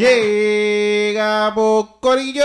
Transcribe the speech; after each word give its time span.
Llegamos, 0.00 1.88
Corillo. 2.00 2.42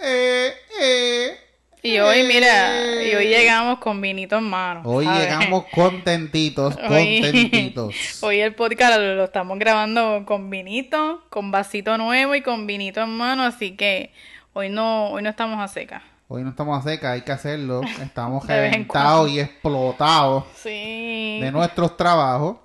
Eh, 0.00 0.52
eh, 0.80 1.36
Y 1.82 1.98
hoy, 1.98 2.22
mira, 2.22 2.72
eh. 2.80 3.10
y 3.10 3.14
hoy 3.16 3.26
llegamos 3.26 3.80
con 3.80 4.00
vinito 4.00 4.38
en 4.38 4.44
mano. 4.44 4.82
Hoy 4.84 5.06
llegamos 5.06 5.64
contentitos, 5.74 6.76
Hoy- 6.88 7.20
contentitos. 7.22 7.94
Hoy 8.22 8.38
el 8.40 8.54
podcast 8.54 8.96
lo, 9.00 9.16
lo 9.16 9.24
estamos 9.24 9.58
grabando 9.58 10.22
con 10.24 10.48
vinito, 10.50 11.24
con 11.30 11.50
vasito 11.50 11.98
nuevo 11.98 12.36
y 12.36 12.42
con 12.42 12.68
vinito 12.68 13.02
en 13.02 13.10
mano, 13.10 13.42
así 13.42 13.72
que 13.76 14.12
hoy 14.52 14.68
no, 14.68 15.08
hoy 15.10 15.24
no 15.24 15.30
estamos 15.30 15.58
a 15.60 15.66
seca. 15.66 16.04
Hoy 16.28 16.44
no 16.44 16.50
estamos 16.50 16.78
a 16.78 16.82
seca, 16.88 17.10
hay 17.10 17.22
que 17.22 17.32
hacerlo. 17.32 17.80
Estamos 18.00 18.46
reventados 18.48 19.28
y 19.30 19.40
explotados 19.40 20.44
Sí. 20.54 21.40
de 21.42 21.50
nuestros 21.52 21.96
trabajos. 21.96 22.58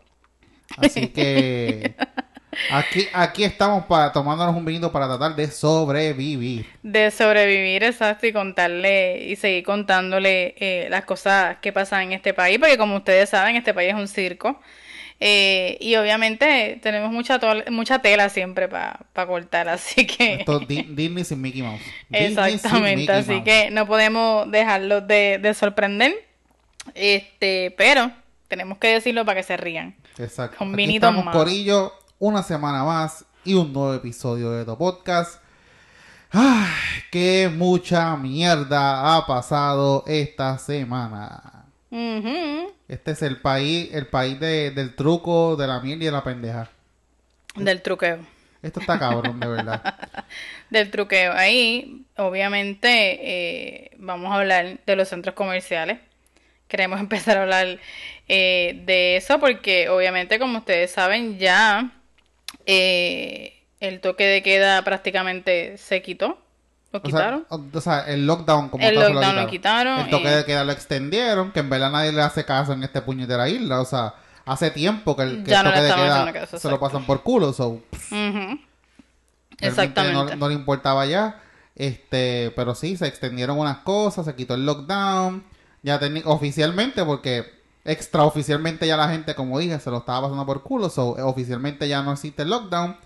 Así 0.82 1.08
que 1.08 1.94
aquí, 2.72 3.08
aquí 3.14 3.44
estamos 3.44 3.86
para 3.86 4.12
tomándonos 4.12 4.56
un 4.56 4.66
vinito 4.66 4.92
para 4.92 5.08
tratar 5.08 5.36
de 5.36 5.48
sobrevivir. 5.48 6.66
De 6.84 7.12
sobrevivir, 7.12 7.84
exacto, 7.84 8.28
y 8.28 8.34
contarle 8.34 9.26
y 9.26 9.36
seguir 9.36 9.64
contándole 9.64 10.56
eh, 10.58 10.88
las 10.90 11.06
cosas 11.06 11.58
que 11.62 11.72
pasan 11.72 12.04
en 12.04 12.14
este 12.14 12.34
país, 12.34 12.58
porque 12.60 12.78
como 12.78 12.98
ustedes 12.98 13.30
saben, 13.30 13.56
este 13.56 13.74
país 13.74 13.90
es 13.90 13.96
un 13.96 14.08
circo. 14.08 14.60
Eh, 15.22 15.78
y 15.82 15.98
obviamente 15.98 16.80
tenemos 16.82 17.12
mucha, 17.12 17.42
mucha 17.72 18.00
tela 18.00 18.30
siempre 18.30 18.70
para 18.70 19.00
cortar, 19.28 19.68
así 19.68 20.08
que... 20.08 20.36
Esto 20.36 20.60
Di- 20.60 20.88
Disney 20.90 21.26
sin 21.26 21.42
Mickey 21.42 21.62
Mouse. 21.62 21.82
Exactamente, 22.10 22.96
Mickey 23.02 23.16
así 23.16 23.32
Mouse. 23.32 23.44
que 23.44 23.70
no 23.70 23.86
podemos 23.86 24.50
dejarlos 24.50 25.06
de, 25.08 25.38
de 25.42 25.54
sorprender. 25.54 26.14
Este, 26.96 27.76
pero 27.78 28.12
tenemos 28.48 28.78
que 28.78 28.88
decirlo 28.88 29.26
para 29.26 29.42
que 29.42 29.44
se 29.44 29.58
rían. 29.58 29.94
Exacto. 30.20 30.58
con 30.58 30.74
Aquí 30.74 30.96
estamos, 30.96 31.26
más. 31.26 31.36
Corillo, 31.36 31.94
una 32.20 32.44
semana 32.44 32.84
más 32.84 33.26
y 33.44 33.54
un 33.54 33.72
nuevo 33.74 33.94
episodio 33.94 34.52
de 34.52 34.66
The 34.66 34.76
Podcast. 34.76 35.42
¡Ay! 36.32 36.68
¡Qué 37.12 37.50
mucha 37.52 38.16
mierda 38.18 39.16
ha 39.16 39.26
pasado 39.26 40.04
esta 40.06 40.58
semana! 40.60 41.66
Este 42.88 43.12
es 43.12 43.22
el 43.24 43.42
país, 43.42 43.90
el 43.94 44.08
país 44.08 44.40
de- 44.40 44.72
del 44.72 44.96
truco, 44.96 45.56
de 45.56 45.66
la 45.68 45.80
miel 45.80 46.02
y 46.02 46.06
de 46.06 46.12
la 46.12 46.24
pendeja. 46.24 46.70
Del 47.56 47.82
truqueo. 47.82 48.20
Esto 48.62 48.80
está 48.82 49.00
cabrón, 49.00 49.40
de 49.40 49.48
verdad. 49.48 49.82
Del 50.70 50.92
truqueo. 50.92 51.32
Ahí, 51.34 52.06
obviamente, 52.18 52.90
eh, 53.22 53.92
vamos 53.98 54.32
a 54.32 54.36
hablar 54.36 54.80
de 54.86 54.96
los 54.98 55.08
centros 55.08 55.34
comerciales. 55.34 55.98
Queremos 56.70 57.00
empezar 57.02 57.38
a 57.38 57.42
hablar 57.42 57.80
eh, 58.30 58.82
de 58.86 59.18
eso 59.18 59.40
porque, 59.40 59.90
obviamente, 59.90 60.40
como 60.40 60.60
ustedes 60.60 60.92
saben, 60.92 61.38
ya 61.38 61.92
eh, 62.66 63.62
el 63.82 64.00
toque 64.00 64.26
de 64.26 64.42
queda 64.42 64.82
prácticamente 64.84 65.78
se 65.78 66.02
quitó. 66.02 66.38
¿Lo 66.92 67.00
O 67.00 67.02
sea, 67.02 67.12
quitaron? 67.12 67.46
o, 67.50 67.64
o 67.72 67.82
sea, 67.82 68.00
el 68.08 68.26
lockdown 68.26 68.70
como 68.70 68.84
El 68.84 68.96
tal 68.96 69.08
se 69.08 69.14
lockdown 69.14 69.36
lo 69.36 69.48
quitaron, 69.48 70.00
El 70.00 70.10
toque 70.10 70.28
eh. 70.28 70.38
de 70.38 70.46
queda 70.46 70.64
lo 70.64 70.72
extendieron, 70.72 71.52
que 71.52 71.60
en 71.60 71.70
verdad 71.70 71.92
nadie 71.92 72.12
le 72.12 72.22
hace 72.22 72.46
caso 72.46 72.74
en 72.74 72.84
este 72.84 73.02
puñetera 73.02 73.48
isla. 73.48 73.82
O 73.82 73.86
sea, 73.86 74.16
hace 74.46 74.72
tiempo 74.72 75.16
que 75.16 75.24
el, 75.24 75.44
que 75.44 75.52
Ya 75.52 75.60
el 75.60 75.66
no 75.66 75.72
le 75.72 75.78
toque 75.78 76.02
de 76.02 76.08
queda 76.08 76.34
caso, 76.34 76.58
se 76.58 76.70
lo 76.70 76.80
pasan 76.80 77.06
por 77.06 77.22
culo. 77.22 77.54
So, 77.54 77.84
Exactamente. 79.60 80.36
No, 80.36 80.36
no 80.36 80.50
le 80.50 80.56
importaba 80.56 81.06
ya. 81.06 81.42
Este, 81.76 82.52
pero 82.56 82.76
sí, 82.76 82.98
se 82.98 83.08
extendieron 83.08 83.58
unas 83.58 83.78
cosas, 83.80 84.26
se 84.26 84.36
quitó 84.36 84.56
el 84.56 84.66
lockdown. 84.66 85.44
Ya 85.82 86.00
oficialmente, 86.26 87.04
porque 87.06 87.46
extraoficialmente 87.86 88.86
ya 88.86 88.98
la 88.98 89.10
gente, 89.10 89.36
como 89.36 89.58
dije, 89.60 89.80
se 89.80 89.90
lo 89.90 90.00
estaba 90.00 90.24
pasando 90.24 90.46
por 90.46 90.64
culo. 90.64 90.90
So, 90.90 91.18
eh, 91.18 91.22
oficialmente 91.22 91.88
ya 91.88 92.02
no 92.04 92.14
existe 92.14 92.44
el 92.44 92.50
lockdown. 92.50 92.98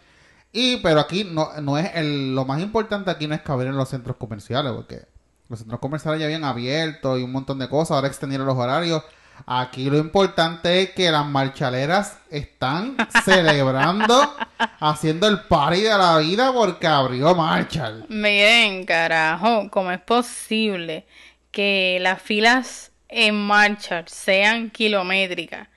Y, 0.52 0.78
pero 0.78 1.00
aquí 1.00 1.24
no, 1.24 1.50
no 1.62 1.78
es 1.78 1.92
el, 1.96 2.36
lo 2.36 2.46
más 2.46 2.62
importante 2.62 3.10
aquí 3.10 3.28
no 3.28 3.34
es 3.34 3.42
que 3.42 3.52
abrir 3.52 3.74
los 3.74 3.90
centros 3.90 4.18
comerciales, 4.18 4.72
porque 4.72 5.02
los 5.50 5.60
centros 5.60 5.80
comerciales 5.80 6.20
ya 6.20 6.28
habían 6.28 6.44
abierto 6.44 7.18
y 7.18 7.24
un 7.24 7.32
montón 7.32 7.58
de 7.60 7.68
cosas, 7.68 7.92
ahora 7.96 8.08
extendieron 8.08 8.46
los 8.46 8.58
horarios. 8.58 9.04
Aquí 9.48 9.90
lo 9.90 9.98
importante 9.98 10.84
es 10.84 10.92
que 10.92 11.10
las 11.10 11.26
marchaleras 11.26 12.20
están 12.30 12.96
celebrando, 13.26 14.36
haciendo 14.80 15.28
el 15.28 15.42
party 15.42 15.82
de 15.82 15.98
la 15.98 16.20
vida 16.20 16.54
porque 16.54 16.86
abrió 16.86 17.34
Marshall. 17.34 18.06
Miren, 18.10 18.86
carajo, 18.86 19.70
¿cómo 19.72 19.92
es 19.92 20.02
posible 20.02 21.08
que 21.54 22.00
las 22.02 22.22
filas 22.22 22.92
en 23.08 23.36
marcha 23.36 24.04
sean 24.08 24.70
kilométricas? 24.70 25.70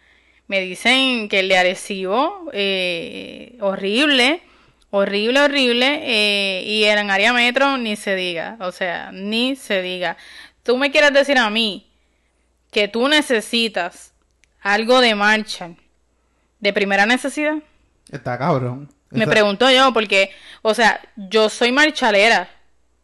Me 0.48 0.60
dicen 0.60 1.28
que 1.28 1.40
el 1.40 1.48
de 1.48 1.58
Arecibo, 1.58 2.50
eh, 2.52 3.56
horrible, 3.60 4.42
horrible, 4.90 5.40
horrible, 5.40 6.00
eh, 6.02 6.64
y 6.64 6.84
en 6.84 7.10
área 7.10 7.32
metro 7.32 7.78
ni 7.78 7.94
se 7.94 8.16
diga, 8.16 8.56
o 8.58 8.72
sea, 8.72 9.12
ni 9.12 9.54
se 9.54 9.82
diga. 9.82 10.16
Tú 10.64 10.76
me 10.76 10.90
quieres 10.90 11.12
decir 11.12 11.38
a 11.38 11.50
mí 11.50 11.86
que 12.72 12.88
tú 12.88 13.06
necesitas 13.06 14.12
algo 14.60 15.00
de 15.00 15.14
marcha 15.14 15.70
de 16.58 16.72
primera 16.72 17.06
necesidad? 17.06 17.56
Está 18.10 18.38
cabrón. 18.38 18.92
Me 19.10 19.26
pregunto 19.26 19.70
yo, 19.70 19.92
porque, 19.92 20.30
o 20.62 20.74
sea, 20.74 21.00
yo 21.16 21.48
soy 21.48 21.70
marchalera 21.72 22.48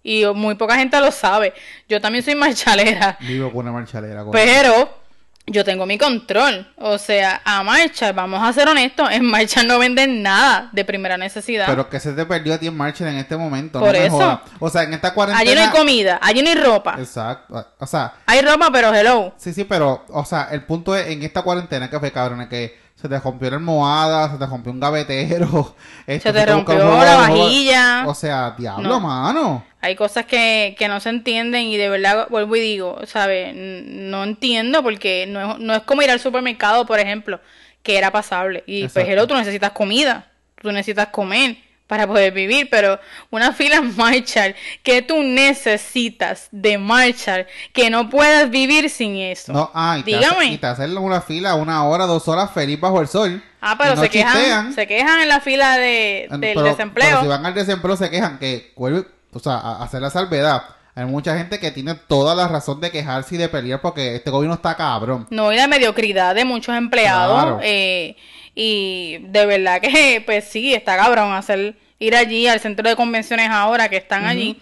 y 0.03 0.25
muy 0.27 0.55
poca 0.55 0.77
gente 0.77 0.99
lo 1.01 1.11
sabe. 1.11 1.53
Yo 1.89 2.01
también 2.01 2.25
soy 2.25 2.35
marchalera, 2.35 3.17
Vivo 3.21 3.51
con 3.51 3.67
una 3.67 3.73
marchalera. 3.73 4.25
pero 4.31 5.03
yo 5.47 5.65
tengo 5.65 5.87
mi 5.87 5.99
control. 5.99 6.73
O 6.77 6.99
sea, 6.99 7.43
a 7.45 7.63
marcha, 7.63 8.13
vamos 8.13 8.43
a 8.43 8.53
ser 8.53 8.69
honestos, 8.69 9.11
en 9.11 9.25
marcha 9.25 9.63
no 9.63 9.79
venden 9.79 10.23
nada 10.23 10.71
de 10.73 10.85
primera 10.85 11.17
necesidad. 11.17 11.67
Pero 11.67 11.89
que 11.89 11.99
se 12.01 12.13
te 12.13 12.25
perdió 12.27 12.55
a 12.55 12.59
ti 12.59 12.69
en 12.69 12.77
Marshall 12.77 13.09
en 13.09 13.17
este 13.17 13.37
momento. 13.37 13.81
Por 13.81 13.93
no 13.93 13.95
eso. 13.95 14.41
O 14.61 14.71
sea, 14.71 14.85
en 14.85 14.95
esta 14.95 15.13
cuarentena... 15.15 15.51
allí 15.51 15.59
no 15.59 15.67
hay 15.67 15.79
comida, 15.79 16.19
allí 16.23 16.43
no 16.43 16.51
hay 16.51 16.57
ropa. 16.57 16.97
Exacto. 16.99 17.67
O 17.79 17.87
sea, 17.87 18.15
Hay 18.27 18.41
ropa, 18.43 18.71
pero 18.73 18.95
hello. 18.95 19.35
Sí, 19.37 19.53
sí, 19.53 19.65
pero, 19.65 20.05
o 20.09 20.25
sea, 20.25 20.49
el 20.53 20.65
punto 20.65 20.97
es, 20.97 21.09
en 21.09 21.23
esta 21.23 21.43
cuarentena 21.43 21.91
que 21.91 21.99
fue 21.99 22.13
cabrón, 22.13 22.43
es 22.43 22.49
que 22.49 22.79
se 23.03 23.09
te 23.09 23.19
rompió 23.19 23.51
la 23.51 23.57
almohada, 23.57 24.31
se 24.31 24.39
te 24.39 24.47
rompió 24.47 24.73
un 24.73 24.81
gavetero, 24.81 25.75
este, 26.07 26.29
Se 26.29 26.33
te 26.33 26.47
rompió 26.47 26.79
la 26.79 27.17
vajilla. 27.17 28.05
O 28.07 28.15
sea, 28.15 28.55
diablo, 28.57 28.89
No. 28.89 29.01
mano. 29.01 29.65
Hay 29.81 29.97
cosas 29.97 30.25
que, 30.27 30.77
que 30.79 30.87
no 30.87 31.01
se 31.01 31.09
entienden 31.09 31.67
y 31.67 31.77
de 31.77 31.89
verdad 31.89 32.29
vuelvo 32.31 32.55
y 32.55 32.61
digo, 32.61 33.01
¿sabes? 33.05 33.53
No 33.55 34.23
entiendo 34.23 34.83
porque 34.85 35.27
no 35.27 35.55
es, 35.55 35.59
no 35.59 35.75
es 35.75 35.83
como 35.83 36.03
ir 36.03 36.11
al 36.11 36.21
supermercado, 36.21 36.87
por 36.87 37.01
ejemplo, 37.01 37.41
que 37.83 37.99
era 37.99 38.13
pasable. 38.13 38.63
Y 38.67 38.87
pues, 38.87 39.09
hello, 39.09 39.27
tú 39.27 39.35
necesitas 39.35 39.73
comida, 39.73 40.31
tú 40.61 40.71
necesitas 40.71 41.09
comer 41.09 41.57
para 41.93 42.07
poder 42.07 42.33
vivir, 42.33 42.69
pero 42.71 42.99
una 43.31 43.53
fila 43.53 43.83
Marshall 43.83 44.55
que 44.83 45.03
tú 45.03 45.23
necesitas 45.23 46.49
de 46.51 46.79
Marshall, 46.79 47.47
que 47.75 47.91
no 47.91 48.09
puedas 48.09 48.49
vivir 48.49 48.89
sin 48.89 49.17
eso. 49.19 49.53
No, 49.53 49.71
ah, 49.75 49.99
y 49.99 50.03
te, 50.03 50.13
Dígame. 50.13 50.37
hace- 50.39 50.47
y 50.47 50.57
te 50.59 50.67
hacen 50.67 50.97
una 50.97 51.21
fila, 51.21 51.55
una 51.55 51.85
hora, 51.85 52.07
dos 52.07 52.27
horas 52.29 52.51
feliz 52.55 52.81
bajo 52.81 52.99
el 53.03 53.09
sol. 53.09 53.43
Ah, 53.61 53.77
pero 53.79 53.95
no 53.95 54.01
se 54.03 54.09
quejan, 54.09 54.33
chistean. 54.37 54.75
se 54.75 54.87
quejan 54.87 55.21
en 55.21 55.29
la 55.29 55.41
fila 55.41 55.77
de, 55.77 56.29
del 56.31 56.41
pero- 56.41 56.63
desempleo. 56.63 57.07
pero 57.11 57.23
si 57.23 57.29
van 57.29 57.45
al 57.45 57.53
desempleo 57.55 57.95
se 57.97 58.09
quejan 58.09 58.39
que, 58.39 58.73
vuelve- 58.75 59.07
o 59.35 59.39
sea, 59.39 59.55
a 59.59 59.83
hacer 59.85 60.01
la 60.01 60.09
salvedad. 60.09 60.63
Hay 60.95 61.05
mucha 61.05 61.37
gente 61.37 61.59
que 61.61 61.71
tiene 61.73 61.95
toda 61.95 62.35
la 62.35 62.49
razón 62.49 62.81
de 62.81 62.91
quejarse 62.91 63.35
y 63.35 63.39
de 63.39 63.49
pelear 63.51 63.83
porque 63.83 64.17
este 64.17 64.31
gobierno 64.31 64.55
está 64.55 64.75
cabrón. 64.77 65.27
No, 65.29 65.53
y 65.53 65.57
la 65.57 65.67
mediocridad 65.69 66.35
de 66.35 66.47
muchos 66.47 66.75
empleados. 66.75 67.43
Claro. 67.43 67.61
eh, 67.63 68.17
y 68.55 69.17
de 69.29 69.47
verdad 69.47 69.81
que, 69.81 70.23
pues 70.27 70.45
sí, 70.45 70.75
está 70.75 70.97
cabrón 70.97 71.33
hacer 71.33 71.77
ir 72.03 72.17
allí 72.17 72.47
al 72.49 72.61
centro 72.61 72.89
de 72.89 72.97
convenciones 72.97 73.49
ahora 73.51 73.89
que 73.89 73.97
están 73.97 74.27
allí. 74.27 74.61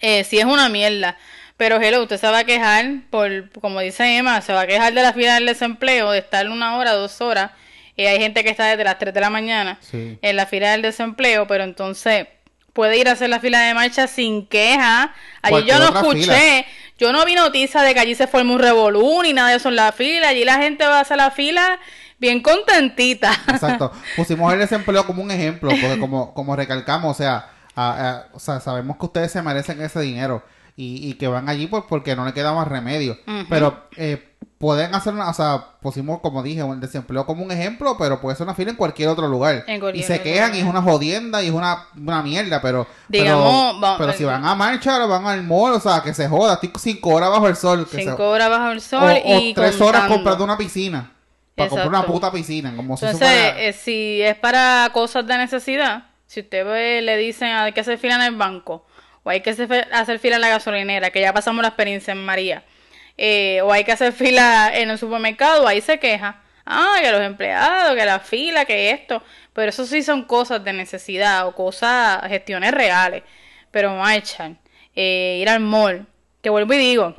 Eh, 0.00 0.24
sí 0.24 0.38
es 0.38 0.44
una 0.44 0.68
mierda. 0.68 1.16
Pero, 1.56 1.80
hello, 1.80 2.02
usted 2.02 2.18
se 2.18 2.26
va 2.28 2.38
a 2.38 2.44
quejar, 2.44 2.84
por 3.10 3.48
como 3.60 3.80
dice 3.80 4.16
Emma, 4.16 4.40
se 4.40 4.52
va 4.52 4.62
a 4.62 4.66
quejar 4.66 4.92
de 4.92 5.02
la 5.02 5.12
fila 5.12 5.34
del 5.34 5.46
desempleo, 5.46 6.10
de 6.10 6.18
estar 6.18 6.48
una 6.48 6.76
hora, 6.76 6.92
dos 6.92 7.20
horas. 7.20 7.52
Eh, 7.96 8.08
hay 8.08 8.18
gente 8.18 8.42
que 8.42 8.50
está 8.50 8.66
desde 8.66 8.82
las 8.82 8.98
3 8.98 9.14
de 9.14 9.20
la 9.20 9.30
mañana 9.30 9.78
Sí. 9.80 10.18
en 10.20 10.36
la 10.36 10.46
fila 10.46 10.72
del 10.72 10.82
desempleo, 10.82 11.46
pero 11.46 11.62
entonces 11.62 12.26
puede 12.72 12.98
ir 12.98 13.08
a 13.08 13.12
hacer 13.12 13.30
la 13.30 13.38
fila 13.38 13.60
de 13.60 13.72
marcha 13.72 14.08
sin 14.08 14.46
queja. 14.48 15.14
Allí 15.42 15.64
yo 15.64 15.78
no 15.78 15.84
escuché, 16.00 16.24
fila. 16.24 16.64
yo 16.98 17.12
no 17.12 17.24
vi 17.24 17.36
noticia 17.36 17.82
de 17.82 17.94
que 17.94 18.00
allí 18.00 18.16
se 18.16 18.26
formó 18.26 18.54
un 18.54 18.58
revolú 18.60 19.22
ni 19.22 19.32
nada 19.32 19.50
de 19.50 19.56
eso 19.58 19.68
en 19.68 19.76
la 19.76 19.92
fila. 19.92 20.30
Allí 20.30 20.44
la 20.44 20.56
gente 20.58 20.84
va 20.84 20.98
a 20.98 21.00
hacer 21.02 21.18
la 21.18 21.30
fila 21.30 21.78
bien 22.18 22.40
contentita. 22.42 23.32
Exacto. 23.48 23.92
Pusimos 24.16 24.52
el 24.52 24.58
desempleo 24.60 25.06
como 25.06 25.22
un 25.22 25.30
ejemplo, 25.30 25.70
porque 25.70 25.98
como, 25.98 26.32
como 26.34 26.56
recalcamos, 26.56 27.12
o 27.12 27.14
sea, 27.14 27.50
a- 27.76 28.10
a- 28.10 28.24
o 28.32 28.38
sea, 28.38 28.60
sabemos 28.60 28.96
que 28.98 29.06
ustedes 29.06 29.32
se 29.32 29.42
merecen 29.42 29.80
ese 29.82 30.00
dinero 30.00 30.42
y, 30.76 31.08
y 31.10 31.14
que 31.14 31.28
van 31.28 31.48
allí 31.48 31.66
pues 31.66 31.84
porque 31.88 32.16
no 32.16 32.24
le 32.24 32.32
queda 32.32 32.52
más 32.52 32.68
remedio. 32.68 33.16
Pero 33.48 33.84
eh, 33.96 34.30
pueden 34.58 34.94
hacer 34.94 35.12
una, 35.12 35.28
o 35.28 35.34
sea, 35.34 35.62
pusimos, 35.82 36.20
como 36.20 36.42
dije, 36.42 36.60
el 36.62 36.80
desempleo 36.80 37.26
como 37.26 37.44
un 37.44 37.50
ejemplo, 37.52 37.96
pero 37.98 38.20
puede 38.20 38.36
ser 38.36 38.44
una 38.46 38.54
fila 38.54 38.70
en 38.70 38.76
cualquier 38.76 39.08
otro 39.08 39.28
lugar. 39.28 39.64
En 39.66 39.76
y 39.76 39.80
cualquier 39.80 40.04
se 40.06 40.20
quejan 40.22 40.54
y 40.54 40.58
es 40.60 40.64
una 40.64 40.80
jodienda 40.82 41.42
y 41.42 41.48
es 41.48 41.52
una, 41.52 41.84
una 41.96 42.22
mierda, 42.22 42.62
pero... 42.62 42.86
Digamos, 43.08 43.74
pero, 43.74 43.80
va- 43.80 43.98
pero 43.98 44.12
si 44.14 44.24
van 44.24 44.44
a 44.44 44.54
marcha 44.54 45.04
o 45.04 45.08
van 45.08 45.26
al 45.26 45.42
mall, 45.42 45.72
o 45.74 45.80
sea, 45.80 46.00
que 46.02 46.14
se 46.14 46.28
joda, 46.28 46.54
estoy 46.54 46.72
cinco 46.78 47.10
horas 47.10 47.30
bajo 47.30 47.46
el 47.48 47.56
sol. 47.56 47.86
Que 47.90 47.98
se- 47.98 48.04
Cinco 48.04 48.30
horas 48.30 48.48
bajo 48.50 48.70
el 48.70 48.80
sol 48.80 49.02
o 49.24 49.38
y 49.40 49.54
tres 49.54 49.80
horas 49.80 50.02
comprando 50.08 50.44
una 50.44 50.56
piscina. 50.56 51.10
Para 51.54 51.68
comprar 51.70 51.88
una 51.88 52.06
puta 52.06 52.32
piscina, 52.32 52.74
como 52.76 52.96
si 52.96 53.04
Entonces, 53.06 53.28
fuera- 53.28 53.60
eh, 53.62 53.72
si 53.72 54.22
es 54.22 54.36
para 54.36 54.88
cosas 54.92 55.26
de 55.26 55.38
necesidad, 55.38 56.04
si 56.26 56.40
usted 56.40 56.64
ve, 56.64 57.02
le 57.02 57.16
dicen 57.16 57.48
hay 57.48 57.72
que 57.72 57.80
hacer 57.80 57.98
fila 57.98 58.16
en 58.16 58.22
el 58.22 58.34
banco, 58.36 58.86
o 59.22 59.30
hay 59.30 59.40
que 59.40 59.50
hacer 59.50 60.18
fila 60.18 60.36
en 60.36 60.40
la 60.40 60.48
gasolinera, 60.48 61.10
que 61.10 61.20
ya 61.20 61.32
pasamos 61.32 61.62
la 61.62 61.68
experiencia 61.68 62.12
en 62.12 62.24
María, 62.24 62.64
eh, 63.16 63.60
o 63.62 63.72
hay 63.72 63.84
que 63.84 63.92
hacer 63.92 64.12
fila 64.12 64.70
en 64.74 64.90
el 64.90 64.98
supermercado, 64.98 65.66
ahí 65.66 65.80
se 65.80 65.98
queja. 65.98 66.40
Ah, 66.66 66.96
que 67.02 67.12
los 67.12 67.20
empleados, 67.20 67.94
que 67.94 68.06
la 68.06 68.18
fila, 68.20 68.64
que 68.64 68.90
esto. 68.90 69.22
Pero 69.52 69.68
eso 69.68 69.84
sí 69.84 70.02
son 70.02 70.24
cosas 70.24 70.64
de 70.64 70.72
necesidad 70.72 71.46
o 71.46 71.54
cosas, 71.54 72.26
gestiones 72.28 72.72
reales. 72.72 73.22
Pero 73.70 73.94
marchan, 73.94 74.58
eh, 74.96 75.38
ir 75.42 75.48
al 75.50 75.60
mall, 75.60 76.06
que 76.42 76.48
vuelvo 76.48 76.72
y 76.72 76.78
digo, 76.78 77.14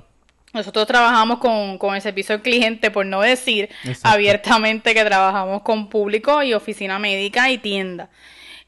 nosotros 0.55 0.87
trabajamos 0.87 1.37
con, 1.39 1.77
con 1.77 1.93
el 1.93 2.01
servicio 2.01 2.33
al 2.33 2.41
cliente, 2.41 2.89
por 2.89 3.05
no 3.05 3.21
decir 3.21 3.69
Exacto. 3.83 4.09
abiertamente 4.09 4.93
que 4.93 5.05
trabajamos 5.05 5.61
con 5.61 5.89
público 5.89 6.41
y 6.41 6.53
oficina 6.53 6.97
médica 6.97 7.51
y 7.51 7.59
tienda, 7.59 8.09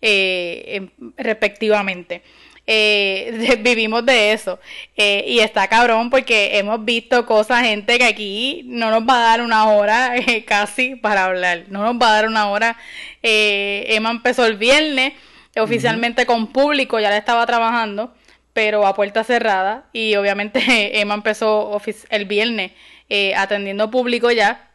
eh, 0.01 0.63
em, 0.67 0.89
respectivamente. 1.17 2.21
Eh, 2.69 3.57
vivimos 3.61 4.05
de 4.05 4.33
eso. 4.33 4.59
Eh, 4.97 5.23
y 5.27 5.39
está 5.39 5.67
cabrón 5.67 6.09
porque 6.09 6.57
hemos 6.57 6.83
visto 6.83 7.25
cosas, 7.25 7.63
gente 7.63 7.97
que 7.97 8.03
aquí 8.03 8.63
no 8.65 8.91
nos 8.91 9.07
va 9.07 9.15
a 9.15 9.29
dar 9.29 9.41
una 9.41 9.69
hora 9.69 10.15
eh, 10.17 10.43
casi 10.45 10.95
para 10.95 11.25
hablar. 11.25 11.63
No 11.69 11.81
nos 11.83 11.95
va 11.95 12.09
a 12.09 12.13
dar 12.13 12.27
una 12.27 12.49
hora. 12.49 12.77
Eh, 13.23 13.85
Emma 13.87 14.11
empezó 14.11 14.45
el 14.45 14.57
viernes 14.57 15.13
oficialmente 15.59 16.27
con 16.27 16.47
público, 16.47 16.99
ya 16.99 17.09
le 17.09 17.17
estaba 17.17 17.43
trabajando, 17.47 18.13
pero 18.57 18.87
a 18.87 18.95
puerta 18.95 19.23
cerrada. 19.23 19.83
Y 19.93 20.15
obviamente 20.15 20.59
Emma 20.99 21.13
empezó 21.13 21.79
el 22.09 22.25
viernes 22.25 22.71
eh, 23.07 23.35
atendiendo 23.35 23.91
público 23.91 24.31
ya 24.31 24.71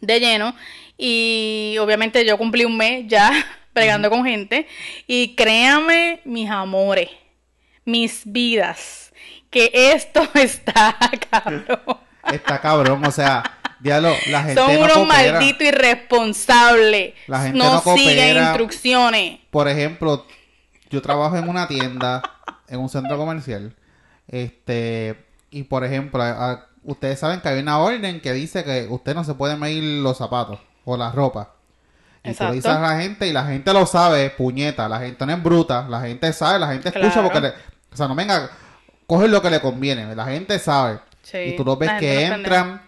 de 0.00 0.20
lleno 0.20 0.54
y 0.96 1.76
obviamente 1.80 2.24
yo 2.24 2.38
cumplí 2.38 2.64
un 2.64 2.76
mes 2.76 3.06
ya 3.08 3.32
bregando 3.74 4.10
con 4.10 4.24
gente 4.24 4.68
y 5.08 5.34
créanme 5.34 6.20
mis 6.24 6.48
amores, 6.48 7.10
mis 7.84 8.22
vidas, 8.26 9.12
que 9.50 9.72
esto 9.72 10.22
está 10.34 10.96
cabrón. 11.28 11.98
Está 12.32 12.60
cabrón, 12.60 13.04
o 13.04 13.10
sea, 13.10 13.42
diablo, 13.80 14.14
la 14.28 14.44
gente 14.44 14.60
Son 14.60 14.72
no 14.72 14.84
unos 14.84 15.04
malditos 15.08 15.66
irresponsables. 15.66 17.14
La 17.26 17.40
gente 17.40 17.58
no 17.58 17.82
no 17.84 17.96
siguen 17.96 18.36
instrucciones. 18.36 19.40
Por 19.50 19.66
ejemplo, 19.66 20.24
yo 20.90 21.02
trabajo 21.02 21.36
en 21.36 21.48
una 21.48 21.66
tienda, 21.66 22.22
en 22.68 22.80
un 22.80 22.88
centro 22.88 23.16
comercial, 23.16 23.74
este, 24.28 25.24
y 25.50 25.64
por 25.64 25.84
ejemplo, 25.84 26.22
a- 26.22 26.52
a- 26.52 26.66
ustedes 26.84 27.18
saben 27.18 27.40
que 27.40 27.48
hay 27.48 27.60
una 27.60 27.78
orden 27.78 28.20
que 28.20 28.32
dice 28.32 28.64
que 28.64 28.86
usted 28.90 29.14
no 29.14 29.24
se 29.24 29.34
puede 29.34 29.56
medir 29.56 30.02
los 30.02 30.18
zapatos 30.18 30.58
o 30.84 30.96
la 30.96 31.10
ropa. 31.12 31.52
Y 32.24 32.32
tú 32.34 32.42
le 32.44 32.50
dices 32.54 32.64
Exacto. 32.66 32.86
a 32.86 32.90
la 32.94 33.00
gente, 33.00 33.26
y 33.28 33.32
la 33.32 33.44
gente 33.44 33.72
lo 33.72 33.86
sabe, 33.86 34.30
puñeta, 34.30 34.88
la 34.88 34.98
gente 34.98 35.24
no 35.26 35.32
es 35.32 35.42
bruta, 35.42 35.86
la 35.88 36.00
gente 36.00 36.32
sabe, 36.32 36.58
la 36.58 36.68
gente 36.72 36.88
escucha 36.88 37.12
Claro. 37.12 37.22
porque 37.28 37.40
le, 37.40 37.48
o 37.92 37.96
sea, 37.96 38.08
no 38.08 38.14
venga, 38.16 38.50
coge 39.06 39.28
lo 39.28 39.40
que 39.40 39.50
le 39.50 39.60
conviene, 39.60 40.12
la 40.14 40.24
gente 40.26 40.58
sabe. 40.58 40.98
Sí, 41.22 41.38
y 41.38 41.56
tú 41.56 41.64
los 41.64 41.78
ves 41.78 41.92
que 42.00 42.28
no 42.28 42.34
entran 42.36 42.82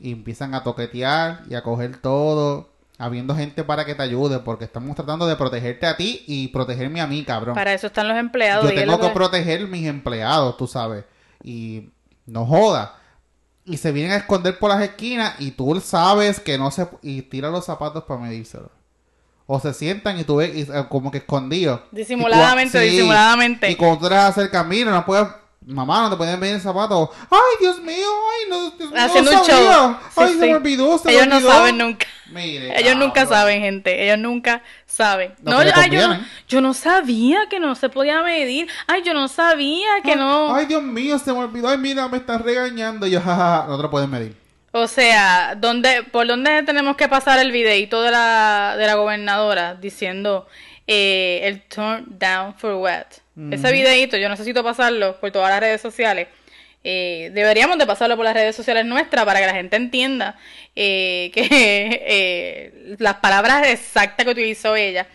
y 0.00 0.12
empiezan 0.12 0.54
a 0.54 0.62
toquetear 0.62 1.42
y 1.48 1.54
a 1.54 1.62
coger 1.62 1.96
todo, 1.98 2.69
habiendo 3.00 3.34
gente 3.34 3.64
para 3.64 3.84
que 3.86 3.94
te 3.94 4.02
ayude, 4.02 4.38
porque 4.40 4.64
estamos 4.66 4.94
tratando 4.94 5.26
de 5.26 5.34
protegerte 5.34 5.86
a 5.86 5.96
ti 5.96 6.22
y 6.26 6.48
protegerme 6.48 7.00
a 7.00 7.06
mí, 7.06 7.24
cabrón. 7.24 7.54
Para 7.54 7.72
eso 7.72 7.86
están 7.86 8.06
los 8.08 8.16
empleados. 8.18 8.64
Yo 8.68 8.74
tengo 8.74 8.92
lo 8.92 9.00
que 9.00 9.08
que- 9.08 9.14
proteger 9.14 9.66
mis 9.66 9.86
empleados, 9.86 10.56
tú 10.56 10.66
sabes. 10.66 11.04
Y 11.42 11.88
no 12.26 12.44
joda. 12.44 12.96
Y 13.64 13.78
se 13.78 13.90
vienen 13.92 14.12
a 14.12 14.16
esconder 14.16 14.58
por 14.58 14.70
las 14.70 14.82
esquinas 14.82 15.34
y 15.38 15.52
tú 15.52 15.80
sabes 15.84 16.40
que 16.40 16.58
no 16.58 16.70
se... 16.70 16.88
Y 17.02 17.22
tira 17.22 17.50
los 17.50 17.64
zapatos 17.64 18.04
para 18.04 18.20
medírselo. 18.20 18.70
O 19.46 19.58
se 19.60 19.72
sientan 19.74 20.18
y 20.18 20.24
tú 20.24 20.36
ves 20.36 20.54
y, 20.54 20.60
eh, 20.62 20.86
como 20.88 21.10
que 21.10 21.18
escondidos. 21.18 21.80
Disimuladamente, 21.90 22.84
Y 22.86 22.90
sí. 22.90 22.96
disimuladamente. 22.96 23.70
Y 23.70 23.76
cuando 23.76 23.98
tú 23.98 24.06
eres 24.06 24.18
a 24.18 24.26
hacer 24.28 24.50
camino, 24.50 24.90
no 24.90 25.04
puedes... 25.06 25.26
Mamá, 25.66 26.02
no 26.04 26.10
te 26.10 26.16
pueden 26.16 26.40
medir 26.40 26.54
el 26.54 26.60
zapato. 26.60 27.12
Ay, 27.30 27.38
Dios 27.60 27.78
mío, 27.80 27.94
ay, 28.32 28.48
no, 28.48 28.70
Dios 28.70 28.90
mío, 28.90 28.98
no 28.98 29.20
un 29.20 29.26
show. 29.26 29.44
sabía. 29.44 30.00
Sí, 30.08 30.14
Ay, 30.16 30.32
se 30.32 30.46
me 30.46 30.54
olvidó, 30.54 30.98
se 30.98 31.04
me 31.08 31.12
Ellos 31.14 31.26
no 31.28 31.36
olvidó. 31.36 31.50
saben 31.52 31.78
nunca. 31.78 32.06
Mire, 32.32 32.80
Ellos 32.80 32.96
nunca 32.96 33.26
saben, 33.26 33.60
gente. 33.60 34.04
Ellos 34.04 34.18
nunca 34.18 34.62
saben. 34.86 35.34
No, 35.42 35.58
que 35.58 35.64
le 35.66 35.72
ay, 35.74 35.90
yo, 35.90 36.00
no, 36.00 36.06
conviene. 36.08 36.30
yo 36.48 36.60
no 36.62 36.72
sabía 36.74 37.40
que 37.50 37.60
no 37.60 37.74
se 37.74 37.88
podía 37.90 38.22
medir. 38.22 38.68
Ay, 38.86 39.02
yo 39.04 39.12
no 39.12 39.28
sabía 39.28 39.88
que 40.02 40.16
no. 40.16 40.54
Ay, 40.54 40.64
Dios 40.64 40.82
mío, 40.82 41.18
se 41.18 41.30
me 41.32 41.40
olvidó. 41.40 41.68
Ay, 41.68 41.76
mira, 41.78 42.08
me 42.08 42.16
están 42.16 42.42
regañando. 42.42 43.06
Y 43.06 43.10
yo, 43.10 43.20
jajaja, 43.20 43.66
no 43.68 43.76
te 43.76 43.82
lo 43.82 43.90
pueden 43.90 44.10
medir. 44.10 44.34
O 44.72 44.86
sea, 44.86 45.56
¿dónde, 45.56 46.04
¿por 46.04 46.26
dónde 46.26 46.62
tenemos 46.62 46.96
que 46.96 47.08
pasar 47.08 47.38
el 47.38 47.52
videito 47.52 48.00
de 48.00 48.12
la, 48.12 48.76
de 48.78 48.86
la 48.86 48.94
gobernadora 48.94 49.74
diciendo 49.74 50.46
eh, 50.86 51.40
el 51.42 51.62
turn 51.68 52.06
down 52.18 52.54
for 52.56 52.74
what? 52.74 53.06
Ese 53.50 53.72
videito 53.72 54.16
yo 54.16 54.28
necesito 54.28 54.62
pasarlo 54.62 55.18
por 55.20 55.30
todas 55.30 55.50
las 55.50 55.60
redes 55.60 55.80
sociales. 55.80 56.28
Eh, 56.82 57.30
deberíamos 57.34 57.76
de 57.78 57.86
pasarlo 57.86 58.16
por 58.16 58.24
las 58.24 58.34
redes 58.34 58.56
sociales 58.56 58.86
nuestras 58.86 59.24
para 59.26 59.38
que 59.40 59.46
la 59.46 59.52
gente 59.54 59.76
entienda 59.76 60.36
eh, 60.74 61.30
que 61.34 61.46
eh, 61.50 62.96
las 62.98 63.16
palabras 63.16 63.66
exactas 63.68 64.24
que 64.24 64.32
utilizó 64.32 64.76
ella 64.76 65.06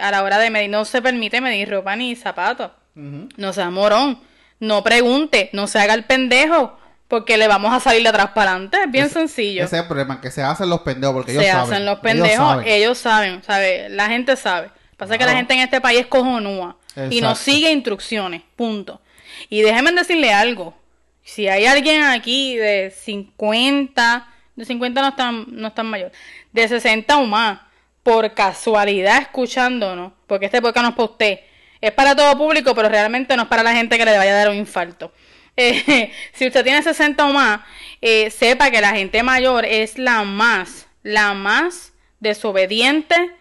a 0.00 0.10
la 0.10 0.22
hora 0.22 0.38
de 0.38 0.50
medir. 0.50 0.70
No 0.70 0.84
se 0.84 1.02
permite 1.02 1.40
medir 1.40 1.70
ropa 1.70 1.94
ni 1.96 2.16
zapatos. 2.16 2.70
No 2.94 3.52
sea 3.52 3.70
morón. 3.70 4.20
No 4.60 4.82
pregunte. 4.82 5.50
No 5.52 5.66
se 5.66 5.78
haga 5.78 5.94
el 5.94 6.04
pendejo. 6.04 6.78
Porque 7.08 7.36
le 7.36 7.46
vamos 7.46 7.74
a 7.74 7.80
salir 7.80 8.02
de 8.02 8.08
atrás 8.08 8.30
para 8.34 8.52
adelante. 8.52 8.78
Es 8.86 8.90
bien 8.90 9.10
sencillo. 9.10 9.64
Ese 9.64 9.76
es 9.76 9.82
el 9.82 9.86
problema, 9.88 10.18
que 10.22 10.30
se 10.30 10.42
hacen 10.42 10.70
los 10.70 10.80
pendejos 10.80 11.14
porque 11.14 11.32
ellos 11.32 11.44
se 11.44 11.50
saben. 11.50 11.72
hacen 11.74 11.84
los 11.84 11.92
Ellos 11.92 12.02
pendejos. 12.02 12.48
saben. 12.48 12.66
Ellos 12.68 12.98
saben. 12.98 13.42
¿sabe? 13.42 13.88
La 13.90 14.06
gente 14.08 14.34
sabe. 14.36 14.70
Pasa 14.96 15.18
que 15.18 15.24
la 15.24 15.32
Claro. 15.32 15.36
gente 15.36 15.52
en 15.54 15.60
este 15.60 15.80
país 15.82 16.00
es 16.00 16.06
cojonúa. 16.06 16.78
Y 17.10 17.20
no 17.20 17.34
sigue 17.34 17.70
instrucciones. 17.70 18.42
Punto. 18.56 19.00
Y 19.48 19.62
déjenme 19.62 19.92
decirle 19.92 20.32
algo. 20.32 20.74
Si 21.22 21.48
hay 21.48 21.66
alguien 21.66 22.02
aquí 22.02 22.56
de 22.56 22.90
50, 22.90 24.28
de 24.56 24.64
50 24.64 25.00
no 25.00 25.08
están, 25.08 25.46
no 25.48 25.68
están 25.68 25.86
mayor, 25.86 26.12
de 26.52 26.68
60 26.68 27.16
o 27.16 27.24
más, 27.24 27.60
por 28.02 28.34
casualidad 28.34 29.22
escuchándonos, 29.22 30.12
porque 30.26 30.46
este 30.46 30.60
podcast 30.60 30.82
no 30.82 30.88
es 30.90 30.94
para 30.96 31.10
usted, 31.10 31.40
es 31.80 31.92
para 31.92 32.16
todo 32.16 32.36
público, 32.36 32.74
pero 32.74 32.88
realmente 32.88 33.36
no 33.36 33.44
es 33.44 33.48
para 33.48 33.62
la 33.62 33.72
gente 33.72 33.96
que 33.96 34.04
le 34.04 34.16
vaya 34.16 34.32
a 34.32 34.36
dar 34.36 34.50
un 34.50 34.56
infarto. 34.56 35.12
Eh, 35.54 36.10
si 36.32 36.46
usted 36.46 36.64
tiene 36.64 36.82
60 36.82 37.26
o 37.26 37.30
más, 37.30 37.60
eh, 38.00 38.30
sepa 38.30 38.70
que 38.70 38.80
la 38.80 38.92
gente 38.92 39.22
mayor 39.22 39.66
es 39.66 39.98
la 39.98 40.24
más, 40.24 40.86
la 41.02 41.34
más 41.34 41.92
desobediente 42.20 43.32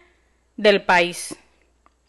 del 0.58 0.82
país. 0.82 1.38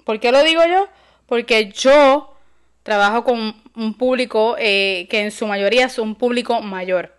¿Por 0.04 0.18
qué 0.18 0.32
lo 0.32 0.42
digo 0.42 0.60
yo? 0.66 0.88
Porque 1.32 1.72
yo 1.72 2.36
trabajo 2.82 3.24
con 3.24 3.56
un 3.74 3.94
público 3.94 4.54
eh, 4.58 5.06
que 5.08 5.20
en 5.20 5.30
su 5.30 5.46
mayoría 5.46 5.86
es 5.86 5.98
un 5.98 6.14
público 6.14 6.60
mayor 6.60 7.16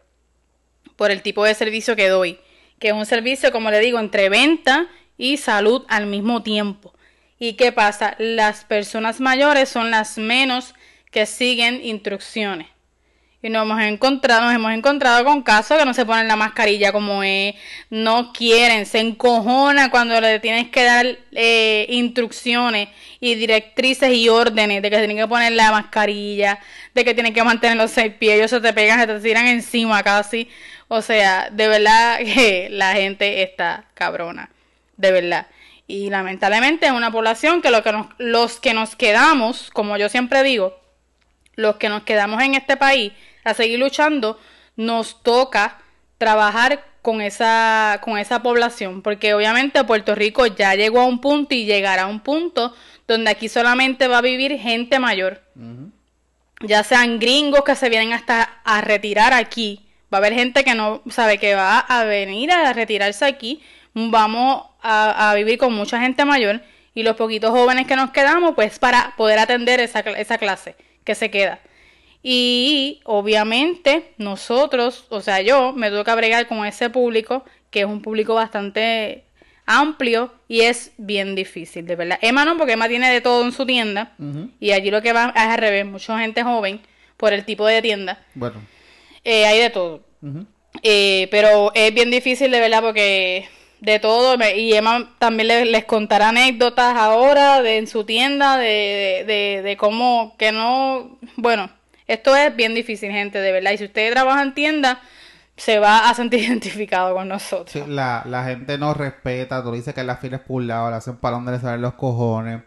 por 0.95 1.09
el 1.09 1.23
tipo 1.23 1.43
de 1.43 1.55
servicio 1.55 1.95
que 1.95 2.09
doy, 2.09 2.37
que 2.77 2.89
es 2.89 2.93
un 2.93 3.07
servicio, 3.07 3.51
como 3.51 3.71
le 3.71 3.79
digo, 3.79 3.97
entre 3.97 4.29
venta 4.29 4.85
y 5.17 5.37
salud 5.37 5.83
al 5.89 6.05
mismo 6.05 6.43
tiempo. 6.43 6.93
¿Y 7.39 7.53
qué 7.53 7.71
pasa? 7.71 8.13
Las 8.19 8.65
personas 8.65 9.19
mayores 9.19 9.69
son 9.69 9.89
las 9.89 10.19
menos 10.19 10.75
que 11.09 11.25
siguen 11.25 11.83
instrucciones. 11.83 12.67
Y 13.45 13.49
nos 13.49 13.63
hemos 13.63 13.81
encontrado, 13.81 14.43
nos 14.45 14.55
hemos 14.55 14.71
encontrado 14.71 15.25
con 15.25 15.43
casos 15.43 15.77
que 15.77 15.83
no 15.83 15.93
se 15.93 16.05
ponen 16.05 16.29
la 16.29 16.37
mascarilla 16.37 16.93
como 16.93 17.23
es, 17.23 17.55
no 17.89 18.31
quieren, 18.31 18.85
se 18.85 18.99
encojona 18.99 19.91
cuando 19.91 20.21
le 20.21 20.39
tienes 20.39 20.69
que 20.69 20.81
dar 20.85 21.05
eh, 21.33 21.85
instrucciones 21.89 22.87
y 23.19 23.35
directrices 23.35 24.13
y 24.13 24.29
órdenes 24.29 24.81
de 24.81 24.89
que 24.89 24.97
tienen 24.97 25.17
que 25.17 25.27
poner 25.27 25.51
la 25.51 25.71
mascarilla, 25.71 26.57
de 26.95 27.03
que 27.03 27.13
tienen 27.13 27.33
que 27.33 27.43
mantener 27.43 27.75
los 27.75 27.91
seis 27.91 28.13
pies, 28.13 28.35
ellos 28.37 28.49
se 28.49 28.61
te 28.61 28.71
pegan, 28.71 28.97
se 29.01 29.07
te 29.07 29.19
tiran 29.19 29.45
encima 29.47 30.01
casi. 30.03 30.47
O 30.87 31.01
sea, 31.01 31.49
de 31.51 31.67
verdad 31.67 32.19
que 32.19 32.69
la 32.71 32.93
gente 32.93 33.43
está 33.43 33.83
cabrona, 33.93 34.51
de 34.95 35.11
verdad. 35.11 35.47
Y 35.85 36.09
lamentablemente 36.09 36.85
es 36.85 36.93
una 36.93 37.11
población 37.11 37.61
que, 37.61 37.71
lo 37.71 37.83
que 37.83 37.93
los 38.19 38.61
que 38.61 38.73
nos 38.73 38.95
quedamos, 38.95 39.69
como 39.71 39.97
yo 39.97 40.07
siempre 40.07 40.43
digo, 40.43 40.79
los 41.55 41.75
que 41.75 41.89
nos 41.89 42.03
quedamos 42.03 42.41
en 42.41 42.55
este 42.55 42.77
país 42.77 43.11
a 43.43 43.53
seguir 43.53 43.79
luchando, 43.79 44.39
nos 44.75 45.21
toca 45.23 45.79
trabajar 46.17 46.83
con 47.01 47.21
esa, 47.21 47.99
con 48.01 48.17
esa 48.17 48.41
población, 48.41 49.01
porque 49.01 49.33
obviamente 49.33 49.83
Puerto 49.83 50.15
Rico 50.15 50.45
ya 50.47 50.73
llegó 50.75 51.01
a 51.01 51.05
un 51.05 51.19
punto 51.19 51.53
y 51.53 51.65
llegará 51.65 52.03
a 52.03 52.07
un 52.07 52.21
punto 52.21 52.73
donde 53.07 53.29
aquí 53.29 53.49
solamente 53.49 54.07
va 54.07 54.19
a 54.19 54.21
vivir 54.21 54.57
gente 54.57 54.99
mayor, 54.99 55.41
ya 56.61 56.83
sean 56.83 57.19
gringos 57.19 57.63
que 57.65 57.75
se 57.75 57.89
vienen 57.89 58.13
hasta 58.13 58.61
a 58.63 58.79
retirar 58.79 59.33
aquí, 59.33 59.85
va 60.13 60.17
a 60.17 60.19
haber 60.19 60.33
gente 60.33 60.63
que 60.63 60.75
no 60.75 61.01
sabe 61.09 61.39
que 61.39 61.55
va 61.55 61.79
a 61.79 62.05
venir 62.05 62.51
a 62.51 62.71
retirarse 62.71 63.25
aquí, 63.25 63.61
vamos 63.93 64.65
a, 64.81 65.29
a 65.29 65.35
vivir 65.35 65.57
con 65.57 65.73
mucha 65.73 65.99
gente 65.99 66.23
mayor 66.23 66.61
y 66.95 67.03
los 67.03 67.15
poquitos 67.15 67.51
jóvenes 67.51 67.87
que 67.87 67.95
nos 67.95 68.11
quedamos, 68.11 68.53
pues 68.55 68.79
para 68.79 69.13
poder 69.17 69.39
atender 69.39 69.79
esa, 69.79 69.99
esa 69.99 70.37
clase 70.37 70.75
que 71.03 71.15
se 71.15 71.29
queda. 71.31 71.59
Y 72.25 73.01
obviamente 73.03 74.13
nosotros, 74.17 75.05
o 75.09 75.19
sea, 75.21 75.41
yo 75.41 75.73
me 75.73 75.89
tuve 75.89 76.05
que 76.05 76.15
bregar 76.15 76.47
con 76.47 76.65
ese 76.65 76.89
público, 76.89 77.43
que 77.69 77.81
es 77.81 77.85
un 77.85 78.01
público 78.01 78.33
bastante 78.33 79.25
amplio 79.65 80.33
y 80.47 80.61
es 80.61 80.91
bien 80.97 81.35
difícil, 81.35 81.85
de 81.85 81.95
verdad. 81.97 82.19
Emma 82.21 82.45
no, 82.45 82.57
porque 82.57 82.73
Emma 82.73 82.87
tiene 82.87 83.11
de 83.11 83.19
todo 83.21 83.43
en 83.43 83.51
su 83.51 83.65
tienda 83.65 84.13
y 84.59 84.71
allí 84.71 84.89
lo 84.89 85.01
que 85.01 85.11
va 85.13 85.33
es 85.35 85.41
al 85.41 85.57
revés, 85.57 85.85
mucha 85.85 86.17
gente 86.19 86.43
joven 86.43 86.79
por 87.17 87.33
el 87.33 87.43
tipo 87.45 87.65
de 87.65 87.81
tienda, 87.81 88.23
Bueno. 88.35 88.61
eh, 89.23 89.45
hay 89.45 89.59
de 89.59 89.69
todo. 89.69 90.01
Eh, 90.81 91.27
pero 91.29 91.71
es 91.75 91.93
bien 91.93 92.09
difícil 92.09 92.49
de 92.51 92.59
verdad 92.59 92.81
porque 92.81 93.47
de 93.81 93.99
todo 93.99 94.37
me- 94.37 94.57
y 94.57 94.73
Emma 94.73 95.13
también 95.19 95.47
le- 95.49 95.65
les 95.65 95.83
contará 95.85 96.29
anécdotas 96.29 96.95
ahora 96.95 97.61
de 97.61 97.77
en 97.77 97.87
su 97.87 98.05
tienda 98.05 98.57
de, 98.57 98.65
de, 98.65 99.23
de- 99.25 99.61
de 99.61 99.77
cómo 99.77 100.35
que 100.37 100.51
no 100.53 101.19
bueno 101.35 101.69
esto 102.07 102.35
es 102.35 102.55
bien 102.55 102.75
difícil 102.75 103.11
gente 103.11 103.39
de 103.39 103.51
verdad 103.51 103.71
y 103.71 103.77
si 103.77 103.85
usted 103.85 104.11
trabaja 104.11 104.41
en 104.41 104.53
tienda 104.53 105.01
se 105.55 105.79
va 105.79 106.09
a 106.09 106.13
sentir 106.13 106.39
identificado 106.47 107.13
con 107.13 107.27
nosotros 107.27 107.87
la, 107.87 108.23
la 108.25 108.43
gente 108.45 108.77
no 108.77 108.93
respeta, 108.93 109.63
tú 109.63 109.71
dices 109.71 109.93
que 109.93 110.03
la 110.03 110.17
fila 110.17 110.37
es 110.37 110.43
por 110.43 110.61
le 110.63 110.73
hacen 110.73 111.17
para 111.17 111.35
donde 111.35 111.53
le 111.53 111.59
salen 111.59 111.81
los 111.81 111.93
cojones. 111.93 112.61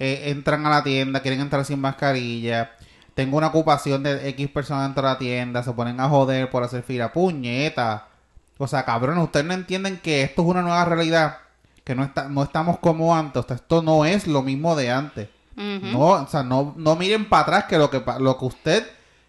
Eh, 0.00 0.30
entran 0.30 0.64
a 0.64 0.70
la 0.70 0.82
tienda, 0.82 1.20
quieren 1.20 1.40
entrar 1.40 1.62
sin 1.66 1.78
mascarilla. 1.78 2.72
Tengo 3.14 3.36
una 3.36 3.48
ocupación 3.48 4.02
de 4.02 4.30
X 4.30 4.48
personas 4.48 4.84
dentro 4.84 5.02
de 5.02 5.12
la 5.12 5.18
tienda, 5.18 5.62
se 5.62 5.72
ponen 5.72 6.00
a 6.00 6.08
joder 6.08 6.48
por 6.48 6.62
hacer 6.62 6.82
fila. 6.82 7.12
Puñeta. 7.12 8.08
O 8.56 8.66
sea, 8.66 8.86
cabrón, 8.86 9.18
ustedes 9.18 9.44
no 9.44 9.52
entienden 9.52 9.98
que 9.98 10.22
esto 10.22 10.40
es 10.40 10.48
una 10.48 10.62
nueva 10.62 10.86
realidad. 10.86 11.38
Que 11.84 11.94
no, 11.94 12.02
está, 12.04 12.30
no 12.30 12.42
estamos 12.42 12.78
como 12.78 13.14
antes. 13.14 13.44
O 13.44 13.46
sea, 13.46 13.56
esto 13.56 13.82
no 13.82 14.06
es 14.06 14.26
lo 14.26 14.42
mismo 14.42 14.74
de 14.74 14.90
antes. 14.90 15.28
No, 15.60 16.00
o 16.00 16.26
sea, 16.26 16.42
no, 16.42 16.74
no 16.76 16.96
miren 16.96 17.28
para 17.28 17.42
atrás 17.42 17.64
que 17.64 17.76
lo 17.78 17.90
que, 17.90 18.02
lo 18.18 18.38
que 18.38 18.44
usted 18.44 18.86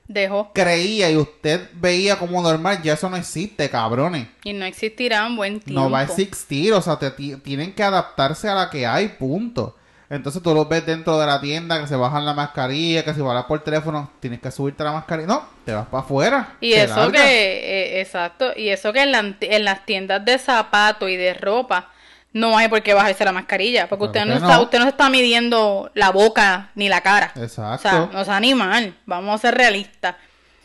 dejó 0.07 0.51
creía 0.53 1.09
y 1.11 1.17
usted 1.17 1.69
veía 1.73 2.17
como 2.17 2.41
normal, 2.41 2.81
ya 2.81 2.93
eso 2.93 3.09
no 3.09 3.17
existe, 3.17 3.69
cabrones. 3.69 4.27
y 4.43 4.53
no 4.53 4.65
existirá 4.65 5.25
un 5.25 5.35
buen 5.37 5.59
tiempo 5.59 5.81
No 5.81 5.89
va 5.89 5.99
a 5.99 6.03
existir, 6.03 6.73
o 6.73 6.81
sea, 6.81 6.97
te, 6.97 7.11
ti- 7.11 7.35
tienen 7.37 7.73
que 7.73 7.83
adaptarse 7.83 8.49
a 8.49 8.55
la 8.55 8.69
que 8.69 8.85
hay, 8.87 9.09
punto. 9.09 9.77
Entonces 10.09 10.43
tú 10.43 10.53
los 10.53 10.67
ves 10.67 10.85
dentro 10.85 11.17
de 11.17 11.25
la 11.25 11.39
tienda 11.39 11.79
que 11.79 11.87
se 11.87 11.95
bajan 11.95 12.25
la 12.25 12.33
mascarilla, 12.33 13.05
que 13.05 13.13
si 13.13 13.21
hablas 13.21 13.45
por 13.45 13.63
teléfono 13.63 14.11
tienes 14.19 14.41
que 14.41 14.51
subirte 14.51 14.83
la 14.83 14.91
mascarilla. 14.91 15.27
No, 15.27 15.43
te 15.63 15.71
vas 15.73 15.87
para 15.87 16.03
afuera. 16.03 16.57
Y 16.59 16.73
eso 16.73 16.95
largas. 16.97 17.21
que, 17.21 17.59
eh, 17.97 18.01
exacto, 18.01 18.51
y 18.53 18.67
eso 18.69 18.91
que 18.91 19.03
en, 19.03 19.13
la- 19.13 19.35
en 19.39 19.63
las 19.63 19.85
tiendas 19.85 20.25
de 20.25 20.37
zapatos 20.37 21.09
y 21.09 21.15
de 21.15 21.33
ropa 21.33 21.90
no 22.33 22.57
hay 22.57 22.67
por 22.69 22.81
qué 22.81 22.93
bajarse 22.93 23.25
la 23.25 23.31
mascarilla, 23.31 23.89
porque 23.89 24.05
usted 24.05 24.25
no, 24.25 24.35
está, 24.35 24.55
no. 24.55 24.61
usted 24.63 24.77
no 24.79 24.85
se 24.85 24.91
está 24.91 25.09
midiendo 25.09 25.91
la 25.93 26.11
boca 26.11 26.71
ni 26.75 26.87
la 26.89 27.01
cara. 27.01 27.31
Exacto. 27.35 27.73
O 27.73 27.77
sea, 27.77 28.09
no 28.11 28.21
es 28.21 28.29
animal, 28.29 28.97
vamos 29.05 29.35
a 29.35 29.37
ser 29.37 29.55
realistas. 29.55 30.15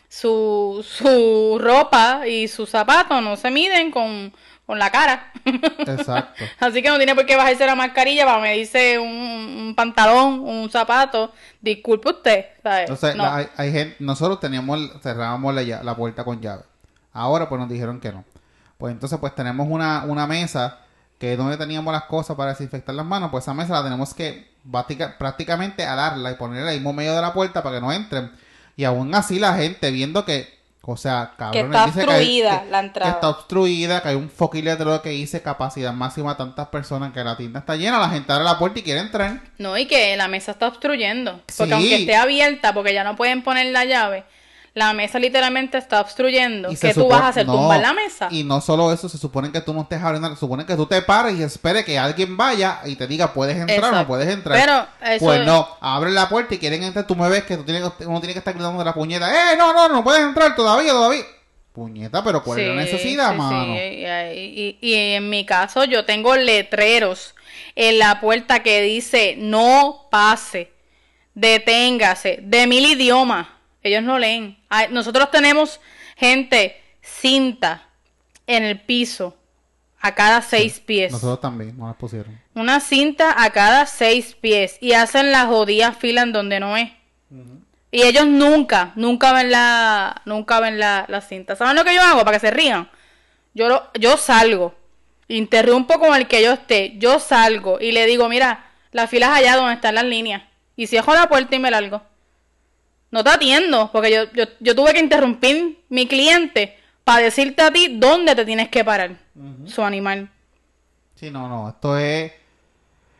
Su, 0.09 0.85
su 0.87 1.59
ropa 1.61 2.25
y 2.25 2.47
sus 2.47 2.69
zapatos 2.69 3.21
no 3.21 3.35
se 3.35 3.51
miden 3.51 3.91
con, 3.91 4.33
con 4.65 4.79
la 4.79 4.89
cara. 4.89 5.31
Exacto. 5.45 6.45
Así 6.59 6.81
que 6.81 6.87
no 6.89 6.95
tiene 6.97 7.13
por 7.13 7.25
qué 7.25 7.35
bajarse 7.35 7.65
la 7.65 7.75
mascarilla 7.75 8.25
para 8.25 8.39
medirse 8.39 8.97
un, 8.99 9.09
un 9.09 9.73
pantalón, 9.75 10.39
un 10.39 10.69
zapato. 10.69 11.33
Disculpe 11.59 12.09
usted, 12.09 12.45
¿sabe? 12.63 12.81
Entonces, 12.83 13.15
No. 13.17 13.23
la- 13.23 13.35
hay, 13.35 13.47
hay 13.57 13.71
gente, 13.73 13.95
nosotros 13.99 14.39
teníamos, 14.39 14.79
cerrábamos 15.03 15.53
la, 15.53 15.61
la 15.83 15.95
puerta 15.95 16.23
con 16.23 16.39
llave. 16.39 16.63
Ahora 17.11 17.49
pues 17.49 17.59
nos 17.59 17.69
dijeron 17.69 17.99
que 17.99 18.11
no. 18.13 18.23
Pues 18.77 18.93
entonces 18.93 19.19
pues 19.19 19.35
tenemos 19.35 19.67
una, 19.69 20.05
una 20.05 20.25
mesa 20.25 20.79
que 21.19 21.31
es 21.33 21.37
donde 21.37 21.57
teníamos 21.57 21.91
las 21.93 22.03
cosas 22.03 22.35
para 22.35 22.51
desinfectar 22.51 22.93
las 22.95 23.05
manos. 23.05 23.31
Pues 23.31 23.43
esa 23.43 23.53
mesa 23.53 23.73
la 23.73 23.83
tenemos 23.83 24.13
que 24.13 24.47
práctica- 24.69 25.17
prácticamente 25.17 25.83
alarla 25.85 26.31
y 26.31 26.35
ponerla 26.35 26.71
ahí 26.71 26.77
mismo 26.77 26.93
medio 26.93 27.15
de 27.15 27.21
la 27.21 27.33
puerta 27.33 27.63
para 27.63 27.75
que 27.77 27.81
no 27.81 27.91
entren. 27.91 28.31
Y 28.75 28.83
aún 28.83 29.13
así 29.15 29.39
la 29.39 29.55
gente 29.55 29.89
viendo 29.89 30.23
que, 30.25 30.55
o 30.83 30.95
sea, 30.95 31.33
cabrón, 31.37 31.65
está 31.73 31.85
dice 31.87 32.05
que 32.05 32.11
hay- 32.11 32.17
obstruida 32.19 32.61
que- 32.63 32.69
la 32.69 32.79
entrada. 32.79 33.11
Que 33.11 33.15
está 33.15 33.29
obstruida, 33.29 34.01
que 34.01 34.09
hay 34.09 34.15
un 34.15 34.29
fucking 34.29 34.63
letrero 34.63 35.01
que 35.01 35.09
dice 35.09 35.41
capacidad 35.41 35.91
máxima 35.93 36.31
a 36.31 36.37
tantas 36.37 36.67
personas, 36.67 37.11
que 37.11 37.23
la 37.23 37.35
tienda 37.35 37.59
está 37.61 37.75
llena, 37.75 37.97
la 37.99 38.09
gente 38.09 38.31
abre 38.31 38.45
la 38.45 38.59
puerta 38.59 38.79
y 38.79 38.83
quiere 38.83 38.99
entrar. 39.01 39.41
No, 39.57 39.75
y 39.77 39.87
que 39.87 40.15
la 40.15 40.27
mesa 40.27 40.51
está 40.51 40.67
obstruyendo. 40.67 41.41
Porque 41.57 41.65
Sí. 41.65 41.71
aunque 41.73 41.95
esté 41.95 42.15
abierta, 42.15 42.73
porque 42.73 42.93
ya 42.93 43.03
no 43.03 43.15
pueden 43.15 43.41
poner 43.43 43.65
la 43.73 43.85
llave, 43.85 44.23
la 44.77 44.93
mesa 44.93 45.17
literalmente 45.17 45.77
está 45.79 45.99
obstruyendo. 46.01 46.69
¿Qué 46.79 46.93
tú 46.93 47.07
vas 47.07 47.21
a 47.21 47.27
hacer? 47.29 47.47
no, 47.47 47.53
¿Tumbar 47.53 47.81
la 47.81 47.93
mesa? 47.93 48.27
Y 48.29 48.43
no 48.43 48.61
solo 48.61 48.93
eso, 48.93 49.09
se 49.09 49.17
supone 49.17 49.51
que 49.51 49.59
tú 49.61 49.73
no 49.73 49.81
estés 49.81 50.01
abriendo, 50.03 50.29
se 50.29 50.35
supone 50.39 50.67
que 50.67 50.75
tú 50.75 50.85
te 50.85 51.01
pares 51.01 51.35
y 51.35 51.41
esperes 51.41 51.83
que 51.83 51.97
alguien 51.97 52.37
vaya 52.37 52.81
y 52.85 52.95
te 52.95 53.07
diga, 53.07 53.33
puedes 53.33 53.57
entrar 53.57 53.91
o 53.91 53.95
no 53.97 54.05
puedes 54.05 54.29
entrar. 54.29 54.55
Pero 54.59 54.87
eso 55.15 55.25
Pues 55.25 55.39
es- 55.39 55.45
no, 55.47 55.67
abren 55.81 56.13
la 56.13 56.29
puerta 56.29 56.53
y 56.53 56.59
quieren 56.59 56.83
entrar, 56.83 57.07
tú 57.07 57.15
me 57.15 57.27
ves 57.27 57.43
que 57.43 57.57
tú 57.57 57.63
tienes, 57.63 57.83
uno 58.05 58.19
tiene 58.19 58.33
que 58.33 58.39
estar 58.39 58.53
gritando 58.53 58.77
de 58.77 58.85
la 58.85 58.93
puñeta, 58.93 59.53
¡eh, 59.53 59.57
no, 59.57 59.73
no, 59.73 59.89
no 59.89 60.03
puedes 60.03 60.21
entrar 60.21 60.55
todavía, 60.55 60.91
todavía! 60.91 61.23
Puñeta, 61.73 62.23
pero 62.23 62.43
¿cuál 62.43 62.59
es 62.59 62.67
la 62.69 62.75
necesidad, 62.75 63.31
sí, 63.31 63.37
mano? 63.37 63.73
sí. 63.73 63.79
Y, 63.79 64.05
y- 64.05 64.77
y 64.81 64.93
en 65.15 65.29
mi 65.29 65.45
caso 65.45 65.83
yo 65.85 66.05
tengo 66.05 66.35
letreros 66.35 67.33
en 67.75 67.97
la 67.99 68.19
puerta 68.21 68.61
que 68.63 68.81
dice 68.83 69.35
no 69.37 70.07
pase, 70.11 70.71
deténgase, 71.35 72.39
de 72.41 72.67
mil 72.67 72.85
idiomas. 72.85 73.47
Ellos 73.83 74.03
no 74.03 74.17
leen. 74.19 74.56
Nosotros 74.91 75.31
tenemos 75.31 75.79
gente 76.15 76.81
cinta 77.01 77.87
en 78.45 78.63
el 78.63 78.79
piso 78.81 79.37
a 79.99 80.13
cada 80.13 80.41
seis 80.41 80.79
pies. 80.79 81.11
Nosotros 81.11 81.41
también, 81.41 81.77
nos 81.77 81.87
las 81.87 81.97
pusieron. 81.97 82.39
Una 82.53 82.79
cinta 82.79 83.41
a 83.41 83.49
cada 83.51 83.85
seis 83.85 84.35
pies 84.39 84.77
y 84.81 84.93
hacen 84.93 85.31
la 85.31 85.45
jodida 85.45 85.91
fila 85.93 86.21
en 86.23 86.31
donde 86.33 86.59
no 86.59 86.77
es. 86.77 86.91
Y 87.91 88.01
ellos 88.03 88.27
nunca, 88.27 88.91
nunca 88.95 89.31
ven 89.33 89.49
la, 89.51 90.21
nunca 90.25 90.59
ven 90.59 90.77
la, 90.79 91.05
la 91.07 91.21
cinta. 91.21 91.55
¿Saben 91.55 91.75
lo 91.75 91.83
que 91.85 91.95
yo 91.95 92.01
hago 92.01 92.23
para 92.25 92.37
que 92.37 92.41
se 92.47 92.51
rían? 92.51 92.89
Yo, 93.53 93.69
lo- 93.69 93.89
yo 93.99 94.17
salgo, 94.17 94.75
interrumpo 95.29 95.97
con 95.99 96.13
el 96.15 96.27
que 96.27 96.43
yo 96.43 96.53
esté, 96.53 96.93
yo 96.97 97.19
salgo 97.19 97.79
y 97.79 97.91
le 97.91 98.05
digo, 98.05 98.29
mira, 98.29 98.65
la 98.91 99.07
fila 99.07 99.27
es 99.27 99.31
allá 99.45 99.55
donde 99.55 99.73
están 99.75 99.95
las 99.95 100.03
líneas. 100.05 100.43
Y 100.75 100.87
cierro 100.87 101.13
la 101.13 101.27
puerta 101.27 101.55
y 101.55 101.59
me 101.59 101.71
largo. 101.71 102.01
No 103.11 103.23
te 103.23 103.29
atiendo, 103.29 103.89
porque 103.91 104.11
yo, 104.11 104.31
yo, 104.33 104.45
yo 104.59 104.75
tuve 104.75 104.93
que 104.93 104.99
interrumpir 104.99 105.79
mi 105.89 106.07
cliente 106.07 106.77
para 107.03 107.23
decirte 107.23 107.61
a 107.61 107.71
ti 107.71 107.95
dónde 107.97 108.35
te 108.35 108.43
tienes 108.43 108.67
que 108.69 108.83
parar, 108.83 109.11
su 109.65 109.81
animal. 109.81 110.29
Sí, 111.15 111.31
no, 111.31 111.47
no, 111.47 111.69
esto 111.69 111.97
es... 111.97 112.33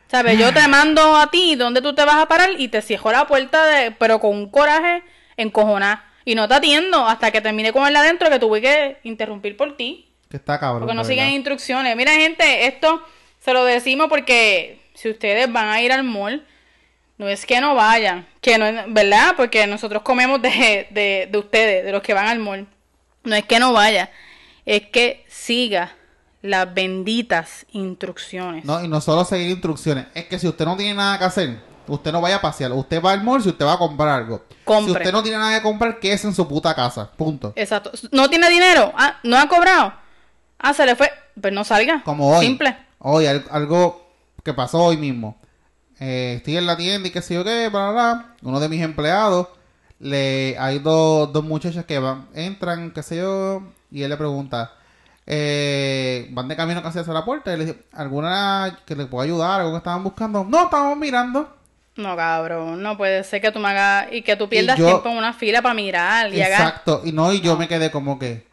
¿Sabes? 0.09 0.37
Yo 0.37 0.53
te 0.53 0.67
mando 0.67 1.15
a 1.15 1.29
ti 1.31 1.55
dónde 1.55 1.81
tú 1.81 1.93
te 1.95 2.05
vas 2.05 2.15
a 2.17 2.27
parar 2.27 2.49
y 2.57 2.67
te 2.67 2.81
cierro 2.81 3.11
la 3.11 3.27
puerta, 3.27 3.65
de, 3.65 3.91
pero 3.91 4.19
con 4.19 4.35
un 4.35 4.49
coraje 4.49 5.03
encojonado. 5.35 6.01
Y 6.25 6.35
no 6.35 6.47
te 6.47 6.55
atiendo 6.55 7.07
hasta 7.07 7.31
que 7.31 7.39
termine 7.39 7.71
con 7.71 7.87
él 7.87 7.95
adentro 7.95 8.29
que 8.29 8.39
tuve 8.39 8.61
que 8.61 8.97
interrumpir 9.03 9.55
por 9.55 9.77
ti. 9.77 10.09
que 10.29 10.37
está 10.37 10.59
cabrón. 10.59 10.81
Porque 10.81 10.93
no 10.93 11.03
siguen 11.03 11.25
verdad. 11.25 11.35
instrucciones. 11.37 11.95
Mira, 11.95 12.11
gente, 12.11 12.67
esto 12.67 13.01
se 13.39 13.53
lo 13.53 13.63
decimos 13.63 14.07
porque 14.09 14.81
si 14.93 15.09
ustedes 15.09 15.51
van 15.51 15.69
a 15.69 15.81
ir 15.81 15.91
al 15.93 16.03
mall, 16.03 16.45
no 17.17 17.29
es 17.29 17.45
que 17.45 17.61
no 17.61 17.75
vayan, 17.75 18.27
que 18.47 18.57
no 18.57 18.65
es, 18.65 18.93
¿verdad? 18.93 19.33
Porque 19.35 19.67
nosotros 19.67 20.03
comemos 20.03 20.41
de, 20.41 20.87
de, 20.91 21.27
de 21.29 21.37
ustedes, 21.37 21.83
de 21.83 21.91
los 21.91 22.01
que 22.01 22.13
van 22.13 22.27
al 22.27 22.39
mall. 22.39 22.65
No 23.23 23.35
es 23.35 23.43
que 23.45 23.59
no 23.59 23.73
vaya, 23.73 24.09
es 24.65 24.83
que 24.87 25.25
siga 25.27 25.91
las 26.41 26.73
benditas 26.73 27.65
instrucciones. 27.71 28.63
No, 28.63 28.81
y 28.81 28.87
no 28.87 29.01
solo 29.01 29.25
seguir 29.25 29.49
instrucciones. 29.49 30.05
Es 30.13 30.25
que 30.27 30.39
si 30.39 30.47
usted 30.47 30.63
no 30.63 30.77
tiene 30.77 30.93
nada 30.93 31.19
que 31.19 31.25
hacer, 31.25 31.57
usted 31.87 32.11
no 32.13 32.21
vaya 32.21 32.37
a 32.37 32.41
pasear. 32.41 32.71
Usted 32.71 33.01
va 33.03 33.11
al 33.11 33.21
mall 33.23 33.43
si 33.43 33.49
usted 33.49 33.65
va 33.65 33.73
a 33.73 33.77
comprar 33.77 34.09
algo. 34.09 34.45
Compre. 34.63 34.93
Si 34.93 34.97
usted 34.97 35.11
no 35.11 35.23
tiene 35.23 35.39
nada 35.39 35.57
que 35.57 35.63
comprar, 35.63 35.99
quédese 35.99 36.27
en 36.27 36.33
su 36.33 36.47
puta 36.47 36.73
casa. 36.73 37.11
Punto. 37.17 37.51
Exacto. 37.57 37.91
¿No 38.11 38.29
tiene 38.29 38.49
dinero? 38.49 38.93
Ah, 38.95 39.17
¿no 39.23 39.37
ha 39.37 39.49
cobrado? 39.49 39.93
Ah, 40.57 40.73
se 40.73 40.85
le 40.85 40.95
fue. 40.95 41.11
Pues 41.41 41.51
no 41.53 41.65
salga. 41.65 42.01
Como 42.05 42.37
hoy. 42.37 42.45
Simple. 42.45 42.77
Hoy, 42.99 43.25
al- 43.25 43.45
algo 43.51 44.07
que 44.43 44.53
pasó 44.53 44.83
hoy 44.85 44.95
mismo. 44.95 45.37
Eh, 45.99 46.35
estoy 46.37 46.57
en 46.57 46.65
la 46.65 46.77
tienda 46.77 47.07
y 47.07 47.11
qué 47.11 47.21
sé 47.21 47.33
yo 47.35 47.43
qué, 47.43 47.69
bla, 47.69 47.91
bla. 47.91 48.25
Uno 48.43 48.59
de 48.59 48.69
mis 48.69 48.81
empleados, 48.81 49.47
le 49.99 50.55
hay 50.59 50.79
dos, 50.79 51.31
dos 51.33 51.43
muchachas 51.43 51.85
que 51.85 51.97
van, 51.99 52.27
entran, 52.33 52.91
qué 52.91 53.01
sé 53.03 53.17
yo, 53.17 53.63
y 53.91 54.03
él 54.03 54.09
le 54.09 54.17
pregunta, 54.17 54.73
eh, 55.25 56.27
van 56.31 56.47
de 56.47 56.55
camino 56.55 56.81
casi 56.81 56.99
hacia 56.99 57.13
la 57.13 57.25
puerta, 57.25 57.53
y 57.53 57.57
le 57.57 57.65
dice, 57.65 57.79
¿alguna 57.93 58.79
que 58.85 58.95
le 58.95 59.05
pueda 59.07 59.25
ayudar? 59.25 59.59
¿Algo 59.61 59.73
que 59.73 59.77
estaban 59.79 60.03
buscando? 60.03 60.43
No, 60.43 60.63
estábamos 60.65 60.97
mirando. 60.97 61.53
No, 61.97 62.15
cabrón. 62.15 62.81
No 62.83 62.95
puede 62.95 63.23
ser 63.23 63.41
que 63.41 63.51
tú 63.51 63.59
me 63.59 63.69
hagas. 63.69 64.07
Y 64.13 64.21
que 64.21 64.35
tú 64.35 64.47
pierdas 64.47 64.77
yo- 64.77 64.85
tiempo 64.85 65.09
en 65.09 65.17
una 65.17 65.33
fila 65.33 65.61
para 65.63 65.73
mirar 65.73 66.31
y 66.31 66.41
hagas. 66.41 66.59
Exacto, 66.59 67.01
y 67.03 67.11
no, 67.11 67.33
y 67.33 67.41
yo 67.41 67.57
me 67.57 67.67
quedé 67.67 67.89
como 67.91 68.19
que, 68.19 68.46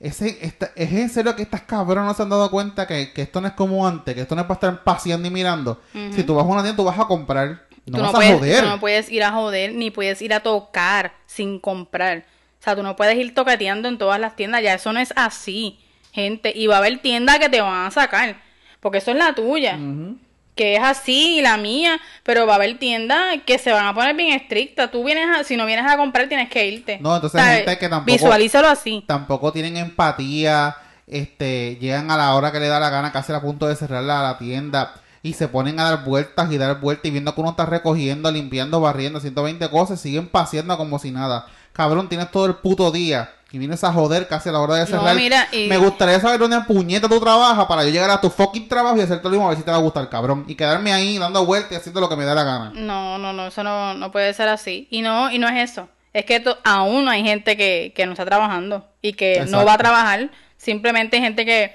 ese, 0.00 0.38
esta- 0.40 0.70
¿es 0.74 0.90
en 0.92 1.08
serio 1.10 1.36
que 1.36 1.42
estas 1.42 1.62
cabronas 1.62 2.06
no 2.06 2.14
se 2.14 2.22
han 2.22 2.30
dado 2.30 2.50
cuenta 2.50 2.86
que, 2.86 3.12
que 3.12 3.22
esto 3.22 3.40
no 3.40 3.46
es 3.48 3.52
como 3.52 3.86
antes, 3.86 4.14
que 4.14 4.22
esto 4.22 4.34
no 4.34 4.40
es 4.40 4.46
para 4.46 4.54
estar 4.56 4.82
paseando 4.82 5.28
y 5.28 5.30
mirando? 5.30 5.80
Si 6.12 6.24
tú 6.24 6.34
vas 6.34 6.44
a 6.44 6.48
una 6.48 6.62
tienda, 6.62 6.76
tú 6.76 6.84
vas 6.84 6.98
a 6.98 7.04
comprar, 7.06 7.66
no 7.86 7.98
tú, 7.98 8.02
vas 8.02 8.02
no 8.02 8.08
a 8.08 8.12
puedes, 8.12 8.38
joder. 8.38 8.64
tú 8.64 8.68
no 8.70 8.80
puedes 8.80 9.10
ir 9.12 9.22
a 9.22 9.32
joder 9.32 9.74
ni 9.74 9.90
puedes 9.90 10.20
ir 10.22 10.32
a 10.34 10.40
tocar 10.40 11.12
sin 11.26 11.60
comprar. 11.60 12.24
O 12.58 12.62
sea, 12.62 12.74
tú 12.76 12.82
no 12.82 12.96
puedes 12.96 13.16
ir 13.16 13.34
toqueteando 13.34 13.88
en 13.88 13.96
todas 13.98 14.18
las 14.20 14.36
tiendas. 14.36 14.62
Ya 14.62 14.74
eso 14.74 14.92
no 14.92 15.00
es 15.00 15.12
así, 15.16 15.78
gente. 16.12 16.52
Y 16.54 16.66
va 16.66 16.74
a 16.76 16.78
haber 16.78 17.00
tiendas 17.00 17.38
que 17.38 17.48
te 17.48 17.60
van 17.60 17.86
a 17.86 17.90
sacar. 17.90 18.36
Porque 18.80 18.98
eso 18.98 19.10
es 19.12 19.16
la 19.16 19.34
tuya. 19.34 19.76
Ujú. 19.76 20.16
Que 20.54 20.76
es 20.76 20.82
así 20.82 21.38
y 21.38 21.42
la 21.42 21.56
mía, 21.56 22.00
pero 22.22 22.46
va 22.46 22.52
a 22.54 22.56
haber 22.56 22.78
tiendas 22.78 23.38
que 23.46 23.58
se 23.58 23.72
van 23.72 23.86
a 23.86 23.94
poner 23.94 24.14
bien 24.16 24.32
estrictas. 24.38 24.90
Tú 24.90 25.04
vienes 25.04 25.26
a, 25.28 25.44
si 25.44 25.56
no 25.56 25.64
vienes 25.66 25.86
a 25.90 25.96
comprar 25.96 26.28
tienes 26.28 26.50
que 26.50 26.66
irte. 26.66 26.98
No, 27.00 27.14
entonces 27.14 27.40
¿Sabes? 27.40 27.58
gente 27.58 27.78
que 27.78 27.88
tampoco- 27.88 28.12
Visualízalo 28.12 28.68
así. 28.68 29.04
tampoco 29.06 29.52
tienen 29.52 29.76
empatía, 29.76 30.76
este, 31.06 31.76
llegan 31.80 32.10
a 32.10 32.16
la 32.16 32.34
hora 32.34 32.52
que 32.52 32.60
le 32.60 32.68
da 32.68 32.78
la 32.80 32.90
gana, 32.90 33.12
casi 33.12 33.32
a 33.32 33.40
punto 33.40 33.66
de 33.66 33.76
cerrar 33.76 34.02
la, 34.02 34.22
la 34.22 34.38
tienda 34.38 34.94
y 35.22 35.32
se 35.34 35.48
ponen 35.48 35.78
a 35.80 35.84
dar 35.84 36.04
vueltas 36.04 36.50
y 36.52 36.58
dar 36.58 36.78
vueltas 36.80 37.06
y 37.06 37.10
viendo 37.10 37.34
que 37.34 37.40
uno 37.40 37.50
está 37.50 37.66
recogiendo, 37.66 38.30
limpiando, 38.30 38.80
barriendo, 38.80 39.20
120 39.20 39.68
cosas, 39.70 40.00
siguen 40.00 40.28
paseando 40.28 40.76
como 40.76 40.98
si 40.98 41.10
nada. 41.10 41.46
Cabrón, 41.72 42.08
tienes 42.08 42.30
todo 42.30 42.46
el 42.46 42.54
puto 42.56 42.90
día 42.90 43.30
y 43.52 43.58
vienes 43.58 43.82
a 43.84 43.92
joder 43.92 44.28
casi 44.28 44.48
a 44.48 44.52
la 44.52 44.60
hora 44.60 44.74
de 44.76 44.80
No, 44.82 44.86
cerrar. 44.86 45.16
mira, 45.16 45.48
y- 45.52 45.66
Me 45.68 45.76
gustaría 45.76 46.20
saber 46.20 46.38
dónde 46.38 46.60
puñeta 46.60 47.08
tú 47.08 47.18
trabajas 47.20 47.66
para 47.66 47.82
yo 47.84 47.90
llegar 47.90 48.08
a 48.10 48.20
tu 48.20 48.30
fucking 48.30 48.68
trabajo 48.68 48.96
y 48.96 49.00
hacerte 49.00 49.24
lo 49.24 49.30
mismo 49.30 49.46
a 49.46 49.48
ver 49.50 49.58
si 49.58 49.64
te 49.64 49.70
va 49.70 49.76
a 49.76 49.80
gustar, 49.80 50.08
cabrón. 50.08 50.44
Y 50.46 50.54
quedarme 50.54 50.92
ahí 50.92 51.18
dando 51.18 51.44
vueltas 51.44 51.72
y 51.72 51.74
haciendo 51.74 52.00
lo 52.00 52.08
que 52.08 52.16
me 52.16 52.24
da 52.24 52.34
la 52.34 52.44
gana. 52.44 52.72
No, 52.74 53.18
no, 53.18 53.32
no, 53.32 53.48
eso 53.48 53.62
no, 53.64 53.94
no 53.94 54.12
puede 54.12 54.32
ser 54.34 54.48
así. 54.48 54.86
Y 54.90 55.02
no, 55.02 55.30
y 55.30 55.38
no 55.38 55.48
es 55.48 55.70
eso. 55.70 55.88
Es 56.12 56.24
que 56.24 56.42
aún 56.64 57.08
hay 57.08 57.22
gente 57.22 57.56
que, 57.56 57.92
que 57.94 58.06
no 58.06 58.12
está 58.12 58.24
trabajando 58.24 58.86
y 59.02 59.12
que 59.14 59.44
no 59.48 59.64
va 59.64 59.74
a 59.74 59.78
trabajar. 59.78 60.30
Simplemente 60.56 61.16
hay 61.16 61.22
gente 61.22 61.44
que 61.46 61.74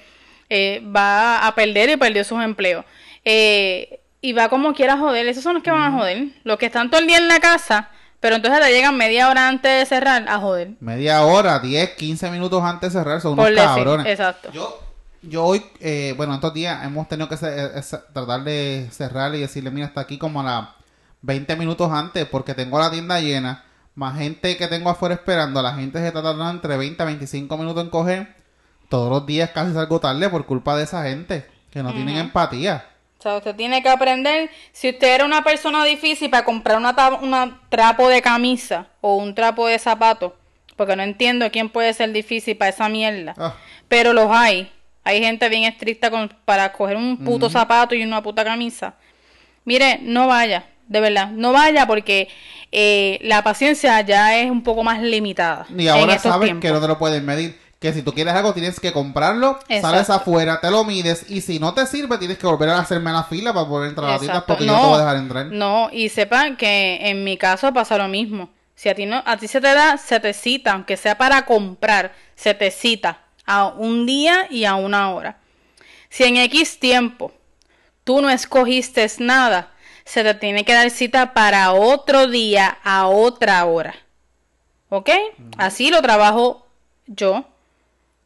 eh, 0.50 0.82
va 0.96 1.46
a 1.48 1.56
perder 1.56 1.90
y 1.90 1.98
perdió 1.98 2.24
sus 2.24 2.42
empleos. 2.44 2.86
Eh, 3.24 4.00
y 4.22 4.34
va 4.34 4.50
como 4.50 4.74
quiera 4.74 4.94
a 4.94 4.98
joder. 4.98 5.28
Esos 5.28 5.44
son 5.44 5.56
los 5.56 5.64
que 5.64 5.72
van 5.72 5.84
a 5.94 5.98
joder. 5.98 6.28
Los 6.44 6.58
que 6.58 6.66
están 6.68 6.90
todo 6.90 7.02
el 7.02 7.08
día 7.08 7.18
en 7.18 7.28
la 7.28 7.40
casa, 7.40 7.90
pero 8.20 8.38
entonces 8.38 8.60
te 8.62 8.72
llegan 8.72 8.98
media 8.98 9.30
hora 9.30 9.48
antes 9.48 9.80
de 9.80 9.86
cerrar 9.86 10.28
a 10.28 10.40
joder. 10.40 10.72
Media 10.80 11.22
hora, 11.24 11.60
10, 11.60 11.92
15 11.92 12.32
minutos 12.32 12.64
antes 12.64 12.94
de 12.94 13.00
cerrar, 13.00 13.22
son 13.22 13.34
unos 13.34 13.46
Por 13.46 13.54
decir, 13.54 13.68
cabrones. 13.68 14.08
exacto. 14.08 14.52
Yo, 14.52 14.80
yo 15.22 15.44
hoy, 15.46 15.64
eh, 15.80 16.14
bueno, 16.18 16.34
estos 16.36 16.54
días 16.54 16.84
hemos 16.86 17.08
tenido 17.08 17.30
que 17.30 17.36
eh, 17.42 17.82
tratar 18.14 18.44
de 18.44 18.88
cerrar 18.92 19.34
y 19.36 19.42
decirle, 19.42 19.72
mira, 19.72 19.88
está 19.88 20.02
aquí 20.02 20.18
como 20.18 20.42
a 20.42 20.44
las 20.44 20.70
20 21.22 21.56
minutos 21.56 21.92
antes 21.92 22.26
porque 22.26 22.54
tengo 22.54 22.80
la 22.80 22.92
tienda 22.92 23.20
llena, 23.20 23.64
más 23.96 24.18
gente 24.18 24.58
que 24.58 24.68
tengo 24.68 24.90
afuera 24.90 25.16
esperando, 25.16 25.62
la 25.62 25.74
gente 25.74 26.00
se 26.00 26.08
está 26.08 26.22
tardando 26.22 26.50
entre 26.50 26.78
20 26.78 27.02
a 27.02 27.06
25 27.06 27.58
minutos 27.58 27.84
en 27.84 27.90
coger. 27.90 28.36
Todos 28.90 29.10
los 29.10 29.26
días 29.26 29.50
casi 29.52 29.74
salgo 29.74 30.00
tarde 30.00 30.30
por 30.30 30.46
culpa 30.46 30.78
de 30.78 30.84
esa 30.84 31.04
gente 31.04 31.48
que 31.72 31.82
no 31.82 31.92
tienen 31.92 32.18
empatía. 32.18 32.86
O 33.26 33.28
sea, 33.28 33.38
usted 33.38 33.56
tiene 33.56 33.82
que 33.82 33.90
aprender, 33.90 34.52
si 34.72 34.88
usted 34.92 35.16
era 35.16 35.26
una 35.26 35.44
persona 35.44 35.84
difícil 35.84 36.30
para 36.30 36.46
comprar 36.46 36.78
una, 36.78 36.94
una 37.24 37.60
trapo 37.70 38.08
de 38.08 38.22
camisa 38.22 38.86
o 39.02 39.16
un 39.16 39.34
trapo 39.34 39.66
de 39.66 39.80
zapato, 39.80 40.36
porque 40.76 40.96
no 40.96 41.02
entiendo 41.02 41.50
quién 41.50 41.70
puede 41.70 41.92
ser 41.96 42.12
difícil 42.12 42.56
para 42.56 42.70
esa 42.70 42.88
mierda, 42.88 43.34
Ah, 43.36 43.56
pero 43.88 44.14
los 44.14 44.30
hay. 44.30 44.72
Hay 45.04 45.24
gente 45.24 45.50
bien 45.50 45.64
estricta 45.64 46.12
con, 46.12 46.30
para 46.46 46.72
coger 46.72 46.98
un 46.98 47.18
puto 47.18 47.50
zapato 47.50 47.96
y 47.96 48.04
una 48.04 48.22
puta 48.22 48.44
camisa. 48.44 48.94
Mire, 49.64 49.98
no 50.04 50.28
vaya, 50.28 50.68
de 50.88 51.00
verdad, 51.00 51.32
no 51.32 51.52
vaya 51.52 51.88
porque 51.88 52.28
eh, 52.72 53.18
la 53.24 53.44
paciencia 53.44 54.00
ya 54.02 54.38
es 54.38 54.52
un 54.52 54.62
poco 54.62 54.84
más 54.84 55.02
limitada. 55.02 55.66
y 55.76 55.88
ahora 55.88 56.20
sabes 56.20 56.54
que 56.62 56.70
no 56.70 56.80
te 56.80 56.88
lo 56.88 57.00
pueden 57.00 57.26
medir. 57.26 57.60
Que 57.80 57.94
si 57.94 58.02
tú 58.02 58.14
quieres 58.14 58.34
algo 58.34 58.54
tienes 58.54 58.80
que 58.80 58.94
comprarlo, 58.94 59.60
Exacto. 59.68 59.82
sales 59.82 60.10
afuera, 60.10 60.60
te 60.62 60.72
lo 60.72 60.84
mides 60.84 61.30
y 61.30 61.42
si 61.42 61.60
no 61.60 61.74
te 61.74 61.86
sirve 61.86 62.18
tienes 62.18 62.38
que 62.38 62.48
volver 62.48 62.70
a 62.70 62.80
hacerme 62.80 63.12
la 63.12 63.24
fila 63.24 63.54
para 63.54 63.68
poder 63.68 63.90
entrar 63.90 64.10
a 64.10 64.14
la 64.14 64.20
tienda 64.20 64.46
porque 64.46 64.66
yo 64.66 64.72
no 64.72 64.82
te 64.82 64.88
voy 64.88 64.96
a 64.96 65.00
dejar 65.00 65.18
entrar. 65.18 65.46
No, 65.48 65.90
y 65.92 66.10
sepan 66.10 66.58
que 66.58 67.10
en 67.10 67.24
mi 67.24 67.38
caso 67.38 67.74
pasa 67.74 67.98
lo 67.98 68.08
mismo. 68.08 68.50
Si 68.76 68.90
a 68.90 68.96
ti 68.96 69.06
no, 69.06 69.22
a 69.26 69.38
ti 69.38 69.48
se 69.48 69.62
te 69.62 69.74
da, 69.74 69.98
se 69.98 70.20
te 70.20 70.34
cita, 70.34 70.74
aunque 70.74 70.98
sea 70.98 71.18
para 71.18 71.46
comprar, 71.46 72.14
se 72.36 72.54
te 72.54 72.72
cita 72.72 73.20
a 73.46 73.68
un 73.68 74.06
día 74.06 74.48
y 74.50 74.66
a 74.66 74.76
una 74.76 75.12
hora. 75.12 75.38
Si 76.10 76.24
en 76.24 76.38
X 76.38 76.80
tiempo 76.80 77.34
tú 78.04 78.22
no 78.22 78.30
escogiste 78.30 79.06
nada, 79.20 79.72
se 80.06 80.24
te 80.24 80.34
tiene 80.36 80.66
que 80.66 80.74
dar 80.74 80.90
cita 80.90 81.34
para 81.34 81.74
otro 81.74 82.28
día 82.28 82.78
a 82.84 83.08
otra 83.08 83.64
hora. 83.66 83.96
¿Ok? 84.90 85.10
Así 85.58 85.90
lo 85.90 86.02
trabajo 86.02 86.68
yo 87.08 87.46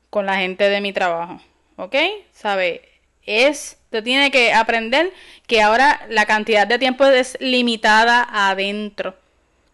con 0.09 0.25
la 0.25 0.37
gente 0.37 0.69
de 0.69 0.81
mi 0.81 0.93
trabajo. 0.93 1.41
¿Ok? 1.75 1.95
¿Sabe? 2.33 2.81
Es, 3.25 3.77
te 3.89 4.01
tiene 4.01 4.31
que 4.31 4.53
aprender 4.53 5.13
que 5.47 5.61
ahora 5.61 6.01
la 6.09 6.25
cantidad 6.25 6.67
de 6.67 6.79
tiempo 6.79 7.05
es 7.05 7.37
limitada 7.39 8.27
adentro. 8.29 9.15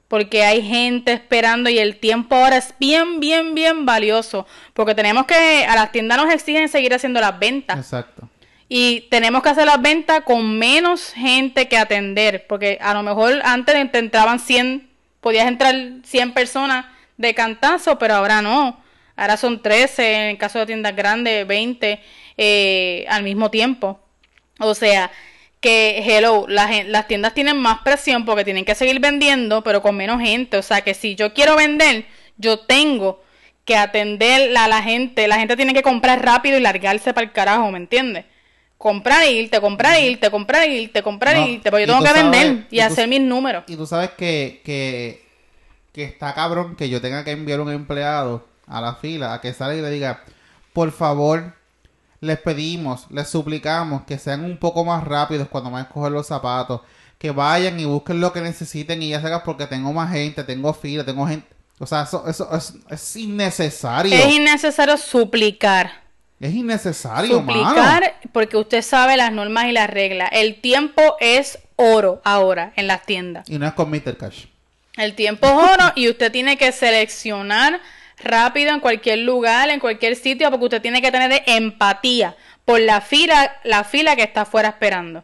Porque 0.08 0.44
hay 0.44 0.62
gente 0.62 1.14
esperando 1.14 1.70
y 1.70 1.80
el 1.80 1.98
tiempo 1.98 2.36
ahora 2.36 2.58
es 2.58 2.74
bien, 2.80 3.20
bien, 3.20 3.56
bien 3.56 3.86
valioso. 3.86 4.46
Porque 4.74 4.94
tenemos 4.94 5.26
que, 5.26 5.66
a 5.66 5.76
las 5.76 5.92
tiendas 5.92 6.18
nos 6.18 6.32
exigen 6.32 6.70
seguir 6.70 6.94
haciendo 6.94 7.20
las 7.20 7.40
ventas. 7.40 7.78
Exacto. 7.78 8.30
Y 8.70 9.02
tenemos 9.10 9.42
que 9.42 9.50
hacer 9.50 9.66
las 9.66 9.82
ventas 9.82 10.22
con 10.22 10.58
menos 10.58 11.12
gente 11.14 11.68
que 11.68 11.78
atender. 11.78 12.46
Porque 12.48 12.78
a 12.82 12.94
lo 12.94 13.04
mejor 13.04 13.42
antes 13.44 13.92
te 13.92 13.98
entraban 13.98 14.40
100, 14.40 14.88
podías 15.22 15.48
entrar 15.48 15.76
100 16.04 16.34
personas 16.34 16.86
de 17.18 17.34
cantazo, 17.34 17.98
pero 17.98 18.16
ahora 18.16 18.42
no. 18.42 18.85
Ahora 19.16 19.38
son 19.38 19.62
13, 19.62 20.14
en 20.16 20.22
el 20.32 20.38
caso 20.38 20.60
de 20.60 20.66
tiendas 20.66 20.96
grandes, 20.96 21.46
20 21.48 22.00
eh, 22.38 23.06
al 23.10 23.24
mismo 23.24 23.50
tiempo. 23.50 24.00
O 24.60 24.74
sea, 24.76 25.12
que, 25.62 26.04
hello, 26.06 26.46
la 26.48 26.68
gen- 26.68 26.92
las 26.92 27.08
tiendas 27.08 27.34
tienen 27.34 27.58
más 27.58 27.80
presión 27.80 28.26
porque 28.26 28.44
tienen 28.44 28.66
que 28.66 28.76
seguir 28.76 29.00
vendiendo, 29.00 29.64
pero 29.64 29.82
con 29.82 29.96
menos 29.96 30.22
gente. 30.22 30.58
O 30.58 30.62
sea, 30.62 30.82
que 30.82 30.94
si 30.94 31.16
yo 31.16 31.34
quiero 31.34 31.56
vender, 31.56 32.06
yo 32.38 32.60
tengo 32.60 33.24
que 33.64 33.76
atender 33.78 34.56
a 34.58 34.68
la 34.68 34.84
gente. 34.84 35.28
La 35.28 35.38
gente 35.40 35.56
tiene 35.56 35.74
que 35.74 35.82
comprar 35.82 36.24
rápido 36.24 36.58
y 36.58 36.62
largarse 36.62 37.14
para 37.14 37.26
el 37.26 37.32
carajo, 37.32 37.72
¿me 37.72 37.78
entiendes? 37.80 38.26
Comprar 38.78 39.24
e 39.24 39.32
irte, 39.32 39.60
comprar 39.62 39.96
e 39.96 40.06
irte, 40.12 40.30
comprar 40.30 40.64
e 40.68 40.82
irte, 40.82 41.02
comprar 41.02 41.36
No, 41.38 41.46
e 41.46 41.52
irte. 41.54 41.72
Porque 41.72 41.88
yo 41.88 41.94
tengo 41.94 42.04
que 42.04 42.10
sabes- 42.10 42.24
vender 42.32 42.66
y, 42.70 42.76
y 42.76 42.80
tú- 42.80 42.86
hacer 42.86 43.08
mis 43.08 43.22
números. 43.22 43.64
Y 43.68 43.76
tú 43.78 43.88
sabes 43.88 44.12
que, 44.12 44.62
que, 44.64 45.26
que 45.94 46.04
está 46.04 46.34
cabrón 46.36 46.76
que 46.76 46.90
yo 46.90 47.02
tenga 47.02 47.24
que 47.24 47.32
enviar 47.32 47.62
un 47.62 47.72
empleado 47.72 48.46
a 48.68 48.82
la 48.82 48.96
fila 48.96 49.34
a 49.34 49.42
que 49.42 49.54
salga 49.54 49.76
y 49.76 49.82
le 49.82 49.92
diga, 49.92 50.24
por 50.74 50.92
favor, 50.92 51.54
les 52.22 52.40
pedimos, 52.40 53.06
les 53.10 53.30
suplicamos 53.30 54.04
que 54.06 54.18
sean 54.18 54.44
un 54.44 54.58
poco 54.58 54.84
más 54.84 55.04
rápidos 55.04 55.48
cuando 55.48 55.72
vayan 55.72 55.88
a 55.88 55.90
coger 55.90 56.12
los 56.12 56.28
zapatos, 56.28 56.82
que 57.18 57.32
vayan 57.32 57.80
y 57.80 57.86
busquen 57.86 58.20
lo 58.20 58.34
que 58.34 58.42
necesiten 58.42 59.02
y 59.02 59.10
ya 59.10 59.22
se 59.22 59.28
haga 59.28 59.44
porque 59.44 59.68
tengo 59.68 59.94
más 59.94 60.12
gente, 60.12 60.44
tengo 60.44 60.74
fila, 60.74 61.06
tengo 61.06 61.28
gente. 61.28 61.48
O 61.80 61.86
sea, 61.86 62.04
eso, 62.04 62.28
eso 62.28 62.50
es, 62.56 62.74
es 62.90 63.16
innecesario. 63.16 64.14
Es 64.14 64.34
innecesario 64.34 64.98
suplicar. 64.98 66.06
Es 66.40 66.54
innecesario, 66.54 67.42
mano. 67.42 67.64
Suplicar 67.64 68.16
porque 68.32 68.58
usted 68.58 68.82
sabe 68.82 69.18
las 69.18 69.32
normas 69.32 69.66
y 69.66 69.72
las 69.72 69.90
reglas. 69.90 70.30
El 70.32 70.62
tiempo 70.62 71.02
es 71.20 71.60
oro 71.76 72.22
ahora 72.24 72.74
en 72.76 72.88
las 72.88 73.06
tiendas. 73.06 73.50
Y 73.50 73.58
no 73.58 73.68
es 73.68 73.74
con 73.74 73.90
Mr. 73.90 74.18
Cash. 74.18 74.46
El 74.98 75.16
tiempo 75.16 75.48
es 75.48 75.54
oro 75.54 75.92
y 75.96 76.10
usted 76.10 76.32
tiene 76.32 76.58
que 76.58 76.72
seleccionar 76.72 77.82
rápido 78.18 78.72
en 78.72 78.80
cualquier 78.80 79.20
lugar, 79.20 79.70
en 79.70 79.80
cualquier 79.80 80.16
sitio, 80.16 80.50
porque 80.50 80.66
usted 80.66 80.82
tiene 80.82 81.02
que 81.02 81.12
tener 81.12 81.44
empatía 81.46 82.36
por 82.66 82.80
la 82.80 83.02
fila, 83.02 83.58
la 83.64 83.84
fila 83.84 84.16
que 84.16 84.24
está 84.24 84.42
afuera 84.42 84.70
esperando. 84.70 85.24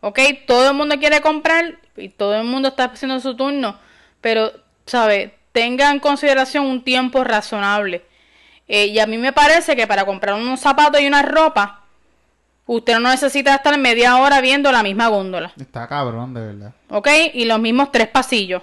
¿Ok? 0.00 0.18
Todo 0.46 0.70
el 0.70 0.74
mundo 0.74 0.98
quiere 0.98 1.20
comprar 1.20 1.78
y 1.96 2.08
todo 2.08 2.34
el 2.34 2.44
mundo 2.44 2.68
está 2.68 2.84
haciendo 2.84 3.20
su 3.20 3.36
turno, 3.36 3.78
pero, 4.20 4.50
¿sabe? 4.86 5.36
Tenga 5.52 5.90
en 5.90 6.00
consideración 6.00 6.64
un 6.66 6.82
tiempo 6.82 7.22
razonable. 7.24 8.04
Eh, 8.66 8.86
y 8.86 8.98
a 8.98 9.06
mí 9.06 9.18
me 9.18 9.32
parece 9.32 9.76
que 9.76 9.86
para 9.86 10.06
comprar 10.06 10.36
unos 10.36 10.60
zapatos 10.60 11.00
y 11.00 11.06
una 11.06 11.22
ropa, 11.22 11.80
usted 12.66 12.98
no 12.98 13.10
necesita 13.10 13.56
estar 13.56 13.76
media 13.78 14.16
hora 14.18 14.40
viendo 14.40 14.70
la 14.70 14.82
misma 14.82 15.08
góndola. 15.08 15.52
Está 15.60 15.86
cabrón, 15.88 16.32
de 16.32 16.40
verdad. 16.40 16.72
¿Ok? 16.88 17.08
Y 17.34 17.44
los 17.44 17.58
mismos 17.58 17.90
tres 17.90 18.08
pasillos. 18.08 18.62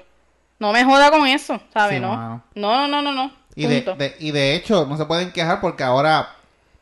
No 0.59 0.71
me 0.71 0.83
joda 0.83 1.11
con 1.11 1.27
eso, 1.27 1.61
¿sabes? 1.73 1.97
Sí, 1.97 2.01
no. 2.01 2.15
mano. 2.15 2.43
no, 2.55 2.87
no, 2.87 3.01
no, 3.01 3.11
no. 3.11 3.31
Y 3.63 3.65
de, 3.67 3.81
de- 3.97 4.15
y 4.19 4.31
de 4.31 4.55
hecho, 4.55 4.85
no 4.87 4.97
se 4.97 5.05
pueden 5.05 5.31
quejar 5.31 5.59
porque 5.61 5.83
ahora 5.83 6.35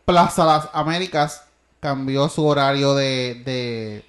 Plaza 0.06 0.46
Las 0.46 0.70
Américas 0.74 1.44
cambió 1.80 2.28
su 2.30 2.46
horario 2.46 2.94
de, 2.96 3.42
de, 3.46 4.06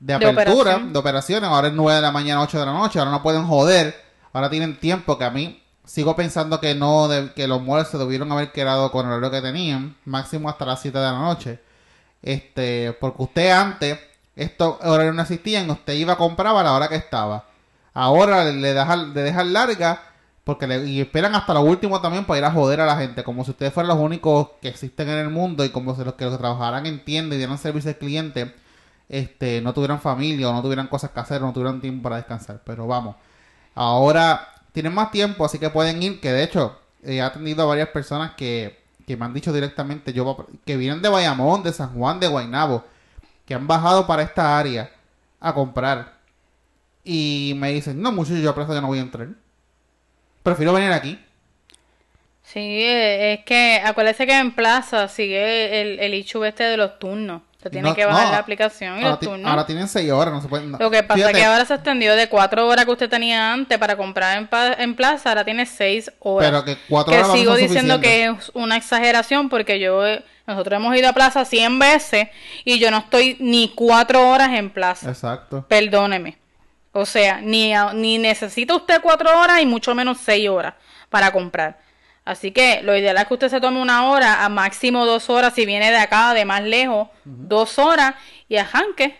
de 0.00 0.06
De 0.06 0.14
apertura, 0.14 0.60
operación. 0.60 0.92
de 0.92 0.98
operaciones. 0.98 1.50
Ahora 1.50 1.68
es 1.68 1.74
9 1.74 1.96
de 1.96 2.02
la 2.02 2.12
mañana, 2.12 2.40
8 2.42 2.60
de 2.60 2.66
la 2.66 2.72
noche. 2.72 2.98
Ahora 2.98 3.10
no 3.10 3.22
pueden 3.22 3.44
joder. 3.46 3.94
Ahora 4.32 4.48
tienen 4.50 4.78
tiempo 4.78 5.18
que 5.18 5.24
a 5.24 5.30
mí 5.30 5.60
sigo 5.84 6.14
pensando 6.14 6.60
que 6.60 6.74
no, 6.74 7.08
de- 7.08 7.32
que 7.32 7.48
los 7.48 7.60
malls 7.62 7.88
se 7.88 7.98
debieron 7.98 8.30
haber 8.30 8.52
quedado 8.52 8.90
con 8.92 9.06
el 9.06 9.12
horario 9.12 9.30
que 9.30 9.42
tenían. 9.42 9.96
Máximo 10.04 10.48
hasta 10.48 10.64
las 10.64 10.80
7 10.80 10.96
de 10.98 11.04
la 11.04 11.18
noche. 11.18 11.60
Este, 12.22 12.92
porque 13.00 13.22
usted 13.24 13.50
antes, 13.50 13.98
estos 14.36 14.76
horarios 14.82 15.14
no 15.14 15.22
existían. 15.22 15.68
Usted 15.70 15.94
iba 15.94 16.12
a 16.12 16.16
comprar 16.16 16.54
a 16.56 16.62
la 16.62 16.72
hora 16.74 16.88
que 16.88 16.96
estaba. 16.96 17.46
Ahora 17.94 18.44
le 18.44 18.72
dejan, 18.72 19.12
le 19.12 19.22
dejan 19.22 19.52
larga 19.52 20.00
porque 20.44 20.66
y 20.86 21.00
esperan 21.00 21.34
hasta 21.34 21.54
lo 21.54 21.60
último 21.62 22.00
también 22.00 22.24
para 22.24 22.38
ir 22.38 22.44
a 22.44 22.50
joder 22.50 22.80
a 22.80 22.86
la 22.86 22.96
gente, 22.96 23.22
como 23.22 23.44
si 23.44 23.52
ustedes 23.52 23.72
fueran 23.72 23.88
los 23.88 23.98
únicos 23.98 24.50
que 24.60 24.68
existen 24.68 25.08
en 25.08 25.18
el 25.18 25.30
mundo 25.30 25.64
y 25.64 25.70
como 25.70 25.94
si 25.94 26.04
los 26.04 26.14
que, 26.14 26.24
los 26.24 26.38
trabajaran 26.38 26.86
en 26.86 27.04
tienda 27.04 27.34
y 27.34 27.38
dieran 27.38 27.58
servicio 27.58 27.90
al 27.90 27.98
cliente, 27.98 28.54
este, 29.08 29.60
no 29.60 29.72
tuvieran 29.72 30.00
familia 30.00 30.48
o 30.48 30.52
no 30.52 30.62
tuvieran 30.62 30.88
cosas 30.88 31.10
que 31.10 31.20
hacer 31.20 31.42
o 31.42 31.46
no 31.46 31.52
tuvieran 31.52 31.80
tiempo 31.80 32.04
para 32.04 32.16
descansar. 32.16 32.60
Pero 32.64 32.86
vamos, 32.86 33.16
ahora 33.74 34.48
tienen 34.72 34.94
más 34.94 35.10
tiempo, 35.12 35.44
así 35.44 35.58
que 35.58 35.70
pueden 35.70 36.02
ir, 36.02 36.20
que 36.20 36.32
de 36.32 36.42
hecho 36.42 36.78
he 37.04 37.20
atendido 37.20 37.62
a 37.62 37.66
varias 37.66 37.88
personas 37.88 38.32
que, 38.34 38.82
que 39.06 39.16
me 39.16 39.24
han 39.24 39.34
dicho 39.34 39.52
directamente, 39.52 40.12
yo 40.12 40.46
que 40.64 40.76
vienen 40.76 41.02
de 41.02 41.08
Bayamón, 41.08 41.62
de 41.62 41.72
San 41.72 41.94
Juan, 41.94 42.18
de 42.18 42.26
Guaynabo, 42.28 42.84
que 43.46 43.54
han 43.54 43.66
bajado 43.66 44.06
para 44.06 44.22
esta 44.22 44.58
área 44.58 44.90
a 45.40 45.54
comprar. 45.54 46.20
Y 47.04 47.54
me 47.58 47.72
dicen, 47.72 48.00
no, 48.00 48.12
muchachos, 48.12 48.40
yo 48.40 48.50
a 48.50 48.54
Plaza 48.54 48.74
ya 48.74 48.80
no 48.80 48.86
voy 48.88 48.98
a 48.98 49.02
entrar. 49.02 49.28
Prefiero 50.42 50.72
venir 50.72 50.92
aquí. 50.92 51.18
Sí, 52.42 52.58
eh, 52.60 53.34
es 53.34 53.44
que 53.44 53.80
acuérdese 53.84 54.26
que 54.26 54.36
en 54.38 54.52
Plaza 54.52 55.08
sigue 55.08 55.80
el, 55.80 56.00
el 56.00 56.14
issue 56.14 56.44
este 56.44 56.64
de 56.64 56.76
los 56.76 56.98
turnos. 56.98 57.42
Se 57.62 57.70
tiene 57.70 57.88
No, 57.90 57.94
que 57.94 58.04
bajar 58.04 58.26
no. 58.26 58.32
la 58.32 58.38
aplicación 58.38 58.94
y 58.94 59.02
Ahora, 59.04 59.10
los 59.10 59.20
turnos. 59.20 59.48
ahora 59.48 59.64
tienen 59.64 59.86
6 59.86 60.10
horas, 60.10 60.34
no 60.34 60.42
se 60.42 60.48
pueden... 60.48 60.72
no. 60.72 60.78
Lo 60.78 60.90
que 60.90 61.04
pasa 61.04 61.14
Fíjate, 61.14 61.32
es 61.32 61.38
que 61.38 61.44
ahora 61.44 61.64
se 61.64 61.74
extendió 61.74 62.16
de 62.16 62.28
cuatro 62.28 62.66
horas 62.66 62.84
que 62.84 62.90
usted 62.90 63.08
tenía 63.08 63.52
antes 63.52 63.78
para 63.78 63.96
comprar 63.96 64.36
en, 64.78 64.94
Plaza, 64.96 65.28
ahora 65.28 65.44
tiene 65.44 65.64
seis 65.64 66.10
horas. 66.18 66.50
Pero 66.50 66.64
que 66.64 66.76
cuatro 66.88 67.12
que 67.12 67.18
horas 67.18 67.28
no 67.28 67.34
sigo 67.36 67.54
diciendo 67.54 68.00
que 68.00 68.24
es 68.26 68.50
una 68.54 68.76
exageración 68.76 69.48
porque 69.48 69.78
yo 69.78 70.04
eh, 70.04 70.24
nosotros 70.44 70.76
hemos 70.76 70.96
ido 70.96 71.08
a 71.08 71.12
Plaza 71.12 71.44
100 71.44 71.78
veces 71.78 72.26
y 72.64 72.80
yo 72.80 72.90
no 72.90 72.98
estoy 72.98 73.36
ni 73.38 73.68
cuatro 73.76 74.28
horas 74.28 74.50
en 74.54 74.68
Plaza. 74.70 75.08
Exacto. 75.08 75.64
Perdóneme. 75.68 76.41
O 76.92 77.06
sea, 77.06 77.40
ni, 77.40 77.74
a- 77.74 77.92
ni 77.94 78.18
necesita 78.18 78.74
usted 78.74 79.00
cuatro 79.00 79.38
horas 79.40 79.60
y 79.60 79.66
mucho 79.66 79.94
menos 79.94 80.18
seis 80.18 80.48
horas 80.48 80.74
para 81.08 81.32
comprar. 81.32 81.78
Así 82.24 82.52
que 82.52 82.82
lo 82.82 82.96
ideal 82.96 83.16
es 83.16 83.24
que 83.26 83.34
usted 83.34 83.48
se 83.48 83.60
tome 83.60 83.80
una 83.80 84.06
hora, 84.10 84.44
a 84.44 84.48
máximo 84.48 85.04
dos 85.06 85.28
horas, 85.30 85.54
si 85.54 85.66
viene 85.66 85.90
de 85.90 85.96
acá, 85.98 86.34
de 86.34 86.44
más 86.44 86.62
lejos, 86.62 87.08
dos 87.24 87.78
horas, 87.80 88.14
y 88.48 88.56
a 88.58 88.64
Janque, 88.64 89.16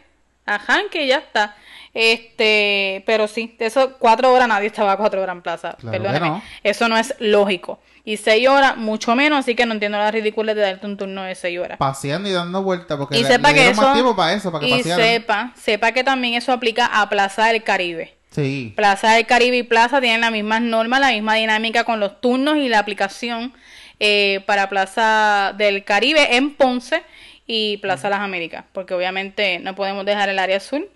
a 0.46 0.58
Janque 0.60 1.04
y 1.04 1.08
ya 1.08 1.18
está. 1.18 1.56
Este, 1.94 3.02
pero 3.04 3.28
sí, 3.28 3.54
de 3.58 3.66
eso 3.66 3.94
cuatro 3.98 4.32
horas 4.32 4.48
nadie 4.48 4.68
estaba 4.68 4.96
cuatro 4.96 5.22
horas 5.22 5.36
en 5.36 5.42
plaza. 5.42 5.76
Claro 5.78 6.20
no. 6.20 6.42
Eso 6.62 6.88
no 6.88 6.96
es 6.96 7.14
lógico. 7.18 7.80
Y 8.04 8.16
seis 8.16 8.48
horas, 8.48 8.76
mucho 8.76 9.14
menos, 9.14 9.40
así 9.40 9.54
que 9.54 9.64
no 9.66 9.74
entiendo 9.74 9.98
la 9.98 10.10
ridícula 10.10 10.54
de 10.54 10.60
darte 10.60 10.86
un 10.86 10.96
turno 10.96 11.22
de 11.22 11.34
seis 11.34 11.58
horas. 11.58 11.78
Paseando 11.78 12.28
y 12.28 12.32
dando 12.32 12.62
vueltas 12.62 12.98
porque 12.98 13.18
Y 13.18 13.22
le, 13.22 13.28
sepa 13.28 13.48
le 13.48 13.54
que 13.54 13.60
dieron 13.60 13.76
más 13.76 13.84
eso, 13.86 13.92
tiempo 13.94 14.16
para 14.16 14.32
eso, 14.32 14.50
para 14.50 14.64
que 14.64 14.70
y 14.70 14.76
pasearan. 14.78 15.06
sepa, 15.06 15.52
sepa 15.54 15.92
que 15.92 16.02
también 16.02 16.34
eso 16.34 16.50
aplica 16.52 16.86
a 16.86 17.08
Plaza 17.08 17.46
del 17.46 17.62
Caribe. 17.62 18.14
Sí. 18.30 18.72
Plaza 18.74 19.12
del 19.12 19.26
Caribe 19.26 19.58
y 19.58 19.62
Plaza 19.62 20.00
tienen 20.00 20.22
las 20.22 20.32
mismas 20.32 20.62
normas, 20.62 21.00
la 21.00 21.10
misma 21.10 21.34
dinámica 21.34 21.84
con 21.84 22.00
los 22.00 22.20
turnos 22.20 22.56
y 22.56 22.68
la 22.68 22.78
aplicación 22.78 23.52
eh, 24.00 24.40
para 24.46 24.68
Plaza 24.68 25.54
del 25.56 25.84
Caribe 25.84 26.36
en 26.36 26.54
Ponce 26.54 27.02
y 27.46 27.76
Plaza 27.76 28.08
Las 28.08 28.20
Américas, 28.20 28.64
porque 28.72 28.94
obviamente 28.94 29.58
no 29.60 29.74
podemos 29.74 30.04
dejar 30.06 30.28
el 30.30 30.38
área 30.40 30.56
azul, 30.56 30.88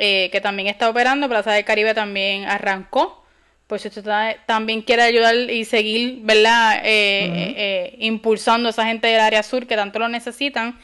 eh, 0.00 0.28
que 0.32 0.40
también 0.40 0.66
está 0.68 0.88
operando, 0.90 1.28
Plaza 1.28 1.52
del 1.52 1.64
Caribe 1.64 1.94
también 1.94 2.44
arrancó, 2.48 3.24
pues 3.66 3.82
si 3.82 3.88
usted 3.88 4.02
ta- 4.02 4.34
también 4.46 4.82
quiere 4.82 5.02
ayudar 5.02 5.36
y 5.36 5.64
seguir, 5.64 6.20
¿verdad? 6.22 6.80
Eh, 6.84 7.24
eh, 7.26 7.54
eh, 7.56 7.96
impulsando 8.00 8.68
a 8.68 8.70
esa 8.70 8.84
gente 8.86 9.06
del 9.06 9.20
área 9.20 9.42
sur 9.44 9.66
que 9.68 9.76
tanto 9.76 9.98
lo 10.00 10.08
necesitan, 10.08 10.78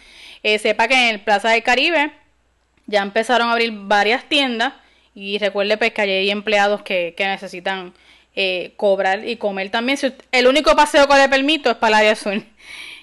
sepa 0.61 0.87
que 0.87 0.95
en 0.95 1.15
el 1.15 1.21
Plaza 1.21 1.51
del 1.51 1.65
Caribe 1.65 2.13
ya 2.87 3.03
empezaron 3.03 3.49
a 3.49 3.53
abrir 3.53 3.73
varias 3.73 4.29
tiendas 4.29 4.75
y 5.15 5.39
recuerde 5.39 5.77
pues 5.77 5.93
que 5.93 6.03
allí 6.03 6.13
hay 6.13 6.31
empleados 6.31 6.83
que, 6.83 7.15
que 7.17 7.27
necesitan 7.27 7.93
eh, 8.37 8.75
cobrar 8.77 9.27
y 9.27 9.37
comer 9.37 9.71
también. 9.71 9.97
Si 9.99 10.07
usted- 10.07 10.25
el 10.31 10.47
único 10.47 10.77
paseo 10.77 11.09
que 11.09 11.15
le 11.17 11.29
permito 11.29 11.71
es 11.71 11.77
para 11.77 11.89
el 11.89 12.01
área 12.01 12.13
azul. 12.13 12.45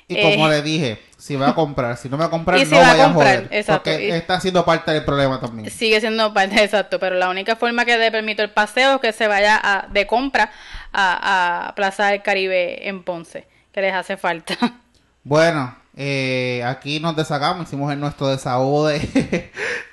Y 0.07 0.15
Eh, 0.17 0.21
como 0.21 0.47
le 0.49 0.61
dije, 0.61 0.99
si 1.17 1.35
va 1.35 1.49
a 1.49 1.55
comprar, 1.55 1.95
si 1.97 2.09
no 2.09 2.17
va 2.17 2.25
a 2.25 2.29
comprar, 2.29 2.57
Y 2.61 2.65
si 2.65 2.71
no 2.71 2.77
va 2.81 2.87
vaya 2.89 3.03
a 3.03 3.13
comprar, 3.13 3.35
joder. 3.45 3.47
exacto, 3.51 3.89
Porque 3.91 4.07
y- 4.07 4.11
está 4.11 4.39
siendo 4.41 4.65
parte 4.65 4.91
del 4.91 5.05
problema 5.05 5.39
también. 5.39 5.69
Sigue 5.71 5.99
siendo 6.01 6.33
parte 6.33 6.55
exacto, 6.63 6.99
pero 6.99 7.15
la 7.15 7.29
única 7.29 7.55
forma 7.55 7.85
que 7.85 7.97
le 7.97 8.11
permito 8.11 8.43
el 8.43 8.51
paseo 8.51 8.95
es 8.95 9.01
que 9.01 9.13
se 9.13 9.27
vaya 9.27 9.59
a- 9.63 9.87
de 9.87 10.05
compra 10.07 10.51
a, 10.91 11.67
a 11.69 11.75
Plaza 11.75 12.07
del 12.07 12.21
Caribe 12.21 12.87
en 12.87 13.03
Ponce, 13.03 13.47
que 13.71 13.81
les 13.81 13.93
hace 13.93 14.17
falta. 14.17 14.55
Bueno, 15.25 15.73
eh, 15.95 16.61
aquí 16.65 16.99
nos 16.99 17.15
desagamos, 17.15 17.65
hicimos 17.67 17.93
el 17.93 17.99
nuestro 18.01 18.27
desahogo 18.27 18.87
de, 18.87 18.99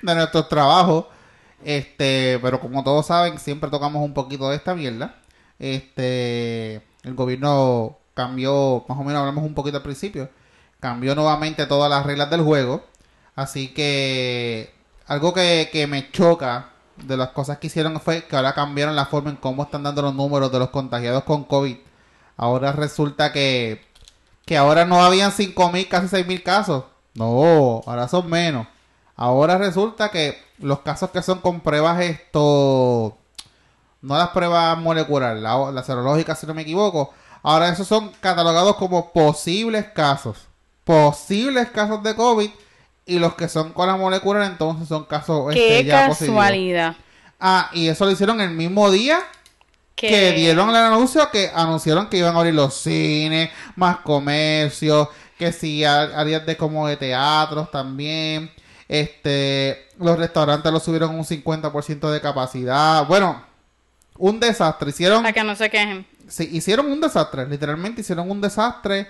de 0.01 0.15
nuestros 0.15 0.49
trabajos. 0.49 1.05
Este, 1.63 2.37
pero 2.41 2.59
como 2.59 2.83
todos 2.83 3.05
saben, 3.07 3.39
siempre 3.39 3.69
tocamos 3.69 4.03
un 4.03 4.13
poquito 4.13 4.49
de 4.49 4.57
esta 4.57 4.75
mierda. 4.75 5.15
Este, 5.57 6.75
el 7.03 7.13
gobierno 7.13 7.97
cambió, 8.13 8.85
más 8.87 8.97
o 8.97 9.03
menos 9.03 9.19
hablamos 9.19 9.43
un 9.43 9.53
poquito 9.53 9.77
al 9.77 9.83
principio, 9.83 10.29
cambió 10.79 11.15
nuevamente 11.15 11.65
todas 11.65 11.89
las 11.89 12.05
reglas 12.05 12.29
del 12.29 12.41
juego. 12.41 12.83
Así 13.35 13.69
que 13.69 14.73
algo 15.07 15.33
que, 15.33 15.69
que 15.71 15.87
me 15.87 16.11
choca 16.11 16.69
de 16.97 17.17
las 17.17 17.29
cosas 17.29 17.57
que 17.57 17.67
hicieron 17.67 17.99
fue 18.01 18.25
que 18.25 18.35
ahora 18.35 18.53
cambiaron 18.53 18.95
la 18.95 19.05
forma 19.05 19.29
en 19.31 19.37
cómo 19.37 19.63
están 19.63 19.83
dando 19.83 20.01
los 20.01 20.15
números 20.15 20.51
de 20.51 20.59
los 20.59 20.69
contagiados 20.69 21.23
con 21.23 21.45
COVID. 21.45 21.77
Ahora 22.37 22.71
resulta 22.71 23.31
que 23.31 23.91
que 24.45 24.57
ahora 24.57 24.85
no 24.85 25.01
habían 25.03 25.31
5.000, 25.31 25.87
casi 25.87 26.07
6.000 26.07 26.43
casos. 26.43 26.83
No, 27.13 27.81
ahora 27.85 28.07
son 28.07 28.29
menos. 28.29 28.67
Ahora 29.15 29.57
resulta 29.57 30.09
que 30.09 30.37
los 30.59 30.79
casos 30.79 31.11
que 31.11 31.21
son 31.21 31.39
con 31.39 31.61
pruebas 31.61 32.01
esto, 32.01 33.17
no 34.01 34.17
las 34.17 34.29
pruebas 34.29 34.77
moleculares, 34.77 35.41
la, 35.41 35.71
la 35.71 35.83
serológica 35.83 36.35
si 36.35 36.47
no 36.47 36.53
me 36.53 36.63
equivoco, 36.63 37.13
ahora 37.43 37.69
esos 37.69 37.87
son 37.87 38.11
catalogados 38.19 38.75
como 38.75 39.11
posibles 39.11 39.85
casos. 39.93 40.37
Posibles 40.83 41.69
casos 41.69 42.01
de 42.03 42.15
COVID 42.15 42.49
y 43.05 43.19
los 43.19 43.35
que 43.35 43.47
son 43.47 43.71
con 43.73 43.87
la 43.87 43.95
molecular 43.95 44.43
entonces 44.43 44.87
son 44.87 45.05
casos 45.05 45.49
este, 45.53 45.59
Qué 45.83 45.85
ya 45.85 46.07
positivos. 46.07 46.35
casualidad. 46.39 46.95
Ah, 47.39 47.69
y 47.73 47.87
eso 47.87 48.05
lo 48.05 48.11
hicieron 48.11 48.39
el 48.41 48.51
mismo 48.51 48.89
día 48.91 49.19
que 49.95 50.31
dieron 50.31 50.69
el 50.69 50.75
anuncio 50.77 51.29
que 51.31 51.51
anunciaron 51.53 52.07
que 52.09 52.17
iban 52.17 52.35
a 52.35 52.39
abrir 52.39 52.53
los 52.55 52.73
cines, 52.73 53.51
más 53.75 53.97
comercio, 53.97 55.09
que 55.37 55.51
si 55.51 55.83
á- 55.83 56.19
áreas 56.19 56.45
de 56.45 56.57
como 56.57 56.87
de 56.87 56.97
teatros 56.97 57.69
también. 57.69 58.51
Este, 58.87 59.87
los 59.99 60.17
restaurantes 60.17 60.71
los 60.71 60.83
subieron 60.83 61.15
un 61.15 61.23
50% 61.23 62.09
de 62.11 62.19
capacidad. 62.21 63.05
Bueno, 63.07 63.41
un 64.17 64.39
desastre. 64.39 64.89
Hicieron 64.89 65.21
Para 65.21 65.33
que 65.33 65.43
no 65.43 65.55
se 65.55 65.69
quejen. 65.69 66.05
Sí, 66.31 66.49
hicieron 66.51 66.91
un 66.91 66.99
desastre, 67.01 67.47
literalmente 67.47 68.01
hicieron 68.01 68.29
un 68.31 68.41
desastre. 68.41 69.07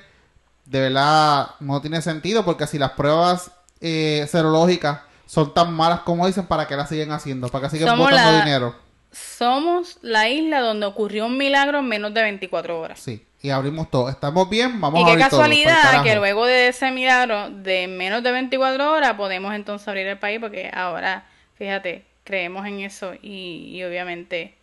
De 0.65 0.79
verdad, 0.81 1.51
no 1.59 1.79
tiene 1.81 2.01
sentido 2.01 2.43
porque 2.45 2.67
si 2.67 2.77
las 2.77 2.91
pruebas 2.91 3.51
eh, 3.81 4.25
serológicas 4.29 4.99
son 5.25 5.53
tan 5.53 5.73
malas 5.73 6.01
como 6.01 6.27
dicen, 6.27 6.45
¿para 6.45 6.67
qué 6.67 6.75
las 6.75 6.89
siguen 6.89 7.11
haciendo? 7.11 7.47
¿Para 7.49 7.63
que 7.65 7.71
siguen 7.71 7.87
Somos 7.87 8.09
botando 8.09 8.31
la- 8.31 8.43
dinero? 8.45 8.75
Somos 9.11 9.97
la 10.01 10.29
isla 10.29 10.61
donde 10.61 10.85
ocurrió 10.85 11.25
un 11.25 11.37
milagro 11.37 11.79
en 11.79 11.87
menos 11.87 12.13
de 12.13 12.21
24 12.21 12.79
horas. 12.79 12.99
Sí, 12.99 13.25
y 13.41 13.49
abrimos 13.49 13.89
todo. 13.91 14.07
¿Estamos 14.09 14.49
bien? 14.49 14.79
Vamos 14.79 14.99
y 14.99 15.03
a 15.03 15.05
qué 15.05 15.11
abrir 15.11 15.27
todo, 15.29 15.41
pa'l 15.41 15.49
casualidad 15.49 16.03
que 16.03 16.15
luego 16.15 16.45
de 16.45 16.69
ese 16.69 16.91
milagro 16.91 17.49
de 17.49 17.87
menos 17.89 18.23
de 18.23 18.31
24 18.31 18.93
horas 18.93 19.13
podemos 19.15 19.53
entonces 19.53 19.85
abrir 19.87 20.07
el 20.07 20.17
país 20.17 20.39
porque 20.39 20.71
ahora, 20.73 21.25
fíjate, 21.55 22.05
creemos 22.23 22.65
en 22.65 22.79
eso 22.81 23.13
y, 23.21 23.71
y 23.75 23.83
obviamente, 23.83 24.55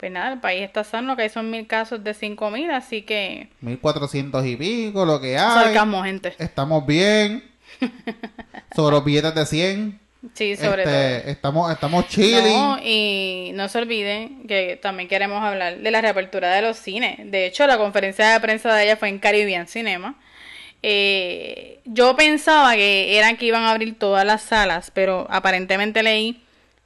pues 0.00 0.10
nada, 0.10 0.32
el 0.32 0.40
país 0.40 0.62
está 0.62 0.82
sano, 0.82 1.14
que 1.14 1.22
hay 1.22 1.28
son 1.28 1.50
mil 1.50 1.66
casos 1.66 2.02
de 2.02 2.14
5000, 2.14 2.70
así 2.70 3.02
que 3.02 3.50
1400 3.60 4.46
y 4.46 4.56
pico, 4.56 5.04
lo 5.04 5.20
que 5.20 5.36
hay. 5.38 5.64
sarcasmo, 5.64 6.02
gente. 6.02 6.34
Estamos 6.38 6.86
bien. 6.86 7.44
Sobre 8.74 8.96
los 8.96 9.04
billetes 9.04 9.34
de 9.34 9.46
100. 9.46 10.00
Sí, 10.34 10.54
sobre 10.56 10.82
Este, 10.82 11.30
estamos, 11.30 11.70
estamos 11.72 12.04
todo. 12.06 12.12
chilling. 12.14 12.42
No, 12.54 12.78
y 12.84 13.52
no 13.54 13.68
se 13.68 13.78
olviden 13.78 14.46
que 14.46 14.78
también 14.80 15.08
queremos 15.08 15.42
hablar 15.42 15.78
de 15.78 15.90
la 15.90 16.00
reapertura 16.02 16.50
de 16.54 16.60
los 16.62 16.76
cines. 16.76 17.18
De 17.30 17.46
hecho, 17.46 17.66
la 17.66 17.78
conferencia 17.78 18.28
de 18.32 18.40
prensa 18.40 18.74
de 18.74 18.84
ella 18.84 18.96
fue 18.98 19.08
en 19.08 19.18
Caribbean 19.18 19.66
Cinema. 19.66 20.16
Eh, 20.82 21.80
yo 21.84 22.16
pensaba 22.16 22.74
que 22.74 23.16
eran 23.18 23.36
que 23.36 23.46
iban 23.46 23.62
a 23.62 23.70
abrir 23.70 23.98
todas 23.98 24.24
las 24.26 24.42
salas, 24.42 24.90
pero 24.94 25.26
aparentemente 25.30 26.02
leí 26.02 26.42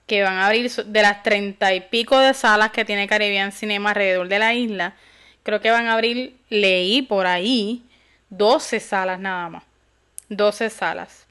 que 0.06 0.22
van 0.22 0.36
a 0.36 0.46
abrir 0.46 0.70
de 0.70 1.02
las 1.02 1.22
treinta 1.22 1.74
y 1.74 1.80
pico 1.80 2.18
de 2.18 2.34
salas 2.34 2.70
que 2.70 2.84
tiene 2.84 3.06
Caribbean 3.08 3.52
Cinema 3.52 3.90
alrededor 3.90 4.28
de 4.28 4.38
la 4.38 4.54
isla. 4.54 4.94
Creo 5.42 5.60
que 5.60 5.70
van 5.70 5.86
a 5.86 5.94
abrir, 5.94 6.36
leí 6.48 7.02
por 7.02 7.26
ahí, 7.26 7.82
12 8.30 8.80
salas 8.80 9.18
nada 9.20 9.48
más. 9.48 9.64
12 10.28 10.70
salas. 10.70 11.26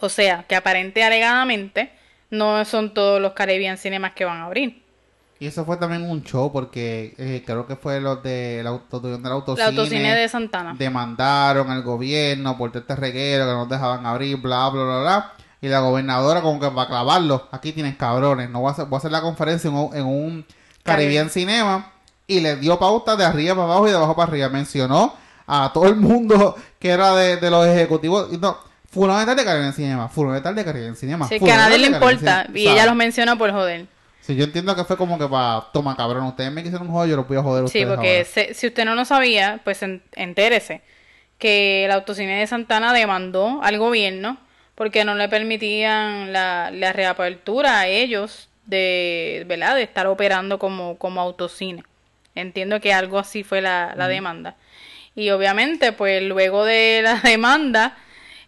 O 0.00 0.08
sea, 0.08 0.44
que 0.48 0.54
aparente 0.56 1.02
alegadamente 1.02 1.90
no 2.30 2.64
son 2.64 2.94
todos 2.94 3.20
los 3.20 3.32
Caribbean 3.32 3.78
Cinemas 3.78 4.12
que 4.12 4.24
van 4.24 4.38
a 4.38 4.44
abrir. 4.46 4.82
Y 5.40 5.46
eso 5.46 5.64
fue 5.64 5.76
también 5.76 6.02
un 6.02 6.24
show 6.24 6.52
porque 6.52 7.14
eh, 7.16 7.44
creo 7.46 7.64
que 7.66 7.76
fue 7.76 8.00
los 8.00 8.22
de 8.24 8.60
la 8.62 8.70
auto, 8.70 8.98
del 8.98 9.22
La 9.22 9.28
autocine. 9.30 9.66
autocine 9.68 10.14
de 10.16 10.28
Santana. 10.28 10.74
Demandaron 10.76 11.70
al 11.70 11.82
gobierno 11.82 12.58
por 12.58 12.76
este 12.76 12.96
reguero 12.96 13.44
que 13.46 13.52
no 13.52 13.66
dejaban 13.66 14.04
abrir, 14.04 14.36
bla, 14.38 14.68
bla, 14.68 14.82
bla, 14.82 15.00
bla. 15.00 15.32
Y 15.60 15.68
la 15.68 15.80
gobernadora 15.80 16.40
como 16.40 16.60
que 16.60 16.68
va 16.68 16.82
a 16.82 16.86
clavarlo. 16.86 17.48
Aquí 17.50 17.72
tienes 17.72 17.96
cabrones. 17.96 18.48
No 18.50 18.60
voy 18.60 18.68
a 18.68 18.72
hacer, 18.72 18.84
voy 18.86 18.96
a 18.96 18.98
hacer 18.98 19.10
la 19.12 19.20
conferencia 19.20 19.68
en 19.68 19.74
un, 19.76 19.96
en 19.96 20.04
un 20.06 20.46
Caribbean 20.82 21.30
Cinema. 21.30 21.92
Y 22.26 22.40
le 22.40 22.56
dio 22.56 22.78
pauta 22.78 23.16
de 23.16 23.24
arriba 23.24 23.54
para 23.54 23.64
abajo 23.64 23.86
y 23.88 23.90
de 23.90 23.96
abajo 23.96 24.14
para 24.14 24.30
arriba. 24.30 24.48
Mencionó 24.50 25.14
a 25.46 25.70
todo 25.72 25.86
el 25.86 25.96
mundo 25.96 26.56
que 26.78 26.90
era 26.90 27.14
de, 27.16 27.38
de 27.38 27.50
los 27.50 27.66
ejecutivos. 27.66 28.30
No, 28.38 28.56
fundamental 28.90 29.34
de 29.36 29.44
Caribbean 29.44 29.72
Cinema. 29.72 30.08
Fundamental 30.08 30.54
de 30.54 30.64
Caribbean 30.64 30.94
Cinema. 30.96 31.26
Sí, 31.26 31.40
que 31.40 31.50
a 31.50 31.56
nadie 31.56 31.78
le 31.78 31.88
de 31.88 31.94
importa. 31.96 32.46
Y 32.54 32.68
ella 32.68 32.86
los 32.86 32.94
mencionó 32.94 33.36
por 33.38 33.50
joder. 33.50 33.86
Sí, 34.20 34.36
yo 34.36 34.44
entiendo 34.44 34.76
que 34.76 34.84
fue 34.84 34.98
como 34.98 35.18
que 35.18 35.26
para... 35.26 35.64
Toma, 35.72 35.96
cabrón. 35.96 36.24
Ustedes 36.26 36.52
me 36.52 36.62
quisieron 36.62 36.86
joder, 36.88 37.08
yo 37.10 37.16
los 37.16 37.26
voy 37.26 37.38
a 37.38 37.42
joder 37.42 37.64
a 37.64 37.68
Sí, 37.68 37.78
ustedes 37.80 37.96
porque 37.96 38.24
se- 38.26 38.52
si 38.54 38.66
usted 38.66 38.84
no 38.84 38.94
lo 38.94 39.06
sabía, 39.06 39.60
pues 39.64 39.82
en- 39.82 40.02
entérese 40.12 40.82
que 41.38 41.86
el 41.86 41.90
autocine 41.92 42.38
de 42.40 42.46
Santana 42.46 42.92
demandó 42.92 43.60
al 43.62 43.78
gobierno 43.78 44.36
porque 44.78 45.04
no 45.04 45.16
le 45.16 45.28
permitían 45.28 46.32
la, 46.32 46.70
la 46.72 46.92
reapertura 46.94 47.80
a 47.80 47.88
ellos 47.88 48.48
de, 48.66 49.44
¿verdad? 49.48 49.74
de 49.74 49.82
estar 49.82 50.06
operando 50.06 50.60
como, 50.60 50.96
como 50.98 51.20
autocine. 51.20 51.82
Entiendo 52.36 52.80
que 52.80 52.92
algo 52.92 53.18
así 53.18 53.42
fue 53.42 53.60
la, 53.60 53.94
la 53.96 54.06
demanda. 54.06 54.54
Y 55.16 55.30
obviamente, 55.30 55.90
pues 55.92 56.22
luego 56.22 56.64
de 56.64 57.00
la 57.04 57.16
demanda, 57.16 57.98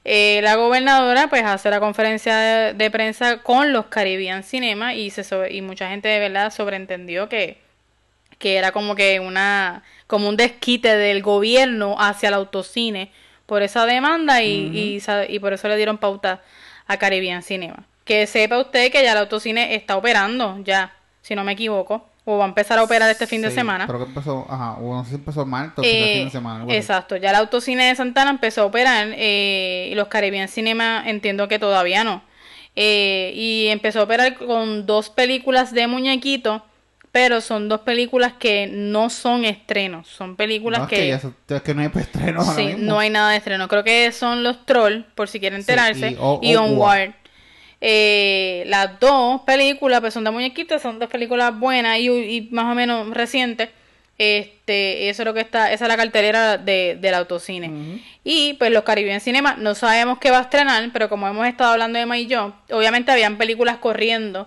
eh, 0.05 0.41
la 0.45 0.55
gobernadora 0.55 1.29
pues 1.29 1.43
hace 1.45 1.69
la 1.71 1.81
conferencia 1.81 2.37
de, 2.37 2.75
de 2.75 2.91
prensa 2.93 3.39
con 3.43 3.73
los 3.73 3.87
Caribbean 3.87 4.45
Cinema 4.45 4.95
y, 4.95 5.11
se 5.11 5.25
sobre- 5.25 5.53
y 5.53 5.63
mucha 5.63 5.89
gente 5.91 6.09
de 6.09 6.21
verdad 6.21 6.53
sobreentendió 6.53 7.29
que, 7.29 7.59
que 8.39 8.57
era 8.57 8.73
como 8.73 8.95
que 8.95 9.21
una 9.21 9.83
como 10.07 10.29
un 10.29 10.37
desquite 10.37 10.97
del 10.97 11.23
gobierno 11.23 11.97
hacia 11.99 12.29
el 12.29 12.35
autocine 12.35 13.13
por 13.51 13.63
esa 13.65 13.85
demanda 13.85 14.45
y, 14.45 14.97
y, 15.29 15.39
por 15.41 15.53
eso 15.53 15.67
le 15.67 15.77
dieron 15.77 15.99
pauta 15.99 16.41
a 16.87 16.97
Caribbean 16.99 17.43
Cinema. 17.43 17.83
Que 18.05 18.29
sepa 18.29 18.61
usted 18.61 18.93
que 18.93 19.03
ya 19.03 19.11
el 19.11 19.19
autocine 19.19 19.75
está 19.75 19.97
operando, 19.97 20.61
ya, 20.63 20.93
si 21.21 21.35
no 21.35 21.43
me 21.43 21.51
equivoco, 21.53 22.07
o 22.25 22.39
va 22.39 22.45
a 22.45 22.49
empezar 22.49 22.79
a 22.79 22.85
operar 22.85 23.11
este 23.11 23.27
fin 23.27 23.43
de 23.43 23.51
semana. 23.51 23.89
Creo 23.89 23.99
que 23.99 24.05
empezó, 24.05 24.47
ajá, 24.49 24.75
o 24.75 24.95
no 24.95 25.03
sé 25.03 25.11
si 25.11 25.17
empezó 25.17 25.45
martes 25.45 25.81
o 25.81 25.83
Eh, 25.85 26.15
fin 26.19 26.25
de 26.27 26.31
semana. 26.31 26.57
algo 26.61 26.71
así. 26.71 26.79
exacto, 26.79 27.17
ya 27.17 27.31
el 27.31 27.37
autocine 27.37 27.89
de 27.89 27.97
Santana 27.97 28.31
empezó 28.31 28.63
a 28.63 28.67
operar 28.67 29.09
eh, 29.17 29.89
y 29.91 29.95
los 29.97 30.07
Caribbean 30.07 30.47
Cinema 30.47 31.03
entiendo 31.05 31.49
que 31.49 31.59
todavía 31.59 32.05
no. 32.05 32.23
Eh, 32.77 33.33
y 33.35 33.67
empezó 33.67 33.99
a 33.99 34.03
operar 34.05 34.37
con 34.37 34.87
dos 34.87 35.11
películas 35.11 35.73
de 35.75 35.89
muñequito, 35.89 36.65
pero 37.13 37.41
son 37.41 37.69
dos 37.69 37.81
películas 37.81 38.35
que 38.35 38.69
no 38.71 39.11
son 39.11 39.45
estrenos, 39.45 40.07
son 40.09 40.37
películas 40.37 40.81
No, 40.81 40.85
es 40.87 40.91
que, 40.91 40.97
que, 40.97 41.09
ya 41.09 41.17
eso- 41.17 41.35
es 41.49 41.63
que 41.63 41.75
no 41.75 41.83
hay 41.83 41.89
ahora 42.37 42.55
sí, 42.55 42.67
mismo. 42.67 42.79
no 42.85 42.99
hay 43.01 43.11
nada 43.11 43.31
de 43.33 43.37
estreno. 43.39 43.67
Creo 43.69 43.83
que 43.85 44.13
son 44.13 44.43
los 44.45 44.65
Troll, 44.67 45.03
por 45.15 45.29
si 45.29 45.41
quieren 45.41 45.59
Sí, 45.63 45.71
enterarse, 45.73 46.11
y 46.11 46.17
O- 46.21 46.41
y 46.43 46.55
Onward. 46.57 47.13
Eh, 47.83 48.65
las 48.67 49.01
dos 49.01 49.41
películas 49.43 50.01
pues 50.01 50.13
son 50.15 50.25
de 50.25 50.31
muñequitos, 50.31 50.83
son 50.83 50.99
dos 50.99 51.09
películas 51.09 51.59
buenas 51.59 51.99
y, 51.99 52.09
y 52.11 52.49
más 52.53 52.67
o 52.71 52.75
menos 52.75 53.09
recientes. 53.11 53.71
Este, 54.19 55.09
eso 55.09 55.23
es 55.23 55.27
lo 55.27 55.33
que 55.33 55.41
está, 55.41 55.73
esa 55.73 55.87
es 55.87 55.89
la 55.89 55.97
cartelera 55.97 56.59
de, 56.59 56.99
del 57.01 57.15
autocine. 57.15 58.01
Y 58.23 58.53
pues 58.55 58.71
los 58.71 58.85
Caribbean 58.85 59.21
Cinema 59.21 59.57
no 59.59 59.75
sabemos 59.75 60.19
qué 60.19 60.31
va 60.31 60.41
a 60.41 60.43
estrenar, 60.43 60.91
pero 60.93 61.09
como 61.09 61.27
hemos 61.27 61.47
estado 61.47 61.73
hablando 61.73 61.97
de 61.97 62.03
Emma 62.03 62.19
y 62.19 62.27
yo, 62.27 62.53
obviamente 62.71 63.11
habían 63.11 63.39
películas 63.39 63.79
corriendo 63.79 64.47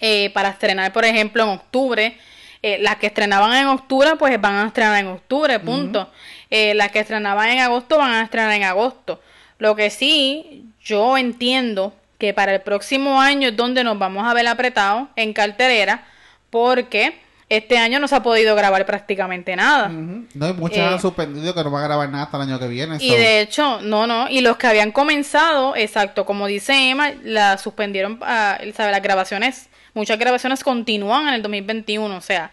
eh, 0.00 0.30
para 0.30 0.50
estrenar, 0.50 0.92
por 0.92 1.04
ejemplo, 1.04 1.42
en 1.44 1.48
octubre. 1.50 2.18
Eh, 2.62 2.78
las 2.80 2.96
que 2.96 3.08
estrenaban 3.08 3.52
en 3.54 3.66
octubre, 3.66 4.10
pues 4.18 4.40
van 4.40 4.54
a 4.54 4.66
estrenar 4.68 4.98
en 4.98 5.08
octubre, 5.08 5.58
punto. 5.60 6.10
Eh, 6.50 6.72
las 6.74 6.90
que 6.90 7.00
estrenaban 7.00 7.50
en 7.50 7.58
agosto 7.60 7.98
van 7.98 8.12
a 8.12 8.22
estrenar 8.22 8.52
en 8.52 8.62
agosto. 8.64 9.20
Lo 9.58 9.76
que 9.76 9.90
sí, 9.90 10.64
yo 10.82 11.18
entiendo 11.18 11.92
que 12.18 12.32
para 12.32 12.54
el 12.54 12.62
próximo 12.62 13.20
año 13.20 13.48
es 13.48 13.56
donde 13.56 13.84
nos 13.84 13.98
vamos 13.98 14.26
a 14.26 14.32
ver 14.32 14.46
apretados 14.46 15.08
en 15.16 15.34
cartelera, 15.34 16.04
porque 16.50 17.18
este 17.50 17.76
año 17.76 17.98
no 18.00 18.08
se 18.08 18.14
ha 18.16 18.22
podido 18.22 18.56
grabar 18.56 18.86
prácticamente 18.86 19.54
nada. 19.54 19.88
No, 19.88 20.48
y 20.48 20.52
muchos 20.54 20.78
Eh, 20.78 20.82
han 20.86 21.00
suspendido 21.00 21.54
que 21.54 21.62
no 21.62 21.70
va 21.70 21.80
a 21.80 21.84
grabar 21.84 22.08
nada 22.08 22.24
hasta 22.24 22.38
el 22.38 22.44
año 22.44 22.58
que 22.58 22.68
viene. 22.68 22.96
Y 23.00 23.10
so- 23.10 23.14
de 23.16 23.40
hecho, 23.40 23.80
no, 23.82 24.06
no, 24.06 24.28
y 24.30 24.40
los 24.40 24.56
que 24.56 24.66
habían 24.68 24.90
comenzado, 24.92 25.76
exacto, 25.76 26.24
como 26.24 26.46
dice 26.46 26.90
Emma, 26.90 27.12
la 27.22 27.58
suspendieron, 27.58 28.18
ah, 28.22 28.58
sabe, 28.74 28.90
las 28.92 29.02
grabaciones, 29.02 29.68
muchas 29.94 30.18
grabaciones 30.18 30.62
continúan 30.62 31.28
en 31.28 31.34
el 31.34 31.42
2021, 31.42 32.16
o 32.16 32.20
sea, 32.20 32.50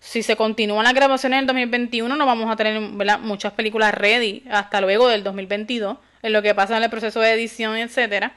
si 0.00 0.22
se 0.22 0.36
continúan 0.36 0.84
las 0.84 0.94
grabaciones 0.94 1.36
en 1.36 1.40
el 1.40 1.46
2021 1.46 2.16
no 2.16 2.26
vamos 2.26 2.50
a 2.50 2.56
tener 2.56 2.80
¿verdad? 2.92 3.20
muchas 3.20 3.52
películas 3.52 3.94
ready 3.94 4.42
hasta 4.50 4.80
luego 4.80 5.08
del 5.08 5.22
2022, 5.22 5.98
en 6.22 6.32
lo 6.32 6.42
que 6.42 6.54
pasa 6.54 6.76
en 6.76 6.82
el 6.82 6.90
proceso 6.90 7.20
de 7.20 7.32
edición, 7.32 7.76
etcétera. 7.76 8.32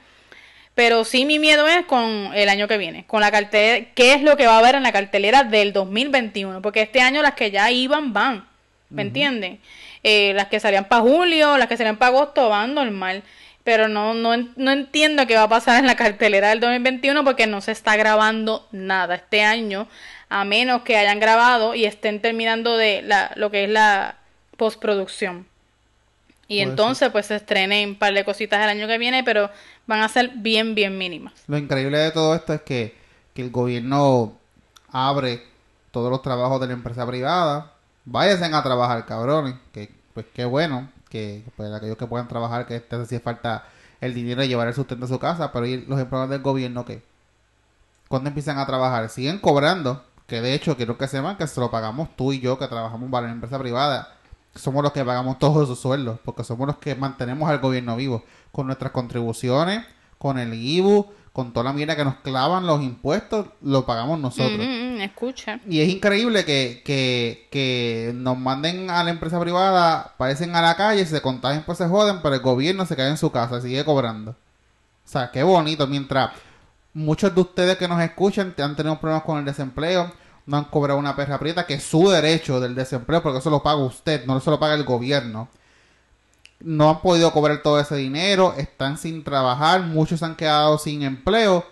Pero 0.76 1.04
sí 1.04 1.26
mi 1.26 1.38
miedo 1.40 1.68
es 1.68 1.86
con 1.86 2.32
el 2.34 2.48
año 2.48 2.68
que 2.68 2.78
viene, 2.78 3.06
con 3.06 3.22
la 3.22 3.32
cartelera, 3.32 3.88
qué 3.94 4.14
es 4.14 4.22
lo 4.22 4.38
que 4.38 4.48
va 4.48 4.56
a 4.56 4.60
haber 4.60 4.76
en 4.76 4.84
la 4.84 4.92
cartelera 4.92 5.44
del 5.44 5.74
2021, 5.74 6.62
porque 6.62 6.82
este 6.82 7.02
año 7.02 7.22
las 7.22 7.34
que 7.34 7.52
ya 7.52 7.72
iban 7.72 8.14
van, 8.14 8.46
¿me 8.90 9.02
entienden? 9.02 9.60
Eh, 10.04 10.34
las 10.34 10.48
que 10.48 10.60
salían 10.60 10.86
para 10.86 11.02
julio, 11.02 11.58
las 11.58 11.68
que 11.68 11.78
salían 11.78 11.98
para 11.98 12.16
agosto 12.16 12.50
van 12.50 12.74
normal, 12.74 13.24
pero 13.64 13.88
no, 13.88 14.14
no, 14.14 14.32
no 14.56 14.72
entiendo 14.72 15.28
qué 15.28 15.36
va 15.36 15.44
a 15.44 15.50
pasar 15.50 15.80
en 15.80 15.88
la 15.88 15.96
cartelera 15.96 16.50
del 16.50 16.60
2021 16.60 17.24
porque 17.24 17.48
no 17.48 17.62
se 17.62 17.72
está 17.72 17.96
grabando 17.96 18.68
nada 18.72 19.16
este 19.16 19.44
año, 19.44 19.88
a 20.30 20.46
menos 20.46 20.82
que 20.82 20.98
hayan 20.98 21.20
grabado 21.20 21.76
y 21.76 21.86
estén 21.86 22.22
terminando 22.22 22.78
de 22.78 23.02
la, 23.04 23.32
lo 23.36 23.52
que 23.52 23.66
es 23.66 23.70
la 23.70 24.18
postproducción. 24.58 25.46
Y 26.48 26.58
Puede 26.58 26.70
entonces 26.72 27.10
pues 27.12 27.28
se 27.28 27.36
estrenen 27.36 27.90
un 27.90 27.96
par 27.96 28.14
de 28.14 28.26
cositas 28.26 28.62
el 28.62 28.70
año 28.70 28.88
que 28.88 28.98
viene, 28.98 29.24
pero 29.24 29.50
van 29.86 30.02
a 30.02 30.10
ser 30.10 30.32
bien, 30.36 30.76
bien 30.76 30.98
mínimas. 30.98 31.34
Lo 31.48 31.58
increíble 31.58 31.98
de 31.98 32.12
todo 32.12 32.36
esto 32.36 32.54
es 32.54 32.62
que, 32.62 32.96
que 33.34 33.42
el 33.42 33.52
gobierno 33.52 34.34
abre 34.92 35.44
todos 35.92 36.10
los 36.10 36.22
trabajos 36.22 36.60
de 36.60 36.68
la 36.68 36.74
empresa 36.74 37.06
privada. 37.08 37.72
Váyanse 38.04 38.46
a 38.46 38.64
trabajar, 38.64 39.06
cabrones. 39.06 39.56
Que, 39.72 39.92
pues 40.14 40.26
qué 40.34 40.44
bueno 40.44 40.90
que 41.12 41.44
pues, 41.58 41.72
aquellos 41.72 41.98
que 41.98 42.08
puedan 42.08 42.28
trabajar, 42.28 42.66
que 42.66 42.78
este 42.78 42.96
hacía 42.96 43.20
falta 43.20 43.66
el 44.00 44.14
dinero 44.14 44.42
de 44.42 44.48
llevar 44.48 44.68
el 44.68 44.74
sustento 44.74 45.06
a 45.06 45.10
su 45.10 45.20
casa. 45.20 45.52
Pero 45.52 45.66
¿y 45.68 45.86
los 45.86 46.00
empleados 46.00 46.30
del 46.30 46.42
gobierno 46.42 46.86
qué? 46.86 47.04
¿Cuándo 48.08 48.30
empiezan 48.30 48.58
a 48.58 48.66
trabajar? 48.66 49.10
Siguen 49.10 49.38
cobrando. 49.38 50.04
Que 50.26 50.42
de 50.42 50.54
hecho, 50.54 50.78
quiero 50.78 50.98
que 50.98 51.08
sepan 51.08 51.38
que 51.38 51.46
se 51.46 51.60
lo 51.60 51.70
pagamos 51.70 52.16
tú 52.16 52.32
y 52.32 52.40
yo, 52.40 52.58
que 52.58 52.68
trabajamos 52.68 53.12
para 53.12 53.28
la 53.28 53.34
empresa 53.34 53.60
privada. 53.60 54.16
Somos 54.56 54.82
los 54.82 54.94
que 54.94 55.04
pagamos 55.04 55.38
todos 55.38 55.66
esos 55.66 55.80
sueldos. 55.80 56.20
Porque 56.24 56.44
somos 56.44 56.66
los 56.66 56.78
que 56.78 56.96
mantenemos 56.96 57.50
al 57.50 57.60
gobierno 57.60 57.96
vivo. 57.98 58.24
Con 58.52 58.68
nuestras 58.68 58.92
contribuciones, 58.92 59.86
con 60.18 60.40
el 60.40 60.54
IBU, 60.54 61.12
con 61.34 61.54
toda 61.54 61.66
la 61.66 61.74
mierda 61.74 61.96
que 61.96 62.04
nos 62.04 62.16
clavan 62.16 62.68
los 62.68 62.82
impuestos, 62.82 63.48
lo 63.62 63.86
pagamos 63.86 64.20
nosotros. 64.20 64.60
Ujú, 64.60 64.94
ujú, 64.94 65.02
escucha. 65.02 65.60
Y 65.66 65.80
es 65.80 65.90
increíble 65.90 66.44
que, 66.44 66.82
que, 66.84 67.48
que 67.52 68.12
nos 68.14 68.38
manden 68.38 68.90
a 68.90 69.04
la 69.04 69.12
empresa 69.12 69.40
privada, 69.40 70.14
parecen 70.18 70.56
a 70.56 70.62
la 70.62 70.76
calle, 70.76 71.06
se 71.06 71.22
contagian, 71.22 71.64
pues 71.66 71.78
se 71.78 71.88
joden, 71.88 72.20
pero 72.22 72.36
el 72.36 72.42
gobierno 72.42 72.86
se 72.86 72.96
queda 72.96 73.10
en 73.10 73.18
su 73.18 73.32
casa 73.32 73.60
y 73.60 73.62
sigue 73.62 73.86
cobrando. 73.86 74.32
O 74.32 75.08
sea, 75.08 75.32
qué 75.32 75.44
bonito. 75.44 75.88
Mientras 75.88 76.32
muchos 76.94 77.34
de 77.34 77.42
ustedes 77.42 77.78
que 77.78 77.88
nos 77.88 78.02
escuchan 78.02 78.54
han 78.58 78.76
tenido 78.76 79.00
problemas 79.00 79.24
con 79.24 79.40
el 79.40 79.46
desempleo, 79.46 80.12
no 80.46 80.58
han 80.58 80.66
cobrado 80.66 81.00
una 81.00 81.16
perra 81.16 81.40
prieta, 81.40 81.66
que 81.66 81.76
es 81.76 81.84
su 81.84 82.10
derecho 82.10 82.60
del 82.60 82.76
desempleo, 82.76 83.24
porque 83.24 83.40
eso 83.40 83.50
lo 83.50 83.64
paga 83.64 83.78
usted, 83.78 84.26
no 84.26 84.40
se 84.42 84.50
lo 84.50 84.60
paga 84.60 84.74
el 84.74 84.84
gobierno. 84.84 85.48
No 86.64 86.90
han 86.90 87.02
podido 87.02 87.32
cobrar 87.32 87.62
todo 87.62 87.80
ese 87.80 87.96
dinero, 87.96 88.54
están 88.58 88.98
sin 88.98 89.24
trabajar, 89.24 89.82
muchos 89.82 90.22
han 90.24 90.36
quedado 90.36 90.78
sin 90.78 91.02
empleo 91.04 91.66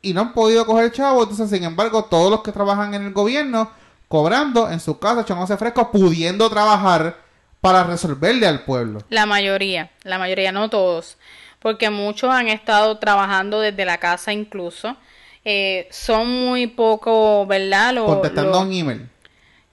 y 0.00 0.12
no 0.12 0.20
han 0.22 0.32
podido 0.34 0.66
coger 0.66 0.90
chavo. 0.92 1.22
Entonces, 1.22 1.50
sin 1.50 1.64
embargo, 1.64 2.04
todos 2.04 2.30
los 2.30 2.42
que 2.42 2.52
trabajan 2.52 2.94
en 2.94 3.02
el 3.04 3.12
gobierno, 3.12 3.70
cobrando 4.08 4.70
en 4.70 4.80
su 4.80 4.98
casa, 4.98 5.22
echándose 5.22 5.56
fresco, 5.56 5.90
pudiendo 5.90 6.50
trabajar 6.50 7.16
para 7.60 7.84
resolverle 7.84 8.46
al 8.46 8.64
pueblo. 8.64 9.00
La 9.08 9.24
mayoría, 9.26 9.90
la 10.02 10.18
mayoría, 10.18 10.50
no 10.50 10.68
todos, 10.68 11.16
porque 11.60 11.90
muchos 11.90 12.28
han 12.30 12.48
estado 12.48 12.98
trabajando 12.98 13.60
desde 13.60 13.84
la 13.84 13.98
casa 13.98 14.32
incluso. 14.32 14.96
Eh, 15.44 15.88
son 15.90 16.28
muy 16.28 16.66
poco, 16.66 17.46
¿verdad? 17.46 17.94
Lo- 17.94 18.06
Contestando 18.06 18.50
lo- 18.52 18.60
un 18.62 18.72
email. 18.72 19.08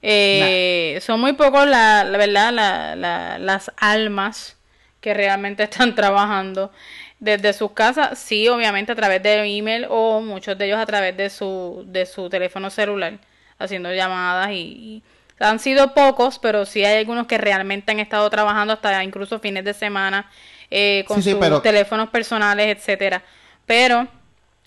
Eh, 0.01 0.99
Son 1.01 1.19
muy 1.19 1.33
pocos, 1.33 1.67
la, 1.67 2.03
la 2.03 2.17
verdad, 2.17 2.51
la- 2.53 2.95
la- 2.95 3.37
las 3.39 3.71
almas 3.77 4.57
que 5.01 5.13
realmente 5.13 5.63
están 5.69 5.95
trabajando 5.95 6.71
desde 7.19 7.51
sus 7.53 7.71
casas, 7.73 8.17
sí, 8.17 8.47
obviamente 8.47 8.93
a 8.93 8.95
través 8.95 9.21
de 9.21 9.43
email 9.57 9.85
o 9.89 10.21
muchos 10.21 10.57
de 10.57 10.65
ellos 10.67 10.79
a 10.79 10.85
través 10.85 11.17
de 11.17 11.29
su, 11.29 11.83
de 11.87 12.05
su 12.05 12.29
teléfono 12.29 12.69
celular, 12.69 13.17
haciendo 13.57 13.93
llamadas 13.93 14.51
y, 14.51 14.53
y 14.55 15.03
han 15.39 15.59
sido 15.59 15.93
pocos, 15.93 16.39
pero 16.39 16.65
sí 16.65 16.83
hay 16.85 16.97
algunos 16.99 17.27
que 17.27 17.37
realmente 17.37 17.91
han 17.91 17.99
estado 17.99 18.29
trabajando 18.29 18.73
hasta 18.73 19.03
incluso 19.03 19.39
fines 19.39 19.65
de 19.65 19.73
semana 19.73 20.29
eh, 20.71 21.03
con 21.07 21.17
Sí, 21.17 21.23
sí, 21.23 21.31
sus 21.31 21.39
pero- 21.39 21.61
teléfonos 21.61 22.09
personales, 22.09 22.67
etcétera. 22.77 23.21
Pero 23.65 24.07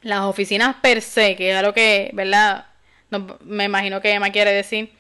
las 0.03 0.21
oficinas 0.23 0.77
per 0.83 1.01
se, 1.01 1.37
que 1.37 1.57
es 1.57 1.63
lo 1.63 1.73
que, 1.73 2.11
¿verdad? 2.13 2.67
No, 3.11 3.39
me 3.45 3.65
imagino 3.65 4.01
que 4.01 4.13
Emma 4.13 4.31
quiere 4.31 4.53
decir, 4.53 4.93